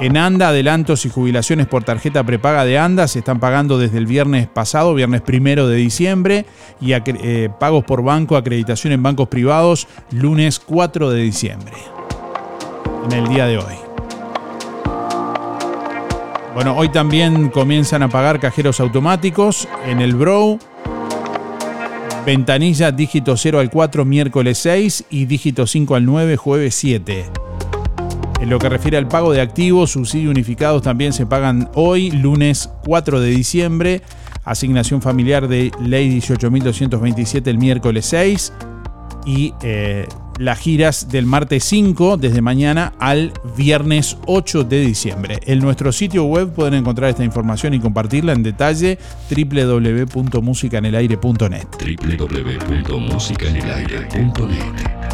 En 0.00 0.16
ANDA, 0.16 0.48
adelantos 0.48 1.06
y 1.06 1.10
jubilaciones 1.10 1.66
por 1.66 1.84
tarjeta 1.84 2.24
prepaga 2.24 2.64
de 2.64 2.78
ANDA 2.78 3.06
se 3.06 3.20
están 3.20 3.38
pagando 3.38 3.78
desde 3.78 3.98
el 3.98 4.06
viernes 4.06 4.48
pasado, 4.48 4.92
viernes 4.94 5.22
primero 5.22 5.68
de 5.68 5.76
diciembre, 5.76 6.46
y 6.80 6.92
eh, 6.92 7.48
pagos 7.60 7.84
por 7.84 8.02
banco, 8.02 8.36
acreditación 8.36 8.92
en 8.92 9.02
bancos 9.02 9.28
privados, 9.28 9.86
lunes 10.10 10.58
4 10.58 11.10
de 11.10 11.22
diciembre. 11.22 11.74
En 13.06 13.12
el 13.12 13.28
día 13.28 13.46
de 13.46 13.58
hoy. 13.58 13.83
Bueno, 16.54 16.76
hoy 16.76 16.88
también 16.88 17.48
comienzan 17.48 18.04
a 18.04 18.08
pagar 18.08 18.38
cajeros 18.38 18.78
automáticos 18.78 19.68
en 19.86 20.00
el 20.00 20.14
Brow. 20.14 20.60
Ventanilla 22.24 22.92
dígito 22.92 23.36
0 23.36 23.58
al 23.58 23.70
4 23.70 24.04
miércoles 24.04 24.58
6 24.58 25.06
y 25.10 25.24
dígito 25.24 25.66
5 25.66 25.96
al 25.96 26.06
9 26.06 26.36
jueves 26.36 26.76
7. 26.76 27.24
En 28.40 28.50
lo 28.50 28.60
que 28.60 28.68
refiere 28.68 28.96
al 28.96 29.08
pago 29.08 29.32
de 29.32 29.40
activos, 29.40 29.90
subsidios 29.90 30.30
unificados 30.30 30.82
también 30.82 31.12
se 31.12 31.26
pagan 31.26 31.70
hoy, 31.74 32.12
lunes 32.12 32.70
4 32.84 33.18
de 33.18 33.30
diciembre. 33.30 34.02
Asignación 34.44 35.02
familiar 35.02 35.48
de 35.48 35.72
ley 35.80 36.20
18.227 36.20 37.48
el 37.48 37.58
miércoles 37.58 38.06
6. 38.06 38.52
Y 39.26 39.54
eh, 39.62 40.06
las 40.38 40.58
giras 40.58 41.08
del 41.08 41.26
martes 41.26 41.64
5 41.64 42.16
desde 42.16 42.40
mañana 42.40 42.94
al 42.98 43.32
viernes 43.56 44.16
8 44.26 44.64
de 44.64 44.80
diciembre. 44.80 45.38
En 45.46 45.60
nuestro 45.60 45.92
sitio 45.92 46.24
web 46.24 46.52
pueden 46.52 46.74
encontrar 46.74 47.10
esta 47.10 47.22
información 47.24 47.74
y 47.74 47.80
compartirla 47.80 48.32
en 48.32 48.42
detalle 48.42 48.98
www.musicanelaire.net. 49.30 51.66
www.musicanelaire.net 52.18 55.04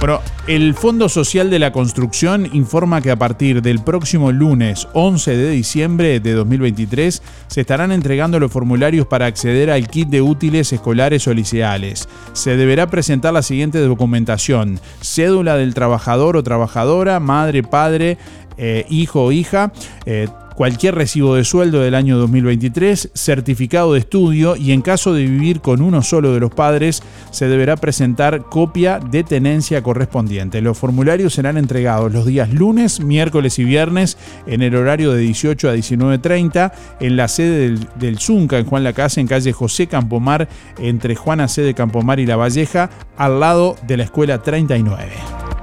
Bueno, 0.00 0.20
el 0.46 0.74
Fondo 0.74 1.08
Social 1.08 1.50
de 1.50 1.58
la 1.58 1.70
Construcción 1.70 2.48
informa 2.52 3.00
que 3.00 3.10
a 3.10 3.16
partir 3.16 3.62
del 3.62 3.82
próximo 3.82 4.32
lunes 4.32 4.88
11 4.94 5.36
de 5.36 5.50
diciembre 5.50 6.20
de 6.20 6.32
2023 6.32 7.22
se 7.46 7.60
estarán 7.60 7.92
entregando 7.92 8.40
los 8.40 8.50
formularios 8.50 9.06
para 9.06 9.26
acceder 9.26 9.70
al 9.70 9.88
kit 9.88 10.08
de 10.08 10.22
útiles 10.22 10.72
escolares 10.72 11.26
o 11.28 11.34
liceales. 11.34 12.08
Se 12.32 12.56
deberá 12.56 12.88
presentar 12.88 13.34
la 13.34 13.42
siguiente 13.42 13.78
documentación: 13.80 14.80
cédula 15.00 15.56
del 15.56 15.74
trabajador 15.74 16.36
o 16.36 16.42
trabajadora, 16.42 17.20
madre, 17.20 17.62
padre, 17.62 18.18
eh, 18.56 18.86
hijo 18.88 19.24
o 19.24 19.32
hija, 19.32 19.72
eh, 20.06 20.28
cualquier 20.60 20.94
recibo 20.94 21.36
de 21.36 21.44
sueldo 21.44 21.80
del 21.80 21.94
año 21.94 22.18
2023, 22.18 23.12
certificado 23.14 23.94
de 23.94 24.00
estudio 24.00 24.56
y 24.56 24.72
en 24.72 24.82
caso 24.82 25.14
de 25.14 25.22
vivir 25.22 25.62
con 25.62 25.80
uno 25.80 26.02
solo 26.02 26.34
de 26.34 26.40
los 26.40 26.50
padres, 26.50 27.02
se 27.30 27.48
deberá 27.48 27.76
presentar 27.78 28.42
copia 28.42 28.98
de 28.98 29.24
tenencia 29.24 29.82
correspondiente. 29.82 30.60
Los 30.60 30.76
formularios 30.76 31.32
serán 31.32 31.56
entregados 31.56 32.12
los 32.12 32.26
días 32.26 32.52
lunes, 32.52 33.00
miércoles 33.00 33.58
y 33.58 33.64
viernes 33.64 34.18
en 34.46 34.60
el 34.60 34.76
horario 34.76 35.12
de 35.12 35.22
18 35.22 35.70
a 35.70 35.74
19.30 35.74 36.72
en 37.00 37.16
la 37.16 37.28
sede 37.28 37.60
del, 37.60 37.88
del 37.98 38.18
Zunca 38.18 38.58
en 38.58 38.66
Juan 38.66 38.84
Lacase, 38.84 39.22
en 39.22 39.28
calle 39.28 39.54
José 39.54 39.86
Campomar, 39.86 40.46
entre 40.78 41.14
Juana 41.14 41.48
C. 41.48 41.62
de 41.62 41.72
Campomar 41.72 42.20
y 42.20 42.26
La 42.26 42.36
Valleja, 42.36 42.90
al 43.16 43.40
lado 43.40 43.76
de 43.86 43.96
la 43.96 44.02
Escuela 44.02 44.42
39. 44.42 45.59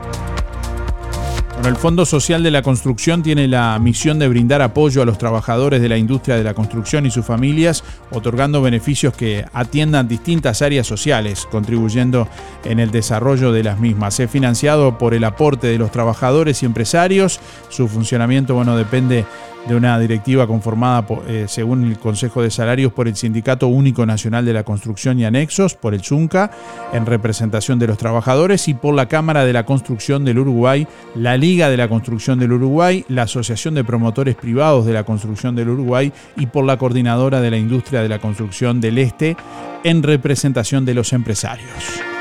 El 1.68 1.76
Fondo 1.76 2.05
Social 2.05 2.43
de 2.43 2.51
la 2.51 2.61
Construcción 2.61 3.24
tiene 3.24 3.45
la 3.45 3.78
misión 3.78 4.20
de 4.20 4.30
brindar 4.30 4.61
apoyo 4.61 5.01
a 5.01 5.05
los 5.05 5.18
trabajadores 5.18 5.82
de 5.82 5.89
la 5.89 5.97
industria 5.97 6.38
de 6.38 6.43
la 6.45 6.53
construcción 6.53 7.05
y 7.05 7.11
sus 7.11 7.26
familias, 7.26 7.84
otorgando 8.09 8.61
beneficios 8.61 9.13
que 9.13 9.45
atiendan 9.51 10.07
distintas 10.07 10.61
áreas 10.61 10.88
sociales, 10.88 11.45
contribuyendo 11.51 12.30
en 12.63 12.80
el 12.80 12.89
desarrollo 12.89 13.51
de 13.51 13.65
las 13.65 13.82
mismas. 13.82 14.18
Es 14.22 14.32
financiado 14.32 14.97
por 14.97 15.13
el 15.13 15.26
aporte 15.26 15.68
de 15.68 15.78
los 15.78 15.91
trabajadores 15.91 16.63
y 16.63 16.65
empresarios. 16.65 17.41
Su 17.68 17.89
funcionamiento 17.89 18.55
bueno, 18.55 18.78
depende 18.78 19.26
de 19.68 19.76
una 19.76 19.99
directiva 19.99 20.47
conformada, 20.47 21.05
eh, 21.28 21.45
según 21.47 21.86
el 21.86 21.99
Consejo 21.99 22.41
de 22.41 22.49
Salarios, 22.49 22.93
por 22.93 23.07
el 23.07 23.15
Sindicato 23.15 23.68
Único 23.68 24.05
Nacional 24.05 24.45
de 24.45 24.53
la 24.53 24.63
Construcción 24.63 25.20
y 25.20 25.26
Anexos, 25.26 25.76
por 25.76 25.93
el 25.93 26.01
ZUNCA, 26.01 26.51
en 26.93 27.05
representación 27.05 27.80
de 27.80 27.88
los 27.88 27.97
trabajadores, 27.97 28.68
y 28.68 28.74
por 28.74 28.95
la 28.95 29.07
Cámara 29.07 29.45
de 29.45 29.53
la 29.53 29.65
Construcción 29.65 30.24
del 30.24 30.39
Uruguay, 30.39 30.88
la 31.15 31.38
Liga 31.38 31.70
de 31.70 31.78
la 31.78 31.89
Construcción 31.89 32.39
del 32.39 32.53
Uruguay, 32.53 33.05
la 33.09 33.24
Asociación 33.24 33.74
de 33.74 33.84
Promotores 33.84 34.36
Privados 34.36 34.86
de 34.86 34.93
la 34.93 35.03
Construcción 35.03 35.55
del 35.55 35.70
Uruguay 35.70 36.11
y 36.36 36.45
por 36.47 36.65
la 36.65 36.78
Coordinadora 36.78 37.41
de 37.41 37.51
la 37.51 37.57
Industria 37.57 38.01
de 38.01 38.09
la 38.09 38.20
Construcción 38.20 38.80
del 38.80 38.97
Este, 38.97 39.36
en 39.84 40.03
representación 40.03 40.86
de 40.86 40.93
los 40.93 41.13
empresarios. 41.13 42.16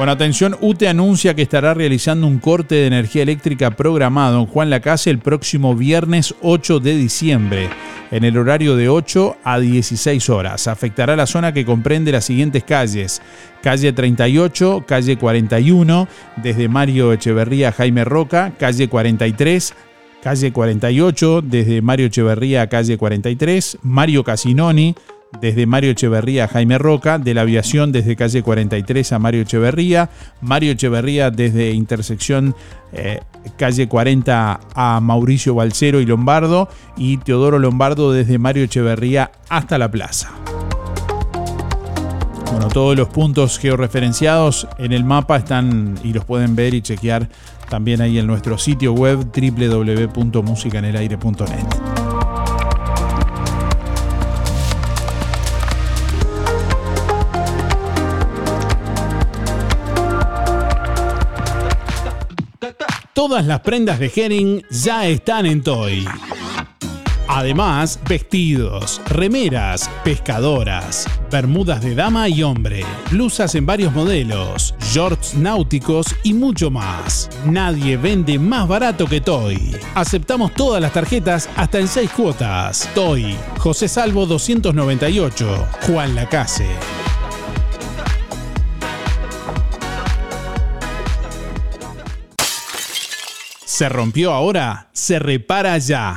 Bueno, 0.00 0.12
atención, 0.12 0.56
UTE 0.62 0.88
anuncia 0.88 1.34
que 1.34 1.42
estará 1.42 1.74
realizando 1.74 2.26
un 2.26 2.38
corte 2.38 2.74
de 2.74 2.86
energía 2.86 3.22
eléctrica 3.22 3.72
programado 3.72 4.40
en 4.40 4.46
Juan 4.46 4.70
Lacase 4.70 5.10
el 5.10 5.18
próximo 5.18 5.74
viernes 5.76 6.34
8 6.40 6.80
de 6.80 6.96
diciembre, 6.96 7.68
en 8.10 8.24
el 8.24 8.38
horario 8.38 8.76
de 8.76 8.88
8 8.88 9.36
a 9.44 9.60
16 9.60 10.30
horas. 10.30 10.68
Afectará 10.68 11.16
la 11.16 11.26
zona 11.26 11.52
que 11.52 11.66
comprende 11.66 12.12
las 12.12 12.24
siguientes 12.24 12.64
calles. 12.64 13.20
Calle 13.62 13.92
38, 13.92 14.84
calle 14.88 15.18
41, 15.18 16.08
desde 16.36 16.68
Mario 16.70 17.12
Echeverría 17.12 17.68
a 17.68 17.72
Jaime 17.72 18.02
Roca, 18.06 18.54
calle 18.58 18.88
43, 18.88 19.74
calle 20.22 20.50
48, 20.50 21.42
desde 21.42 21.82
Mario 21.82 22.06
Echeverría 22.06 22.62
a 22.62 22.68
calle 22.68 22.96
43, 22.96 23.76
Mario 23.82 24.24
Casinoni, 24.24 24.94
desde 25.40 25.66
Mario 25.66 25.92
Echeverría 25.92 26.44
a 26.44 26.48
Jaime 26.48 26.78
Roca, 26.78 27.18
de 27.18 27.34
la 27.34 27.42
aviación 27.42 27.92
desde 27.92 28.16
calle 28.16 28.42
43 28.42 29.12
a 29.12 29.18
Mario 29.18 29.42
Echeverría, 29.42 30.10
Mario 30.40 30.72
Echeverría 30.72 31.30
desde 31.30 31.72
intersección 31.72 32.54
eh, 32.92 33.20
calle 33.56 33.88
40 33.88 34.60
a 34.74 35.00
Mauricio 35.00 35.54
Balcero 35.54 36.00
y 36.00 36.06
Lombardo, 36.06 36.68
y 36.96 37.18
Teodoro 37.18 37.58
Lombardo 37.58 38.12
desde 38.12 38.38
Mario 38.38 38.64
Echeverría 38.64 39.30
hasta 39.48 39.78
la 39.78 39.90
plaza. 39.90 40.30
Bueno, 42.50 42.68
todos 42.68 42.96
los 42.96 43.08
puntos 43.08 43.58
georreferenciados 43.58 44.66
en 44.78 44.92
el 44.92 45.04
mapa 45.04 45.36
están 45.36 45.98
y 46.02 46.12
los 46.12 46.24
pueden 46.24 46.56
ver 46.56 46.74
y 46.74 46.82
chequear 46.82 47.28
también 47.68 48.00
ahí 48.00 48.18
en 48.18 48.26
nuestro 48.26 48.58
sitio 48.58 48.92
web 48.92 49.30
www.musicanelaire.net. 49.32 51.99
Todas 63.20 63.44
las 63.44 63.60
prendas 63.60 63.98
de 63.98 64.10
Herring 64.16 64.62
ya 64.70 65.06
están 65.06 65.44
en 65.44 65.62
Toy. 65.62 66.06
Además, 67.28 68.00
vestidos, 68.08 68.98
remeras, 69.10 69.90
pescadoras, 70.02 71.04
bermudas 71.30 71.82
de 71.82 71.94
dama 71.94 72.30
y 72.30 72.42
hombre, 72.42 72.82
blusas 73.10 73.54
en 73.56 73.66
varios 73.66 73.92
modelos, 73.92 74.74
shorts 74.80 75.34
náuticos 75.34 76.06
y 76.22 76.32
mucho 76.32 76.70
más. 76.70 77.28
Nadie 77.44 77.98
vende 77.98 78.38
más 78.38 78.66
barato 78.66 79.04
que 79.04 79.20
Toy. 79.20 79.76
Aceptamos 79.94 80.54
todas 80.54 80.80
las 80.80 80.94
tarjetas 80.94 81.46
hasta 81.56 81.78
en 81.78 81.88
6 81.88 82.10
cuotas. 82.12 82.88
Toy, 82.94 83.36
José 83.58 83.86
Salvo 83.86 84.24
298, 84.24 85.68
Juan 85.82 86.14
Lacase. 86.14 86.68
¿Se 93.80 93.88
rompió 93.88 94.34
ahora? 94.34 94.90
Se 94.92 95.18
repara 95.18 95.78
ya. 95.78 96.14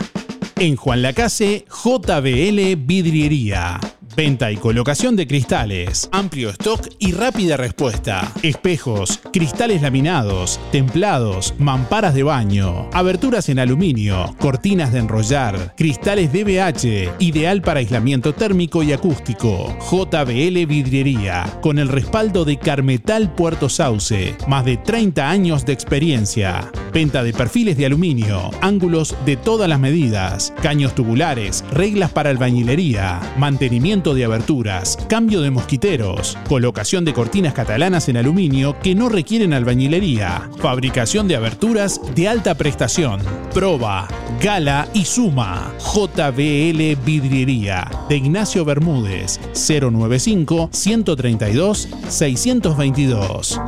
En 0.58 0.76
Juan 0.76 1.02
Lacase, 1.02 1.66
JBL 1.70 2.76
Vidriería. 2.76 3.80
Venta 4.16 4.52
y 4.52 4.58
colocación 4.58 5.16
de 5.16 5.26
cristales, 5.26 6.08
amplio 6.12 6.50
stock 6.52 6.88
y 7.00 7.14
rápida 7.14 7.58
respuesta. 7.58 8.32
Espejos, 8.44 9.20
cristales 9.32 9.82
laminados, 9.82 10.60
templados, 10.72 11.56
mamparas 11.58 12.14
de 12.14 12.22
baño, 12.22 12.90
aberturas 12.94 13.50
en 13.50 13.58
aluminio, 13.58 14.36
cortinas 14.40 14.94
de 14.94 15.00
enrollar, 15.00 15.74
cristales 15.76 16.32
DBH, 16.32 17.16
ideal 17.20 17.64
para 17.64 17.80
aislamiento 17.80 18.34
térmico 18.34 18.84
y 18.84 18.94
acústico. 18.94 19.76
JBL 19.90 20.66
Vidriería, 20.68 21.46
con 21.62 21.80
el 21.80 21.88
respaldo 21.88 22.46
de 22.46 22.60
Carmetal 22.60 23.34
Puerto 23.34 23.68
Sauce, 23.68 24.36
más 24.48 24.64
de 24.64 24.78
30 24.78 25.28
años 25.28 25.66
de 25.66 25.74
experiencia. 25.74 26.72
Venta 26.94 27.24
de 27.24 27.34
perfiles 27.34 27.78
de 27.78 27.88
aluminio, 27.88 28.52
ángulos 28.62 29.16
de 29.26 29.38
todas 29.38 29.68
las 29.68 29.80
medidas, 29.80 30.54
caños 30.62 30.94
tubulares, 30.94 31.66
reglas 31.72 32.12
para 32.12 32.30
albañilería, 32.30 33.20
mantenimiento 33.38 34.03
de 34.12 34.26
aberturas, 34.26 34.98
cambio 35.08 35.42
de 35.42 35.52
mosquiteros, 35.52 36.38
colocación 36.50 37.06
de 37.06 37.14
cortinas 37.14 37.54
catalanas 37.54 38.10
en 38.10 38.18
aluminio 38.18 38.76
que 38.84 38.96
no 38.96 39.08
requieren 39.08 39.54
albañilería, 39.54 40.50
fabricación 40.58 41.30
de 41.30 41.38
aberturas 41.38 42.02
de 42.14 42.28
alta 42.28 42.56
prestación, 42.56 43.22
proba, 43.54 44.10
gala 44.42 44.90
y 44.94 45.06
suma. 45.06 45.72
JBL 45.80 46.96
Vidriería 47.06 47.90
de 48.10 48.18
Ignacio 48.18 48.66
Bermúdez 48.66 49.40
095 49.54 50.70
132 50.74 51.88
622. 52.10 53.62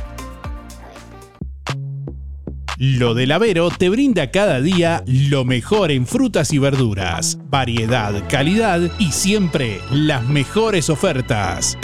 Lo 2.77 3.13
del 3.15 3.31
Avero 3.31 3.69
te 3.69 3.89
brinda 3.89 4.31
cada 4.31 4.61
día 4.61 5.03
lo 5.07 5.43
mejor 5.43 5.91
en 5.91 6.05
frutas 6.05 6.53
y 6.53 6.59
verduras, 6.59 7.39
variedad, 7.49 8.13
calidad 8.29 8.79
y 8.99 9.11
siempre 9.11 9.81
las 9.91 10.27
mejores 10.27 10.89
ofertas. 10.89 11.77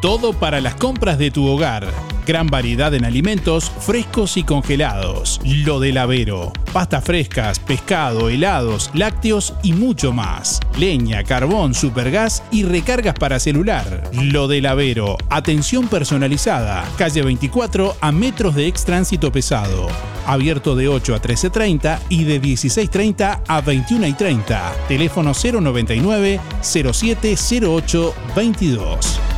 Todo 0.00 0.32
para 0.32 0.60
las 0.60 0.74
compras 0.74 1.18
de 1.18 1.30
tu 1.30 1.46
hogar. 1.46 2.11
Gran 2.26 2.46
variedad 2.46 2.94
en 2.94 3.04
alimentos 3.04 3.70
frescos 3.70 4.36
y 4.36 4.44
congelados. 4.44 5.40
Lo 5.44 5.80
del 5.80 5.98
Avero. 5.98 6.52
Pastas 6.72 7.04
frescas, 7.04 7.58
pescado, 7.58 8.28
helados, 8.28 8.90
lácteos 8.94 9.54
y 9.62 9.72
mucho 9.72 10.12
más. 10.12 10.60
Leña, 10.78 11.24
carbón, 11.24 11.74
supergas 11.74 12.42
y 12.50 12.62
recargas 12.62 13.14
para 13.14 13.40
celular. 13.40 14.10
Lo 14.12 14.46
del 14.46 14.66
Avero. 14.66 15.18
Atención 15.30 15.88
personalizada. 15.88 16.84
Calle 16.96 17.22
24 17.22 17.96
a 18.00 18.12
metros 18.12 18.54
de 18.54 18.68
ex 18.68 18.84
tránsito 18.84 19.32
pesado. 19.32 19.88
Abierto 20.26 20.76
de 20.76 20.88
8 20.88 21.16
a 21.16 21.20
13.30 21.20 21.98
y 22.08 22.24
de 22.24 22.40
16.30 22.40 23.40
a 23.46 23.62
21.30. 23.62 24.86
Teléfono 24.86 25.32
099 25.32 26.40
0708 26.62 28.14
22. 28.36 29.31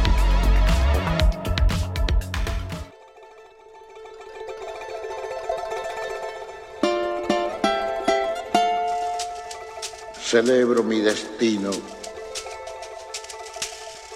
Celebro 10.35 10.83
mi 10.83 10.99
destino 10.99 11.71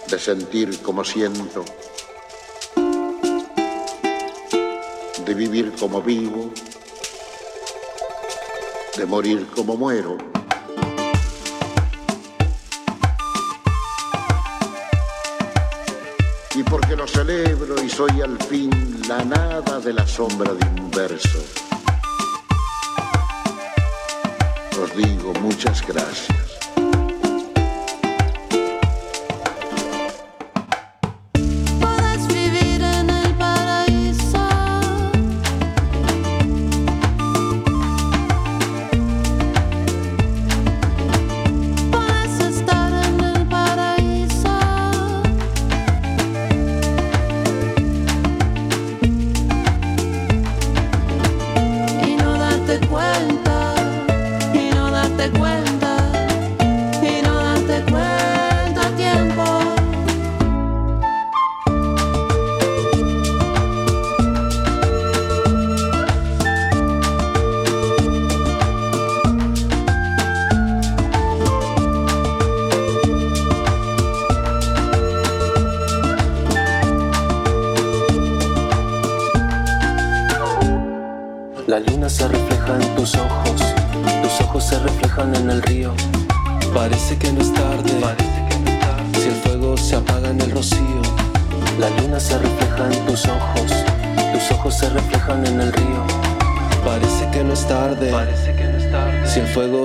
de 0.09 0.19
sentir 0.19 0.82
como 0.82 1.05
siento, 1.05 1.65
de 5.24 5.35
vivir 5.35 5.73
como 5.78 6.03
vivo, 6.03 6.51
de 8.97 9.07
morir 9.07 9.47
como 9.55 9.77
muero. 9.77 10.19
Y 16.57 16.65
porque 16.65 16.97
los 16.97 17.12
celebro 17.12 17.81
y 17.81 17.89
soy 17.89 18.23
al 18.23 18.43
fin 18.43 19.03
la 19.07 19.24
nada 19.24 19.78
de 19.78 19.93
la 19.93 20.05
sombra 20.05 20.53
de 20.53 20.66
un 20.66 20.90
verso. 20.90 21.68
Os 24.81 24.95
digo 24.95 25.33
muchas 25.41 25.81
gracias. 25.81 26.57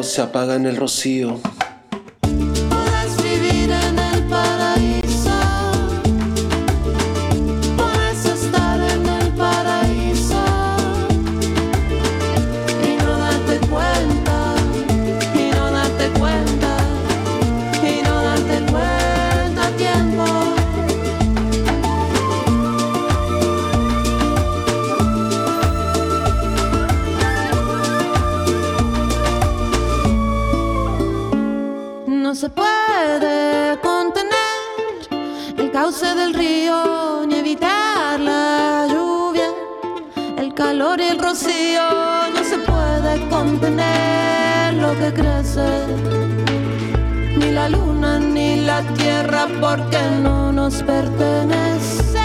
Se 0.03 0.21
apaga 0.21 0.55
en 0.55 0.65
el 0.65 0.75
rocío. 0.75 1.39
El 40.53 40.55
calor 40.55 40.99
y 40.99 41.03
el 41.03 41.19
rocío. 41.19 41.81
No 42.33 42.43
se 42.43 42.57
puede 42.59 43.29
contener 43.29 44.73
lo 44.75 44.97
que 44.97 45.13
crece, 45.13 45.67
ni 47.37 47.51
la 47.51 47.69
luna 47.69 48.19
ni 48.19 48.61
la 48.61 48.81
tierra, 48.93 49.47
porque 49.59 49.99
no 50.21 50.51
nos 50.51 50.83
pertenece. 50.83 52.22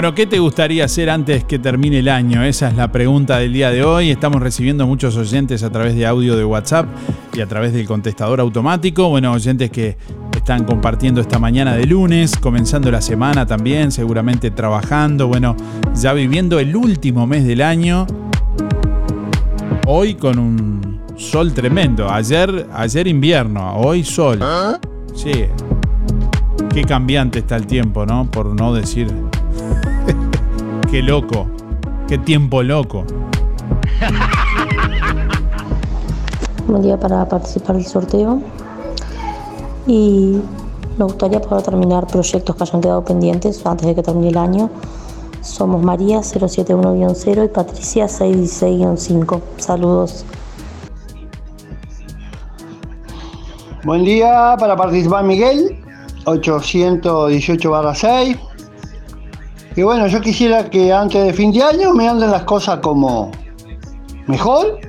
Bueno, 0.00 0.14
¿qué 0.14 0.26
te 0.26 0.38
gustaría 0.38 0.86
hacer 0.86 1.10
antes 1.10 1.44
que 1.44 1.58
termine 1.58 1.98
el 1.98 2.08
año? 2.08 2.42
Esa 2.42 2.68
es 2.68 2.74
la 2.74 2.90
pregunta 2.90 3.36
del 3.36 3.52
día 3.52 3.70
de 3.70 3.84
hoy. 3.84 4.10
Estamos 4.10 4.40
recibiendo 4.40 4.86
muchos 4.86 5.14
oyentes 5.14 5.62
a 5.62 5.68
través 5.68 5.94
de 5.94 6.06
audio 6.06 6.36
de 6.36 6.42
WhatsApp 6.42 6.86
y 7.34 7.42
a 7.42 7.46
través 7.46 7.74
del 7.74 7.86
contestador 7.86 8.40
automático. 8.40 9.10
Bueno, 9.10 9.30
oyentes 9.30 9.70
que 9.70 9.98
están 10.34 10.64
compartiendo 10.64 11.20
esta 11.20 11.38
mañana 11.38 11.74
de 11.74 11.84
lunes, 11.84 12.34
comenzando 12.38 12.90
la 12.90 13.02
semana 13.02 13.44
también, 13.44 13.92
seguramente 13.92 14.50
trabajando, 14.50 15.28
bueno, 15.28 15.54
ya 15.94 16.14
viviendo 16.14 16.58
el 16.58 16.74
último 16.74 17.26
mes 17.26 17.44
del 17.44 17.60
año. 17.60 18.06
Hoy 19.86 20.14
con 20.14 20.38
un 20.38 21.02
sol 21.18 21.52
tremendo. 21.52 22.10
Ayer, 22.10 22.68
ayer 22.72 23.06
invierno, 23.06 23.76
hoy 23.76 24.02
sol. 24.02 24.42
Sí. 25.14 25.44
Qué 26.72 26.84
cambiante 26.84 27.40
está 27.40 27.56
el 27.56 27.66
tiempo, 27.66 28.06
¿no? 28.06 28.30
Por 28.30 28.46
no 28.58 28.72
decir. 28.72 29.29
Qué 30.90 31.02
loco. 31.02 31.46
Qué 32.08 32.18
tiempo 32.18 32.64
loco. 32.64 33.04
Buen 36.66 36.82
día 36.82 36.98
para 36.98 37.28
participar 37.28 37.76
del 37.76 37.86
sorteo. 37.86 38.42
Y 39.86 40.40
me 40.98 41.04
gustaría 41.04 41.40
poder 41.40 41.62
terminar 41.62 42.08
proyectos 42.08 42.56
que 42.56 42.62
hayan 42.64 42.80
quedado 42.80 43.04
pendientes 43.04 43.64
antes 43.64 43.86
de 43.86 43.94
que 43.94 44.02
termine 44.02 44.30
el 44.30 44.36
año. 44.36 44.68
Somos 45.42 45.80
María 45.80 46.22
071-0 46.22 47.44
y 47.44 47.48
Patricia 47.48 48.06
616-5. 48.06 49.40
Saludos. 49.58 50.24
Buen 53.84 54.04
día 54.04 54.56
para 54.58 54.74
participar 54.74 55.22
Miguel, 55.22 55.78
818 56.24 57.94
6. 57.94 58.49
Y 59.76 59.82
bueno, 59.82 60.06
yo 60.08 60.20
quisiera 60.20 60.68
que 60.68 60.92
antes 60.92 61.24
de 61.24 61.32
fin 61.32 61.52
de 61.52 61.62
año 61.62 61.92
me 61.94 62.08
anden 62.08 62.30
las 62.30 62.42
cosas 62.42 62.80
como 62.80 63.30
mejor, 64.26 64.80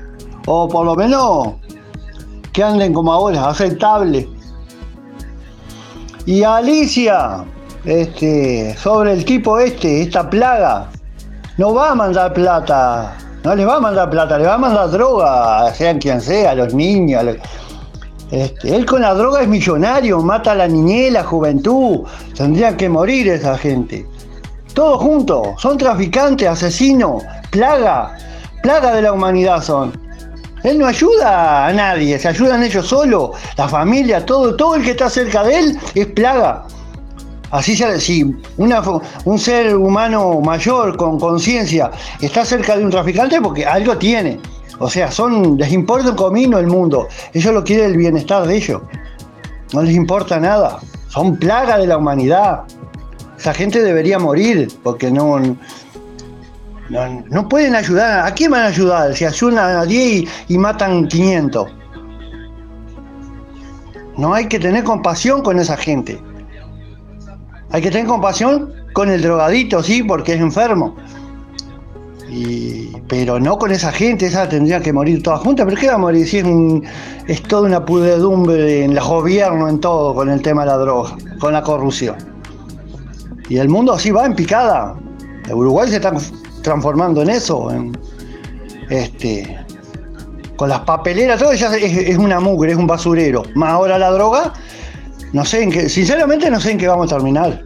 o 0.48 0.68
por 0.68 0.86
lo 0.86 0.96
menos 0.96 1.50
que 2.52 2.64
anden 2.64 2.94
como 2.94 3.14
ahora, 3.14 3.48
aceptable. 3.48 4.28
Y 6.26 6.44
Alicia, 6.44 7.46
este, 7.86 8.76
sobre 8.76 9.14
el 9.14 9.24
tipo 9.24 9.60
este, 9.60 10.02
esta 10.02 10.30
plaga, 10.30 10.90
no 11.58 11.74
va 11.74 11.92
a 11.92 11.96
mandar 11.96 12.34
plata, 12.34 13.18
no 13.44 13.56
les 13.56 13.68
va 13.68 13.76
a 13.76 13.80
mandar 13.80 14.10
plata, 14.10 14.38
le 14.38 14.46
va 14.46 14.56
a 14.56 14.58
mandar 14.58 14.90
droga, 14.90 15.74
sean 15.74 16.00
quien 16.00 16.22
sea, 16.22 16.52
a 16.52 16.56
los 16.56 16.74
niños, 16.74 17.24
este, 18.32 18.74
él 18.76 18.86
con 18.86 19.02
la 19.02 19.14
droga 19.14 19.42
es 19.42 19.48
millonario, 19.48 20.22
mata 20.22 20.54
a 20.54 20.56
la 20.56 20.68
niñez, 20.68 21.12
la 21.12 21.24
juventud. 21.24 22.08
Tendrían 22.34 22.78
que 22.78 22.88
morir 22.88 23.28
esa 23.28 23.58
gente. 23.58 24.08
Todos 24.74 25.02
juntos. 25.02 25.48
Son 25.58 25.78
traficantes, 25.78 26.48
asesinos, 26.48 27.24
plaga. 27.50 28.18
Plaga 28.64 28.94
de 28.96 29.02
la 29.02 29.14
humanidad 29.14 29.62
son. 29.62 29.92
Él 30.64 30.78
no 30.78 30.86
ayuda 30.86 31.66
a 31.66 31.74
nadie, 31.74 32.20
se 32.20 32.28
ayudan 32.28 32.62
ellos 32.62 32.86
solos, 32.86 33.32
la 33.58 33.68
familia, 33.68 34.24
todo, 34.24 34.56
todo 34.56 34.76
el 34.76 34.84
que 34.84 34.92
está 34.92 35.10
cerca 35.10 35.44
de 35.44 35.58
él 35.58 35.80
es 35.96 36.06
plaga. 36.08 36.66
Así 37.50 37.76
se, 37.76 38.00
si 38.00 38.24
un 38.56 39.40
ser 39.40 39.76
humano 39.76 40.40
mayor 40.40 40.96
con 40.96 41.20
conciencia 41.20 41.92
está 42.22 42.46
cerca 42.46 42.78
de 42.78 42.86
un 42.86 42.92
traficante 42.92 43.42
porque 43.42 43.66
algo 43.66 43.98
tiene. 43.98 44.40
O 44.80 44.90
sea, 44.90 45.12
son, 45.12 45.58
les 45.58 45.72
importa 45.74 46.12
un 46.12 46.16
comino 46.16 46.58
el 46.58 46.68
mundo. 46.68 47.08
Ellos 47.34 47.54
lo 47.54 47.64
quieren 47.64 47.88
el 47.88 47.98
bienestar 47.98 48.48
de 48.48 48.56
ellos. 48.56 48.82
No 49.74 49.84
les 49.84 49.96
importa 49.96 50.40
nada. 50.40 50.80
Son 51.10 51.36
plaga 51.36 51.78
de 51.78 51.88
la 51.88 51.98
humanidad. 51.98 52.62
Esa 53.42 53.56
gente 53.56 53.82
debería 53.82 54.20
morir 54.20 54.72
porque 54.84 55.10
no, 55.10 55.42
no, 56.92 57.50
pueden 57.50 57.74
ayudar. 57.74 58.28
¿A 58.28 58.32
quién 58.36 58.52
van 58.52 58.62
a 58.62 58.68
ayudar? 58.68 59.16
Si 59.16 59.26
ayudan 59.26 59.78
a 59.78 59.84
10 59.84 60.30
y, 60.48 60.58
matan 60.60 61.08
500. 61.08 61.68
No 64.16 64.36
hay 64.36 64.46
que 64.46 64.60
tener 64.60 64.84
compasión 64.84 65.42
con 65.42 65.58
esa 65.58 65.76
gente. 65.76 66.22
Hay 67.72 67.82
que 67.82 67.90
tener 67.90 68.06
compasión 68.06 68.72
con 68.94 69.10
el 69.10 69.24
drogadito, 69.24 69.82
sí, 69.82 70.04
porque 70.04 70.36
es 70.36 70.40
enfermo. 70.40 70.96
pero 73.08 73.40
no 73.40 73.58
con 73.58 73.72
esa 73.72 73.92
gente, 73.92 74.28
esa 74.28 74.48
tendría 74.48 74.82
que 74.82 74.94
morir 74.94 75.24
toda 75.24 75.38
junta. 75.38 75.66
¿Pero 75.66 75.78
qué 75.78 75.88
va 75.88 75.96
a 75.96 75.98
morir 75.98 76.28
si 76.28 76.38
es, 76.38 76.46
es 77.26 77.42
toda 77.42 77.64
una 77.64 77.84
pudredumbre 77.84 78.84
en 78.84 78.94
los 78.94 79.08
gobiernos, 79.08 79.68
en 79.68 79.80
todo, 79.80 80.14
con 80.14 80.30
el 80.30 80.44
tema 80.44 80.62
de 80.62 80.68
la 80.68 80.78
droga, 80.78 81.18
con 81.40 81.54
la 81.54 81.64
corrupción? 81.64 82.31
Y 83.52 83.58
el 83.58 83.68
mundo 83.68 83.92
así 83.92 84.12
va 84.12 84.26
en 84.26 84.34
picada. 84.34 84.96
Uruguay 85.52 85.90
se 85.90 85.98
está 85.98 86.14
transformando 86.62 87.22
en 87.22 87.32
eso, 87.32 87.70
este, 88.90 89.58
con 90.56 90.70
las 90.70 90.80
papeleras, 90.80 91.38
todo 91.38 91.52
ya 91.52 91.76
es, 91.76 92.18
una 92.18 92.40
mugre, 92.40 92.72
es 92.72 92.78
un 92.78 92.88
basurero. 92.88 93.44
Más 93.56 93.72
ahora 93.72 93.98
la 93.98 94.10
droga, 94.12 94.54
no 95.34 95.44
sé 95.44 95.64
en 95.64 95.70
qué, 95.70 95.90
sinceramente 95.90 96.50
no 96.50 96.62
sé 96.62 96.72
en 96.72 96.78
qué 96.78 96.88
vamos 96.88 97.12
a 97.12 97.18
terminar. 97.18 97.62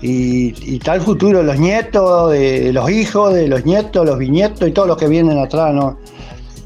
Y, 0.00 0.78
tal 0.78 1.02
futuro, 1.02 1.42
los 1.42 1.58
nietos, 1.58 2.32
de 2.32 2.72
los 2.72 2.90
hijos, 2.90 3.34
de 3.34 3.46
los 3.46 3.66
nietos, 3.66 4.06
los 4.06 4.16
bisnietos 4.16 4.66
y 4.66 4.72
todos 4.72 4.88
los 4.88 4.96
que 4.96 5.06
vienen 5.06 5.38
atrás, 5.38 5.74
¿no? 5.74 5.98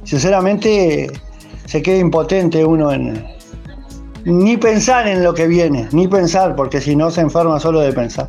Sinceramente 0.04 1.10
se 1.64 1.82
queda 1.82 1.98
impotente 1.98 2.64
uno 2.64 2.92
en, 2.92 3.26
ni 4.24 4.56
pensar 4.56 5.06
en 5.06 5.22
lo 5.22 5.34
que 5.34 5.46
viene, 5.46 5.88
ni 5.92 6.08
pensar, 6.08 6.54
porque 6.54 6.80
si 6.80 6.96
no 6.96 7.10
se 7.10 7.20
enferma 7.20 7.58
solo 7.58 7.80
de 7.80 7.92
pensar. 7.92 8.28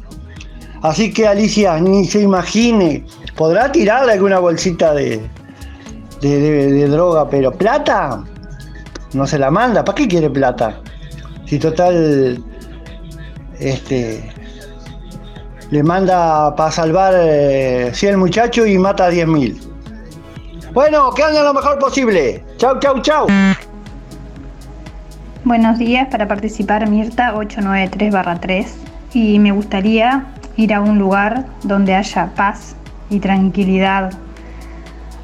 Así 0.82 1.14
que 1.14 1.28
Alicia, 1.28 1.80
ni 1.80 2.06
se 2.06 2.22
imagine, 2.22 3.06
podrá 3.36 3.72
tirarle 3.72 4.14
alguna 4.14 4.40
bolsita 4.40 4.94
de, 4.94 5.22
de, 6.22 6.88
droga, 6.88 7.30
pero 7.30 7.52
plata 7.52 8.24
no 9.14 9.28
se 9.28 9.40
la 9.40 9.50
manda. 9.50 9.84
¿Para 9.86 9.96
qué 9.96 10.08
quiere 10.08 10.30
plata? 10.30 10.82
Si 11.46 11.58
total, 11.60 12.44
este, 13.60 14.34
le 15.72 15.84
manda 15.84 16.56
para 16.56 16.72
salvar 16.72 17.14
100 17.94 18.14
eh, 18.14 18.18
muchachos 18.18 18.68
y 18.68 18.78
mata 18.78 19.06
a 19.06 19.12
10.000. 19.12 19.58
Bueno, 20.74 21.14
que 21.14 21.24
hagan 21.24 21.46
lo 21.46 21.54
mejor 21.54 21.80
posible. 21.80 22.44
Chau, 22.58 22.80
chau, 22.80 23.02
chau. 23.02 23.28
Buenos 25.46 25.78
días, 25.78 26.08
para 26.08 26.26
participar 26.26 26.90
Mirta 26.90 27.36
893-3 27.36 28.66
y 29.14 29.40
me 29.40 29.52
gustaría 29.52 30.26
ir 30.56 30.74
a 30.74 30.80
un 30.80 30.98
lugar 30.98 31.46
donde 31.64 31.94
haya 31.94 32.34
paz 32.34 32.78
y 33.10 33.20
tranquilidad, 33.20 34.14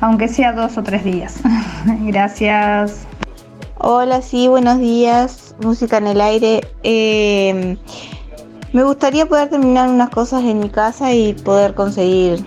aunque 0.01 0.27
sea 0.27 0.51
dos 0.51 0.77
o 0.77 0.83
tres 0.83 1.05
días. 1.05 1.39
Gracias. 2.01 3.07
Hola, 3.77 4.21
sí, 4.21 4.49
buenos 4.49 4.79
días. 4.79 5.55
Música 5.61 5.99
en 5.99 6.07
el 6.07 6.19
aire. 6.19 6.67
Em, 6.83 7.77
me 8.73 8.83
gustaría 8.83 9.25
poder 9.25 9.49
terminar 9.49 9.87
unas 9.87 10.09
cosas 10.09 10.43
en 10.43 10.59
mi 10.59 10.69
casa 10.69 11.13
y 11.13 11.31
poder 11.31 11.75
conseguir 11.75 12.43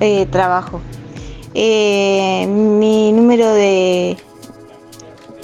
eh, 0.00 0.26
trabajo. 0.26 0.80
Eh, 1.54 2.48
mi 2.48 3.12
número 3.12 3.54
de 3.54 4.16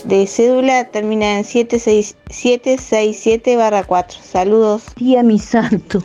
de 0.05 0.27
cédula 0.27 0.85
termina 0.85 1.39
en 1.39 1.45
767-4. 1.45 4.21
Saludos. 4.23 4.83
Tía 4.95 5.23
mi 5.23 5.39
santo, 5.39 6.03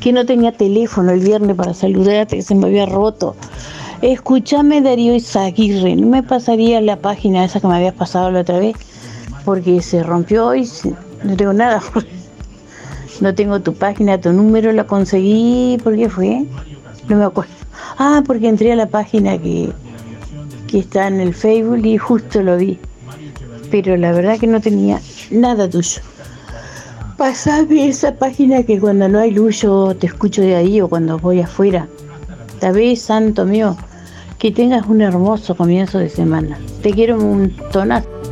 que 0.00 0.12
no 0.12 0.26
tenía 0.26 0.52
teléfono 0.52 1.12
el 1.12 1.20
viernes 1.20 1.56
para 1.56 1.72
saludarte, 1.74 2.36
que 2.36 2.42
se 2.42 2.54
me 2.54 2.66
había 2.66 2.86
roto. 2.86 3.36
Escúchame 4.02 4.82
Darío 4.82 5.14
Izaguirre, 5.14 5.96
¿no 5.96 6.08
me 6.08 6.22
pasaría 6.22 6.80
la 6.80 6.96
página 6.96 7.44
esa 7.44 7.60
que 7.60 7.66
me 7.66 7.74
habías 7.76 7.94
pasado 7.94 8.30
la 8.30 8.40
otra 8.40 8.58
vez? 8.58 8.76
Porque 9.44 9.82
se 9.82 10.02
rompió 10.02 10.54
y 10.54 10.66
no 11.22 11.36
tengo 11.36 11.52
nada. 11.52 11.82
No 13.20 13.32
tengo 13.32 13.60
tu 13.60 13.72
página, 13.72 14.20
tu 14.20 14.32
número, 14.32 14.72
la 14.72 14.88
conseguí, 14.88 15.78
¿por 15.84 15.94
qué 15.94 16.10
fue? 16.10 16.44
No 17.08 17.16
me 17.16 17.24
acuerdo. 17.24 17.52
Ah, 17.96 18.24
porque 18.26 18.48
entré 18.48 18.72
a 18.72 18.76
la 18.76 18.86
página 18.86 19.38
que, 19.38 19.72
que 20.66 20.80
está 20.80 21.06
en 21.06 21.20
el 21.20 21.32
Facebook 21.32 21.86
y 21.86 21.96
justo 21.96 22.42
lo 22.42 22.56
vi 22.56 22.76
pero 23.74 23.96
la 23.96 24.12
verdad 24.12 24.38
que 24.38 24.46
no 24.46 24.60
tenía 24.60 25.00
nada 25.32 25.68
tuyo. 25.68 26.00
Pasame 27.16 27.88
esa 27.88 28.14
página 28.14 28.62
que 28.62 28.78
cuando 28.78 29.08
no 29.08 29.18
hay 29.18 29.32
luz 29.32 29.62
yo 29.62 29.96
te 29.96 30.06
escucho 30.06 30.42
de 30.42 30.54
ahí 30.54 30.80
o 30.80 30.86
cuando 30.86 31.18
voy 31.18 31.40
afuera. 31.40 31.88
Tal 32.60 32.74
vez, 32.74 33.02
santo 33.02 33.44
mío, 33.44 33.76
que 34.38 34.52
tengas 34.52 34.86
un 34.86 35.02
hermoso 35.02 35.56
comienzo 35.56 35.98
de 35.98 36.08
semana. 36.08 36.56
Te 36.84 36.92
quiero 36.92 37.18
un 37.18 37.52
tonazo. 37.72 38.23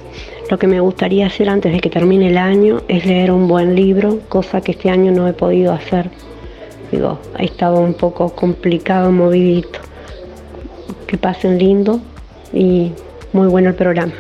Lo 0.50 0.60
que 0.60 0.68
me 0.68 0.82
gustaría 0.82 1.28
hacer 1.28 1.48
antes 1.48 1.72
de 1.72 1.80
que 1.80 1.90
termine 1.90 2.28
el 2.28 2.38
año 2.38 2.82
es 2.90 3.06
leer 3.06 3.32
un 3.32 3.48
buen 3.48 3.74
libro, 3.74 4.20
cosa 4.28 4.60
que 4.60 4.74
este 4.74 4.90
año 4.90 5.14
no 5.14 5.30
he 5.30 5.34
podido 5.34 5.72
hacer. 5.72 6.10
Digo, 6.92 7.22
ha 7.40 7.44
estado 7.44 7.80
un 7.80 7.94
poco 7.94 8.36
complicado, 8.36 9.14
movidito. 9.14 9.80
Que 11.08 11.18
pasen 11.18 11.58
lindo 11.58 12.02
y 12.54 12.92
muy 13.32 13.48
bueno 13.48 13.70
el 13.70 13.76
programa. 13.76 14.12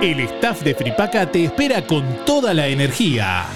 El 0.00 0.20
staff 0.20 0.62
de 0.62 0.76
Fripaca 0.76 1.28
te 1.28 1.42
espera 1.42 1.84
con 1.84 2.24
toda 2.24 2.54
la 2.54 2.68
energía. 2.68 3.46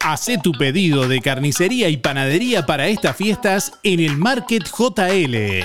Hacé 0.00 0.36
tu 0.38 0.52
pedido 0.52 1.08
de 1.08 1.20
carnicería 1.20 1.88
y 1.88 1.96
panadería 1.96 2.66
para 2.66 2.86
estas 2.88 3.16
fiestas 3.16 3.72
en 3.82 4.00
el 4.00 4.18
Market 4.18 4.64
JL. 4.64 5.64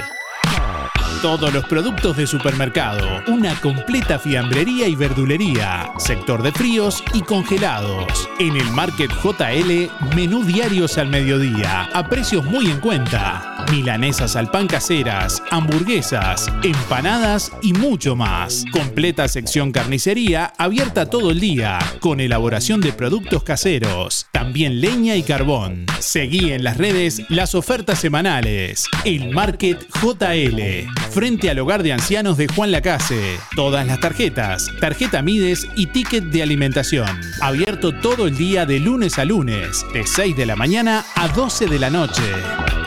Todos 1.24 1.54
los 1.54 1.64
productos 1.68 2.18
de 2.18 2.28
supermercado, 2.28 3.24
una 3.30 3.56
completa 3.62 4.20
fiambrería 4.20 4.90
y 4.90 4.96
verdulería, 4.96 5.94
sector 5.98 6.44
de 6.44 6.52
fríos 6.52 7.02
y 7.14 7.22
congelados. 7.22 8.30
En 8.40 8.58
el 8.58 8.70
Market 8.72 9.10
JL, 9.10 9.90
menú 10.18 10.44
diarios 10.44 10.98
al 10.98 11.08
mediodía, 11.08 11.84
a 11.94 12.10
precios 12.10 12.44
muy 12.44 12.70
en 12.70 12.82
cuenta. 12.82 13.66
Milanesas 13.72 14.36
al 14.36 14.52
pan 14.52 14.68
caseras, 14.68 15.42
hamburguesas, 15.50 16.52
empanadas 16.62 17.54
y 17.62 17.72
mucho 17.72 18.18
más. 18.18 18.66
Completa 18.74 19.30
sección 19.30 19.72
carnicería 19.72 20.52
abierta 20.58 21.10
todo 21.10 21.32
el 21.32 21.40
día, 21.40 21.80
con 22.02 22.20
elaboración 22.20 22.82
de 22.82 22.92
productos 22.92 23.44
caseros. 23.44 24.28
También 24.32 24.82
leña 24.82 25.16
y 25.16 25.24
carbón. 25.24 25.86
Seguí 26.00 26.52
en 26.52 26.66
las 26.66 26.78
redes 26.78 27.24
las 27.30 27.56
ofertas 27.56 28.00
semanales. 28.00 28.88
El 29.06 29.32
Market 29.32 29.80
JL, 30.02 30.90
frente 31.14 31.50
al 31.52 31.60
hogar 31.60 31.84
de 31.84 31.94
ancianos 31.94 32.38
de 32.38 32.48
Juan 32.48 32.72
Lacase. 32.72 33.38
Todas 33.56 33.86
las 33.86 34.00
tarjetas, 34.00 34.72
tarjeta 34.80 35.22
Mides 35.22 35.68
y 35.76 35.88
ticket 35.88 36.24
de 36.26 36.42
alimentación. 36.42 37.08
Abierto 37.40 37.92
todo 37.92 38.28
el 38.28 38.36
día 38.36 38.66
de 38.66 38.80
lunes 38.80 39.20
a 39.20 39.26
lunes, 39.26 39.86
de 39.94 40.08
6 40.08 40.36
de 40.36 40.46
la 40.48 40.56
mañana 40.56 41.06
a 41.16 41.28
12 41.28 41.68
de 41.68 41.80
la 41.80 41.92
noche. 41.92 42.83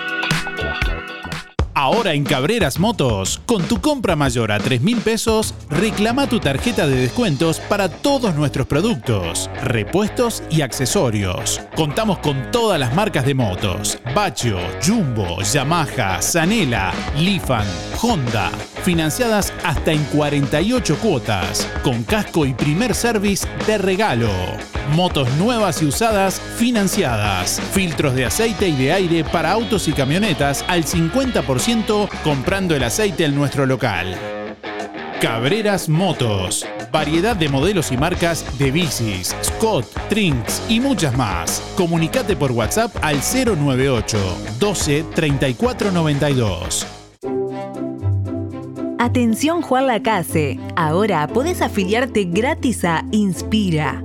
Ahora 1.79 2.15
en 2.15 2.25
Cabreras 2.25 2.79
Motos, 2.79 3.43
con 3.45 3.63
tu 3.65 3.83
compra 3.83 4.17
mayor 4.17 4.51
a 4.51 4.59
3 4.59 4.81
mil 4.81 4.97
pesos, 4.97 5.53
reclama 5.69 6.27
tu 6.27 6.41
tarjeta 6.41 6.87
de 6.87 6.97
descuentos 6.97 7.61
para 7.61 7.91
todos 7.91 8.35
nuestros 8.35 8.67
productos, 8.67 9.51
repuestos 9.63 10.43
y 10.49 10.63
accesorios. 10.63 11.61
Contamos 11.75 12.21
con 12.21 12.51
todas 12.51 12.81
las 12.81 12.95
marcas 12.95 13.27
de 13.27 13.35
motos: 13.35 13.99
Bacho, 14.15 14.59
Jumbo, 14.83 15.43
Yamaha, 15.43 16.23
Zanela, 16.23 16.95
Lifan, 17.19 17.67
Honda, 18.01 18.51
financiadas 18.83 19.53
hasta 19.63 19.93
en 19.93 20.03
48 20.05 20.97
cuotas, 20.97 21.69
con 21.85 22.05
casco 22.05 22.47
y 22.47 22.55
primer 22.55 22.95
service 22.95 23.47
de 23.67 23.77
regalo. 23.77 24.31
Motos 24.95 25.29
nuevas 25.33 25.83
y 25.83 25.87
usadas 25.87 26.41
financiadas. 26.57 27.61
Filtros 27.73 28.15
de 28.15 28.25
aceite 28.25 28.69
y 28.69 28.77
de 28.77 28.93
aire 28.93 29.25
para 29.25 29.51
autos 29.51 29.89
y 29.89 29.93
camionetas 29.93 30.65
al 30.69 30.85
50% 30.85 31.66
comprando 32.23 32.77
el 32.77 32.85
aceite 32.85 33.25
en 33.25 33.35
nuestro 33.35 33.67
local. 33.67 34.15
Cabreras 35.21 35.89
Motos. 35.89 36.65
Variedad 36.93 37.35
de 37.35 37.49
modelos 37.49 37.91
y 37.91 37.97
marcas 37.97 38.57
de 38.57 38.71
bicis, 38.71 39.35
Scott, 39.43 39.85
Trinks 40.09 40.63
y 40.69 40.79
muchas 40.79 41.17
más. 41.17 41.61
Comunicate 41.77 42.37
por 42.37 42.53
WhatsApp 42.53 42.95
al 43.03 43.17
098 43.17 44.19
12 44.61 45.05
34 45.13 45.91
92. 45.91 46.87
Atención 49.01 49.61
Juan 49.61 49.89
Lacase, 49.89 50.61
ahora 50.77 51.27
podés 51.27 51.63
afiliarte 51.63 52.25
gratis 52.25 52.85
a 52.85 53.05
Inspira. 53.11 54.05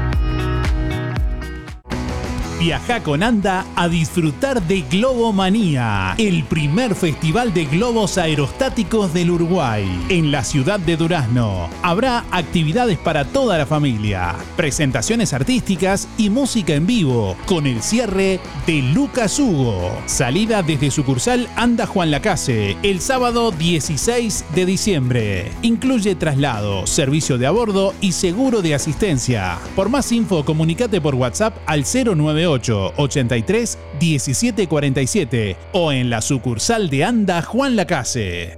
Viaja 2.59 3.03
con 3.03 3.21
Anda 3.21 3.67
a 3.75 3.87
disfrutar 3.87 4.63
de 4.63 4.81
Globomanía, 4.81 6.15
el 6.17 6.43
primer 6.43 6.95
festival 6.95 7.53
de 7.53 7.65
globos 7.65 8.17
aerostáticos 8.17 9.13
del 9.13 9.29
Uruguay, 9.29 9.85
en 10.09 10.31
la 10.31 10.43
ciudad 10.43 10.79
de 10.79 10.97
Durazno. 10.97 11.69
Habrá 11.83 12.25
actividades 12.31 12.97
para 12.97 13.25
toda 13.25 13.59
la 13.59 13.67
familia, 13.67 14.33
presentaciones 14.55 15.33
artísticas 15.33 16.07
y 16.17 16.31
música 16.31 16.73
en 16.73 16.87
vivo, 16.87 17.37
con 17.45 17.67
el 17.67 17.83
cierre 17.83 18.39
de 18.65 18.81
Lucas 18.81 19.37
Hugo. 19.39 19.91
Salida 20.07 20.63
desde 20.63 20.89
sucursal 20.89 21.47
Anda 21.55 21.85
Juan 21.85 22.09
Lacase, 22.09 22.75
el 22.81 23.01
sábado 23.01 23.51
16 23.51 24.45
de 24.55 24.65
diciembre. 24.65 25.51
Incluye 25.61 26.15
traslado, 26.15 26.87
servicio 26.87 27.37
de 27.37 27.45
a 27.45 27.51
bordo 27.51 27.93
y 28.01 28.13
seguro 28.13 28.63
de 28.63 28.73
asistencia. 28.73 29.59
Por 29.75 29.89
más 29.89 30.11
info, 30.11 30.43
comunicate 30.43 30.99
por 30.99 31.13
WhatsApp 31.13 31.55
al 31.67 31.83
098 31.83 32.46
83 32.47 33.77
17 33.99 34.67
47 34.67 35.57
o 35.73 35.91
en 35.91 36.09
la 36.09 36.21
sucursal 36.21 36.89
de 36.89 37.03
Anda 37.03 37.41
Juan 37.41 37.75
Lacase. 37.75 38.57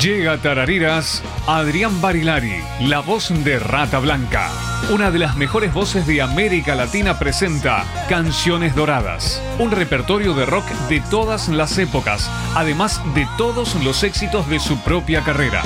Llega 0.00 0.36
Tarariras 0.36 1.22
Adrián 1.46 2.02
Barilari, 2.02 2.56
la 2.80 3.00
voz 3.00 3.32
de 3.44 3.58
Rata 3.58 3.98
Blanca. 3.98 4.50
Una 4.90 5.10
de 5.10 5.18
las 5.18 5.36
mejores 5.36 5.72
voces 5.72 6.06
de 6.06 6.20
América 6.20 6.74
Latina 6.74 7.18
presenta 7.18 7.84
Canciones 8.08 8.74
Doradas, 8.74 9.42
un 9.58 9.70
repertorio 9.70 10.34
de 10.34 10.44
rock 10.44 10.66
de 10.88 11.00
todas 11.00 11.48
las 11.48 11.78
épocas, 11.78 12.30
además 12.54 13.00
de 13.14 13.26
todos 13.38 13.74
los 13.82 14.02
éxitos 14.02 14.48
de 14.50 14.60
su 14.60 14.76
propia 14.80 15.22
carrera. 15.22 15.62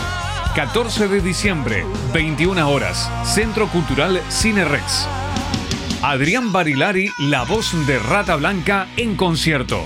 14 0.55 1.07
de 1.07 1.21
diciembre, 1.21 1.85
21 2.13 2.69
horas, 2.69 3.09
Centro 3.25 3.69
Cultural 3.69 4.21
Cine 4.29 4.65
Rex. 4.65 5.07
Adrián 6.03 6.53
Barilari, 6.53 7.09
la 7.21 7.45
voz 7.45 7.73
de 7.87 8.01
Rata 8.01 8.35
Blanca 8.35 8.89
en 8.97 9.15
concierto. 9.15 9.81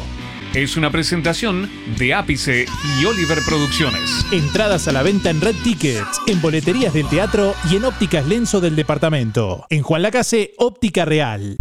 Es 0.55 0.79
una 0.79 0.91
presentación 0.91 1.71
de 1.99 2.15
Ápice 2.15 2.65
y 2.99 3.05
Oliver 3.05 3.41
Producciones. 3.47 4.25
Entradas 4.33 4.89
a 4.89 4.93
la 4.93 5.03
venta 5.03 5.29
en 5.29 5.43
Red 5.43 5.57
Tickets, 5.63 6.21
en 6.27 6.41
boleterías 6.41 6.95
del 6.95 7.09
teatro 7.09 7.55
y 7.71 7.77
en 7.77 7.85
ópticas 7.85 8.27
Lenzo 8.27 8.61
del 8.61 8.75
departamento. 8.75 9.67
En 9.69 9.83
Juan 9.83 10.01
Lacase, 10.01 10.55
Óptica 10.57 11.05
Real. 11.05 11.59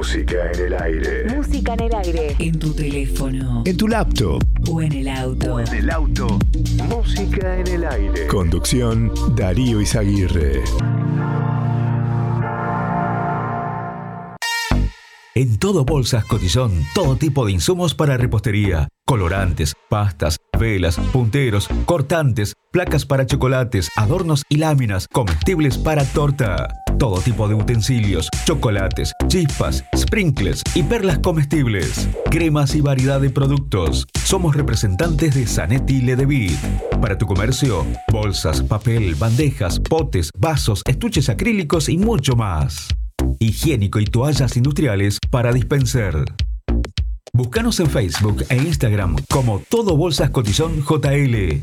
Música 0.00 0.50
en 0.54 0.60
el 0.64 0.82
aire. 0.82 1.24
Música 1.36 1.74
en 1.74 1.80
el 1.80 1.94
aire. 1.94 2.36
En 2.38 2.58
tu 2.58 2.72
teléfono. 2.72 3.62
En 3.66 3.76
tu 3.76 3.86
laptop. 3.86 4.42
O 4.70 4.80
en 4.80 4.92
el 4.94 5.08
auto. 5.08 5.60
En 5.60 5.74
el 5.74 5.90
auto. 5.90 6.38
Música 6.88 7.58
en 7.58 7.66
el 7.66 7.84
aire. 7.84 8.26
Conducción 8.26 9.12
Darío 9.36 9.78
Izaguirre. 9.78 10.62
En 15.34 15.58
todo 15.58 15.84
Bolsas 15.84 16.24
Cotillón, 16.24 16.72
todo 16.94 17.16
tipo 17.16 17.44
de 17.44 17.52
insumos 17.52 17.94
para 17.94 18.16
repostería, 18.16 18.88
colorantes, 19.04 19.74
pastas, 19.90 20.38
velas, 20.58 20.98
punteros, 21.12 21.68
cortantes, 21.84 22.54
placas 22.72 23.04
para 23.04 23.26
chocolates, 23.26 23.90
adornos 23.96 24.44
y 24.48 24.56
láminas, 24.56 25.08
comestibles 25.08 25.76
para 25.76 26.06
torta. 26.06 26.68
Todo 27.00 27.18
tipo 27.22 27.48
de 27.48 27.54
utensilios, 27.54 28.28
chocolates, 28.44 29.14
chispas, 29.26 29.82
sprinkles 29.96 30.62
y 30.74 30.82
perlas 30.82 31.18
comestibles. 31.20 32.06
Cremas 32.30 32.74
y 32.74 32.82
variedad 32.82 33.18
de 33.18 33.30
productos. 33.30 34.06
Somos 34.22 34.54
representantes 34.54 35.34
de 35.34 35.46
Zanetti 35.46 36.02
Ledevit. 36.02 36.58
Para 37.00 37.16
tu 37.16 37.24
comercio, 37.24 37.86
bolsas, 38.12 38.62
papel, 38.62 39.14
bandejas, 39.14 39.80
potes, 39.80 40.30
vasos, 40.36 40.82
estuches 40.86 41.30
acrílicos 41.30 41.88
y 41.88 41.96
mucho 41.96 42.36
más 42.36 42.88
higiénico 43.38 43.98
y 43.98 44.04
toallas 44.04 44.58
industriales 44.58 45.16
para 45.30 45.54
dispenser. 45.54 46.22
Búscanos 47.32 47.80
en 47.80 47.88
Facebook 47.88 48.44
e 48.50 48.56
Instagram 48.56 49.16
como 49.32 49.62
Todo 49.70 49.96
Bolsas 49.96 50.28
Cotizón 50.28 50.84
JL. 50.84 51.62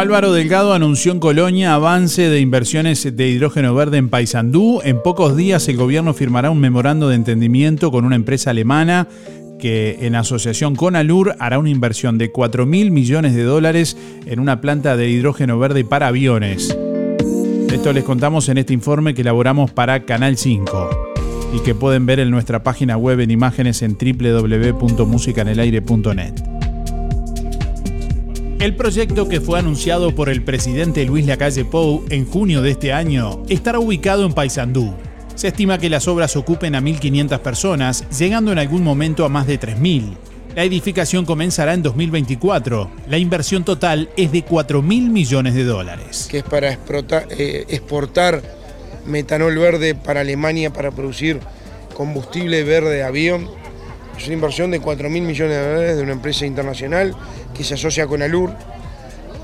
Álvaro 0.00 0.32
Delgado 0.32 0.72
anunció 0.72 1.12
en 1.12 1.20
Colonia 1.20 1.74
avance 1.74 2.30
de 2.30 2.40
inversiones 2.40 3.14
de 3.14 3.28
hidrógeno 3.28 3.74
verde 3.74 3.98
en 3.98 4.08
Paysandú. 4.08 4.80
En 4.82 5.02
pocos 5.02 5.36
días 5.36 5.68
el 5.68 5.76
gobierno 5.76 6.14
firmará 6.14 6.50
un 6.50 6.58
memorando 6.58 7.10
de 7.10 7.16
entendimiento 7.16 7.90
con 7.90 8.06
una 8.06 8.16
empresa 8.16 8.48
alemana 8.48 9.08
que 9.58 9.98
en 10.00 10.14
asociación 10.14 10.74
con 10.74 10.96
Alur 10.96 11.36
hará 11.38 11.58
una 11.58 11.68
inversión 11.68 12.16
de 12.16 12.32
4 12.32 12.64
mil 12.64 12.92
millones 12.92 13.34
de 13.34 13.42
dólares 13.42 13.98
en 14.24 14.40
una 14.40 14.62
planta 14.62 14.96
de 14.96 15.10
hidrógeno 15.10 15.58
verde 15.58 15.84
para 15.84 16.06
aviones. 16.06 16.74
Esto 17.70 17.92
les 17.92 18.04
contamos 18.04 18.48
en 18.48 18.56
este 18.56 18.72
informe 18.72 19.12
que 19.12 19.20
elaboramos 19.20 19.70
para 19.70 20.06
Canal 20.06 20.38
5 20.38 20.88
y 21.56 21.60
que 21.60 21.74
pueden 21.74 22.06
ver 22.06 22.20
en 22.20 22.30
nuestra 22.30 22.62
página 22.62 22.96
web 22.96 23.20
en 23.20 23.30
imágenes 23.30 23.82
en 23.82 23.98
www.musicanelaire.net. 24.00 26.49
El 28.60 28.76
proyecto 28.76 29.26
que 29.26 29.40
fue 29.40 29.58
anunciado 29.58 30.14
por 30.14 30.28
el 30.28 30.42
presidente 30.42 31.06
Luis 31.06 31.24
Lacalle 31.24 31.64
Pou 31.64 32.04
en 32.10 32.26
junio 32.26 32.60
de 32.60 32.72
este 32.72 32.92
año 32.92 33.42
estará 33.48 33.78
ubicado 33.78 34.26
en 34.26 34.34
Paysandú. 34.34 34.92
Se 35.34 35.48
estima 35.48 35.78
que 35.78 35.88
las 35.88 36.06
obras 36.06 36.36
ocupen 36.36 36.74
a 36.74 36.82
1.500 36.82 37.38
personas, 37.38 38.04
llegando 38.18 38.52
en 38.52 38.58
algún 38.58 38.84
momento 38.84 39.24
a 39.24 39.30
más 39.30 39.46
de 39.46 39.58
3.000. 39.58 40.14
La 40.54 40.64
edificación 40.64 41.24
comenzará 41.24 41.72
en 41.72 41.82
2024. 41.82 42.90
La 43.08 43.16
inversión 43.16 43.64
total 43.64 44.10
es 44.18 44.30
de 44.30 44.44
4.000 44.44 44.82
millones 45.08 45.54
de 45.54 45.64
dólares. 45.64 46.28
que 46.30 46.38
es 46.40 46.44
para 46.44 46.70
exportar, 46.70 47.28
eh, 47.30 47.64
exportar 47.70 48.42
metanol 49.06 49.56
verde 49.56 49.94
para 49.94 50.20
Alemania 50.20 50.70
para 50.70 50.90
producir 50.90 51.40
combustible 51.94 52.62
verde 52.64 52.96
de 52.96 53.04
avión. 53.04 53.48
Es 54.20 54.26
una 54.26 54.34
inversión 54.34 54.70
de 54.70 54.80
4 54.80 55.08
mil 55.08 55.22
millones 55.22 55.56
de 55.56 55.66
dólares 55.66 55.96
de 55.96 56.02
una 56.02 56.12
empresa 56.12 56.44
internacional 56.44 57.16
que 57.56 57.64
se 57.64 57.72
asocia 57.72 58.06
con 58.06 58.20
Alur 58.20 58.50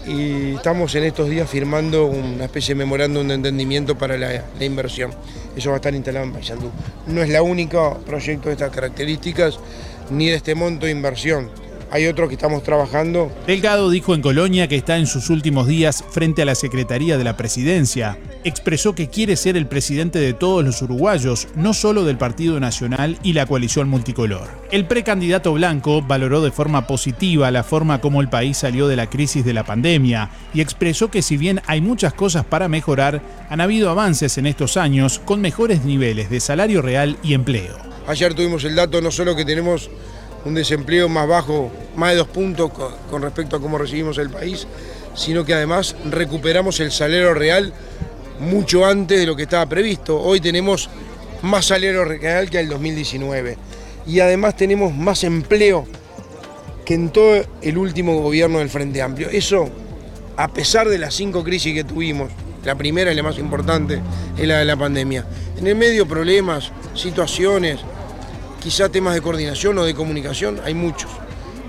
y 0.06 0.54
estamos 0.56 0.94
en 0.96 1.04
estos 1.04 1.30
días 1.30 1.48
firmando 1.48 2.04
una 2.04 2.44
especie 2.44 2.74
de 2.74 2.80
memorándum 2.80 3.26
de 3.26 3.34
entendimiento 3.36 3.96
para 3.96 4.18
la, 4.18 4.44
la 4.58 4.64
inversión. 4.66 5.12
Eso 5.56 5.70
va 5.70 5.76
a 5.76 5.78
estar 5.78 5.94
instalado 5.94 6.26
en 6.26 6.32
Paysandú. 6.34 6.70
No 7.06 7.22
es 7.22 7.30
la 7.30 7.40
única 7.40 7.94
proyecto 8.00 8.50
de 8.50 8.52
estas 8.52 8.70
características 8.70 9.58
ni 10.10 10.28
de 10.28 10.34
este 10.34 10.54
monto 10.54 10.84
de 10.84 10.92
inversión. 10.92 11.50
Hay 11.90 12.06
otros 12.06 12.28
que 12.28 12.34
estamos 12.34 12.62
trabajando 12.62 13.30
Delgado 13.46 13.90
dijo 13.90 14.14
en 14.14 14.22
Colonia 14.22 14.68
que 14.68 14.76
está 14.76 14.96
en 14.96 15.06
sus 15.06 15.30
últimos 15.30 15.66
días 15.66 16.04
frente 16.10 16.42
a 16.42 16.44
la 16.44 16.54
Secretaría 16.54 17.16
de 17.16 17.24
la 17.24 17.36
Presidencia. 17.36 18.18
Expresó 18.44 18.94
que 18.94 19.08
quiere 19.08 19.36
ser 19.36 19.56
el 19.56 19.66
presidente 19.66 20.18
de 20.18 20.32
todos 20.32 20.64
los 20.64 20.82
uruguayos, 20.82 21.48
no 21.54 21.74
solo 21.74 22.04
del 22.04 22.18
Partido 22.18 22.60
Nacional 22.60 23.18
y 23.22 23.32
la 23.32 23.46
coalición 23.46 23.88
multicolor. 23.88 24.48
El 24.70 24.86
precandidato 24.86 25.52
blanco 25.52 26.02
valoró 26.02 26.42
de 26.42 26.50
forma 26.50 26.86
positiva 26.86 27.50
la 27.50 27.62
forma 27.62 28.00
como 28.00 28.20
el 28.20 28.28
país 28.28 28.58
salió 28.58 28.88
de 28.88 28.96
la 28.96 29.08
crisis 29.08 29.44
de 29.44 29.54
la 29.54 29.64
pandemia 29.64 30.30
y 30.54 30.60
expresó 30.60 31.10
que 31.10 31.22
si 31.22 31.36
bien 31.36 31.60
hay 31.66 31.80
muchas 31.80 32.14
cosas 32.14 32.44
para 32.44 32.68
mejorar, 32.68 33.22
han 33.48 33.60
habido 33.60 33.90
avances 33.90 34.38
en 34.38 34.46
estos 34.46 34.76
años 34.76 35.20
con 35.24 35.40
mejores 35.40 35.84
niveles 35.84 36.30
de 36.30 36.40
salario 36.40 36.82
real 36.82 37.16
y 37.22 37.34
empleo. 37.34 37.76
Ayer 38.06 38.34
tuvimos 38.34 38.62
el 38.64 38.76
dato 38.76 39.00
no 39.00 39.10
solo 39.10 39.34
que 39.34 39.44
tenemos 39.44 39.90
un 40.46 40.54
desempleo 40.54 41.08
más 41.08 41.26
bajo, 41.26 41.70
más 41.96 42.10
de 42.12 42.16
dos 42.18 42.28
puntos 42.28 42.70
co- 42.72 42.96
con 43.10 43.20
respecto 43.22 43.56
a 43.56 43.60
cómo 43.60 43.78
recibimos 43.78 44.16
el 44.18 44.30
país, 44.30 44.66
sino 45.14 45.44
que 45.44 45.54
además 45.54 45.96
recuperamos 46.10 46.78
el 46.80 46.92
salario 46.92 47.34
real 47.34 47.72
mucho 48.38 48.86
antes 48.86 49.18
de 49.18 49.26
lo 49.26 49.34
que 49.34 49.42
estaba 49.42 49.66
previsto. 49.66 50.20
Hoy 50.20 50.40
tenemos 50.40 50.88
más 51.42 51.66
salario 51.66 52.04
real 52.04 52.48
que 52.48 52.60
el 52.60 52.68
2019 52.68 53.58
y 54.06 54.20
además 54.20 54.56
tenemos 54.56 54.94
más 54.94 55.24
empleo 55.24 55.84
que 56.84 56.94
en 56.94 57.10
todo 57.10 57.42
el 57.62 57.78
último 57.78 58.20
gobierno 58.20 58.60
del 58.60 58.70
Frente 58.70 59.02
Amplio. 59.02 59.28
Eso, 59.30 59.68
a 60.36 60.48
pesar 60.48 60.88
de 60.88 60.98
las 60.98 61.14
cinco 61.14 61.42
crisis 61.42 61.74
que 61.74 61.82
tuvimos, 61.82 62.30
la 62.64 62.76
primera 62.76 63.12
y 63.12 63.16
la 63.16 63.22
más 63.22 63.38
importante 63.38 64.00
es 64.38 64.46
la 64.46 64.58
de 64.58 64.64
la 64.64 64.76
pandemia. 64.76 65.24
En 65.58 65.66
el 65.66 65.74
medio 65.76 66.06
problemas, 66.06 66.70
situaciones, 66.94 67.80
quizá 68.66 68.88
temas 68.88 69.14
de 69.14 69.22
coordinación 69.22 69.78
o 69.78 69.84
de 69.84 69.94
comunicación, 69.94 70.58
hay 70.64 70.74
muchos. 70.74 71.08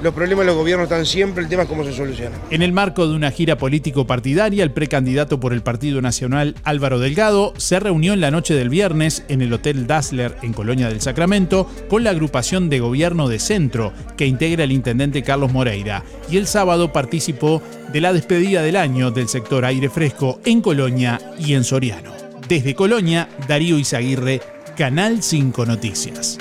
los 0.02 0.16
problemas 0.16 0.46
de 0.46 0.48
los 0.48 0.56
gobiernos 0.56 0.86
están 0.86 1.06
siempre, 1.06 1.44
el 1.44 1.50
tema 1.50 1.62
es 1.62 1.70
cómo 1.70 1.84
se 1.84 1.94
soluciona. 1.94 2.36
En 2.50 2.64
el 2.64 2.74
marco 2.74 3.08
de 3.08 3.16
una 3.16 3.30
gira 3.30 3.56
político-partidaria, 3.56 4.64
el 4.64 4.72
precandidato 4.72 5.40
por 5.40 5.54
el 5.54 5.62
Partido 5.62 6.02
Nacional 6.02 6.56
Álvaro 6.64 6.98
Delgado 6.98 7.54
se 7.58 7.80
reunió 7.80 8.14
en 8.14 8.22
la 8.22 8.32
noche 8.32 8.56
del 8.56 8.70
viernes 8.70 9.24
en 9.28 9.44
el 9.44 9.54
Hotel 9.54 9.86
Dassler 9.86 10.36
en 10.42 10.54
Colonia 10.54 10.90
del 10.90 11.00
Sacramento 11.00 11.70
con 11.88 12.04
la 12.04 12.10
agrupación 12.10 12.68
de 12.68 12.80
gobierno 12.80 13.28
de 13.28 13.38
centro 13.38 13.94
que 14.18 14.26
integra 14.26 14.64
el 14.64 14.72
intendente 14.72 15.22
Carlos 15.22 15.54
Moreira 15.54 16.04
y 16.32 16.38
el 16.38 16.48
sábado 16.48 16.92
participó 16.94 17.62
de 17.94 18.02
la 18.02 18.12
despedida 18.12 18.64
del 18.64 18.76
año 18.76 19.12
del 19.12 19.28
sector 19.28 19.66
aire 19.66 19.92
fresco 19.92 20.40
en 20.46 20.62
Colonia 20.62 21.22
y 21.38 21.54
en 21.54 21.64
Soriano. 21.64 22.12
Desde 22.48 22.74
Colonia, 22.74 23.30
Darío 23.48 23.78
Izaguirre, 23.78 24.42
Canal 24.76 25.22
5 25.22 25.66
Noticias. 25.68 26.40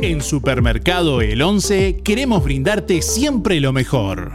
En 0.00 0.22
Supermercado 0.22 1.20
El 1.22 1.42
11 1.42 2.02
queremos 2.04 2.44
brindarte 2.44 3.02
siempre 3.02 3.60
lo 3.60 3.72
mejor. 3.72 4.32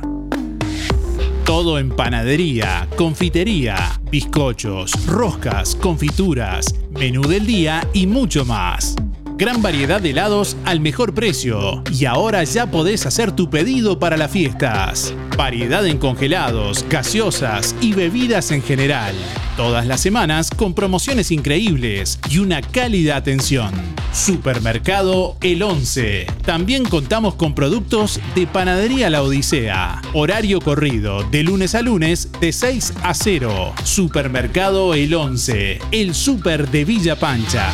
Todo 1.45 1.79
en 1.79 1.89
panadería, 1.89 2.87
confitería, 2.95 3.99
bizcochos, 4.09 5.05
roscas, 5.05 5.75
confituras, 5.75 6.75
menú 6.91 7.21
del 7.21 7.45
día 7.45 7.87
y 7.93 8.07
mucho 8.07 8.45
más. 8.45 8.95
Gran 9.43 9.61
variedad 9.61 9.99
de 9.99 10.11
helados 10.11 10.55
al 10.63 10.79
mejor 10.79 11.13
precio. 11.13 11.83
Y 11.91 12.05
ahora 12.05 12.45
ya 12.45 12.71
podés 12.71 13.05
hacer 13.05 13.33
tu 13.33 13.49
pedido 13.49 13.99
para 13.99 14.15
las 14.15 14.31
fiestas. 14.31 15.13
Variedad 15.35 15.85
en 15.85 15.97
congelados, 15.97 16.85
gaseosas 16.89 17.75
y 17.81 17.91
bebidas 17.91 18.51
en 18.51 18.61
general. 18.63 19.13
Todas 19.57 19.85
las 19.85 19.99
semanas 19.99 20.49
con 20.49 20.73
promociones 20.73 21.29
increíbles 21.29 22.19
y 22.29 22.37
una 22.37 22.61
cálida 22.61 23.17
atención. 23.17 23.73
Supermercado 24.13 25.35
El 25.41 25.61
11. 25.61 26.25
También 26.45 26.85
contamos 26.85 27.35
con 27.35 27.53
productos 27.53 28.21
de 28.35 28.47
Panadería 28.47 29.09
La 29.09 29.23
Odisea. 29.23 30.01
Horario 30.13 30.61
corrido 30.61 31.21
de 31.31 31.43
lunes 31.43 31.75
a 31.75 31.81
lunes 31.81 32.29
de 32.39 32.53
6 32.53 32.93
a 33.03 33.13
0. 33.13 33.73
Supermercado 33.83 34.93
El 34.93 35.13
11. 35.13 35.79
El 35.91 36.15
super 36.15 36.71
de 36.71 36.85
Villa 36.85 37.19
Pancha. 37.19 37.73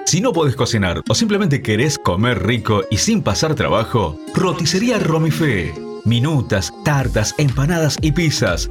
Si 0.05 0.21
no 0.21 0.33
podés 0.33 0.55
cocinar 0.55 1.03
o 1.09 1.15
simplemente 1.15 1.63
querés 1.63 1.99
comer 1.99 2.47
rico 2.47 2.83
y 2.91 2.99
sin 2.99 3.23
pasar 3.23 3.57
trabajo, 3.57 4.17
roticería 4.35 5.01
Romifé. 5.01 5.75
Minutas, 6.05 6.73
tartas, 6.85 7.35
empanadas 7.39 7.97
y 8.01 8.13
pizzas. 8.13 8.71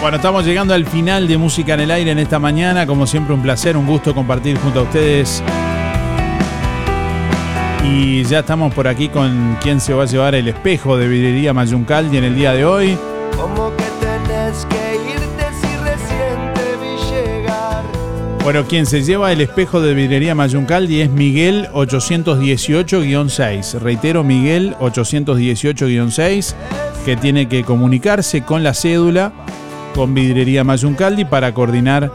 Bueno, 0.00 0.18
estamos 0.18 0.44
llegando 0.44 0.74
al 0.74 0.86
final 0.86 1.26
de 1.26 1.36
Música 1.36 1.74
en 1.74 1.80
el 1.80 1.90
Aire 1.90 2.12
en 2.12 2.20
esta 2.20 2.38
mañana. 2.38 2.86
Como 2.86 3.04
siempre, 3.04 3.34
un 3.34 3.42
placer, 3.42 3.76
un 3.76 3.84
gusto 3.84 4.14
compartir 4.14 4.56
junto 4.58 4.78
a 4.80 4.84
ustedes. 4.84 5.42
Y 7.84 8.22
ya 8.24 8.38
estamos 8.40 8.72
por 8.72 8.86
aquí 8.86 9.08
con 9.08 9.58
quien 9.60 9.80
se 9.80 9.92
va 9.92 10.04
a 10.04 10.06
llevar 10.06 10.36
el 10.36 10.46
espejo 10.46 10.96
de 10.96 11.08
vidrería 11.08 11.52
Mayuncaldi 11.52 12.16
en 12.16 12.22
el 12.24 12.36
día 12.36 12.52
de 12.52 12.64
hoy. 12.64 12.96
Como 13.36 13.72
que 13.76 13.84
tenés 14.00 14.64
que 14.66 15.00
irte 15.14 15.46
si 15.60 15.76
recién 15.78 16.54
te 16.54 16.76
vi 16.76 16.96
llegar. 17.10 17.82
Bueno, 18.44 18.66
quien 18.66 18.86
se 18.86 19.02
lleva 19.02 19.32
el 19.32 19.40
espejo 19.40 19.80
de 19.80 19.94
vidrería 19.94 20.36
Mayuncaldi 20.36 21.00
es 21.00 21.10
Miguel 21.10 21.68
818-6. 21.72 23.80
Reitero, 23.80 24.22
Miguel 24.22 24.76
818-6, 24.78 26.54
que 27.04 27.16
tiene 27.16 27.48
que 27.48 27.64
comunicarse 27.64 28.42
con 28.42 28.62
la 28.62 28.74
cédula 28.74 29.32
con 29.98 30.14
vidrería 30.14 30.62
Mayuncaldi 30.62 31.24
para 31.24 31.52
coordinar 31.52 32.12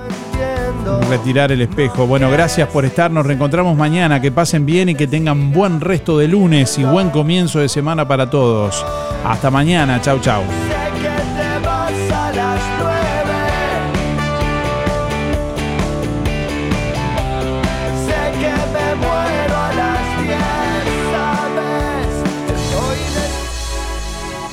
retirar 1.10 1.51
el 1.51 1.60
espejo. 1.60 2.07
Bueno, 2.07 2.31
gracias 2.31 2.69
por 2.69 2.85
estar. 2.85 3.11
Nos 3.11 3.26
reencontramos 3.26 3.76
mañana. 3.76 4.22
Que 4.22 4.31
pasen 4.31 4.65
bien 4.65 4.88
y 4.88 4.95
que 4.95 5.05
tengan 5.05 5.51
buen 5.51 5.81
resto 5.81 6.18
de 6.18 6.30
lunes 6.30 6.77
y 6.80 6.85
buen 6.85 7.10
comienzo 7.10 7.60
de 7.60 7.68
semana 7.68 8.07
para 8.07 8.30
todos. 8.30 8.85
Hasta 9.26 9.51
mañana. 9.51 9.99
Chau, 9.99 10.18
chau. 10.22 10.43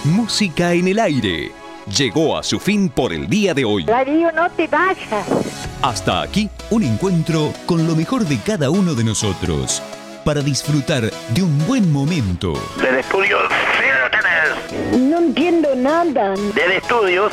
Música 0.05 0.73
en 0.73 0.89
el 0.89 0.98
aire. 0.98 1.60
Llegó 1.97 2.39
a 2.39 2.43
su 2.45 2.61
fin 2.61 2.89
por 2.89 3.12
el 3.12 3.29
día 3.29 3.53
de 3.53 3.65
hoy. 3.65 3.85
Darío, 3.85 4.31
no 4.33 4.49
te 4.51 4.69
vayas. 4.69 5.27
Hasta 5.83 6.23
aquí 6.23 6.49
un 6.71 6.85
encuentro 6.85 7.53
con 7.67 7.85
lo 7.87 7.97
mejor 7.97 8.25
de 8.25 8.39
cada 8.39 8.71
uno 8.71 8.95
de 8.95 9.03
nosotros 9.03 9.83
para 10.25 10.41
disfrutar 10.41 11.11
de 11.11 11.43
un 11.43 11.67
buen 11.67 11.91
momento. 11.91 12.53
Del 12.81 12.97
estudio, 12.97 13.39
sigan 13.81 14.05
ustedes. 14.05 15.01
No 15.01 15.19
entiendo 15.19 15.75
nada. 15.75 16.35
Del 16.55 16.73
estudios, 16.73 17.33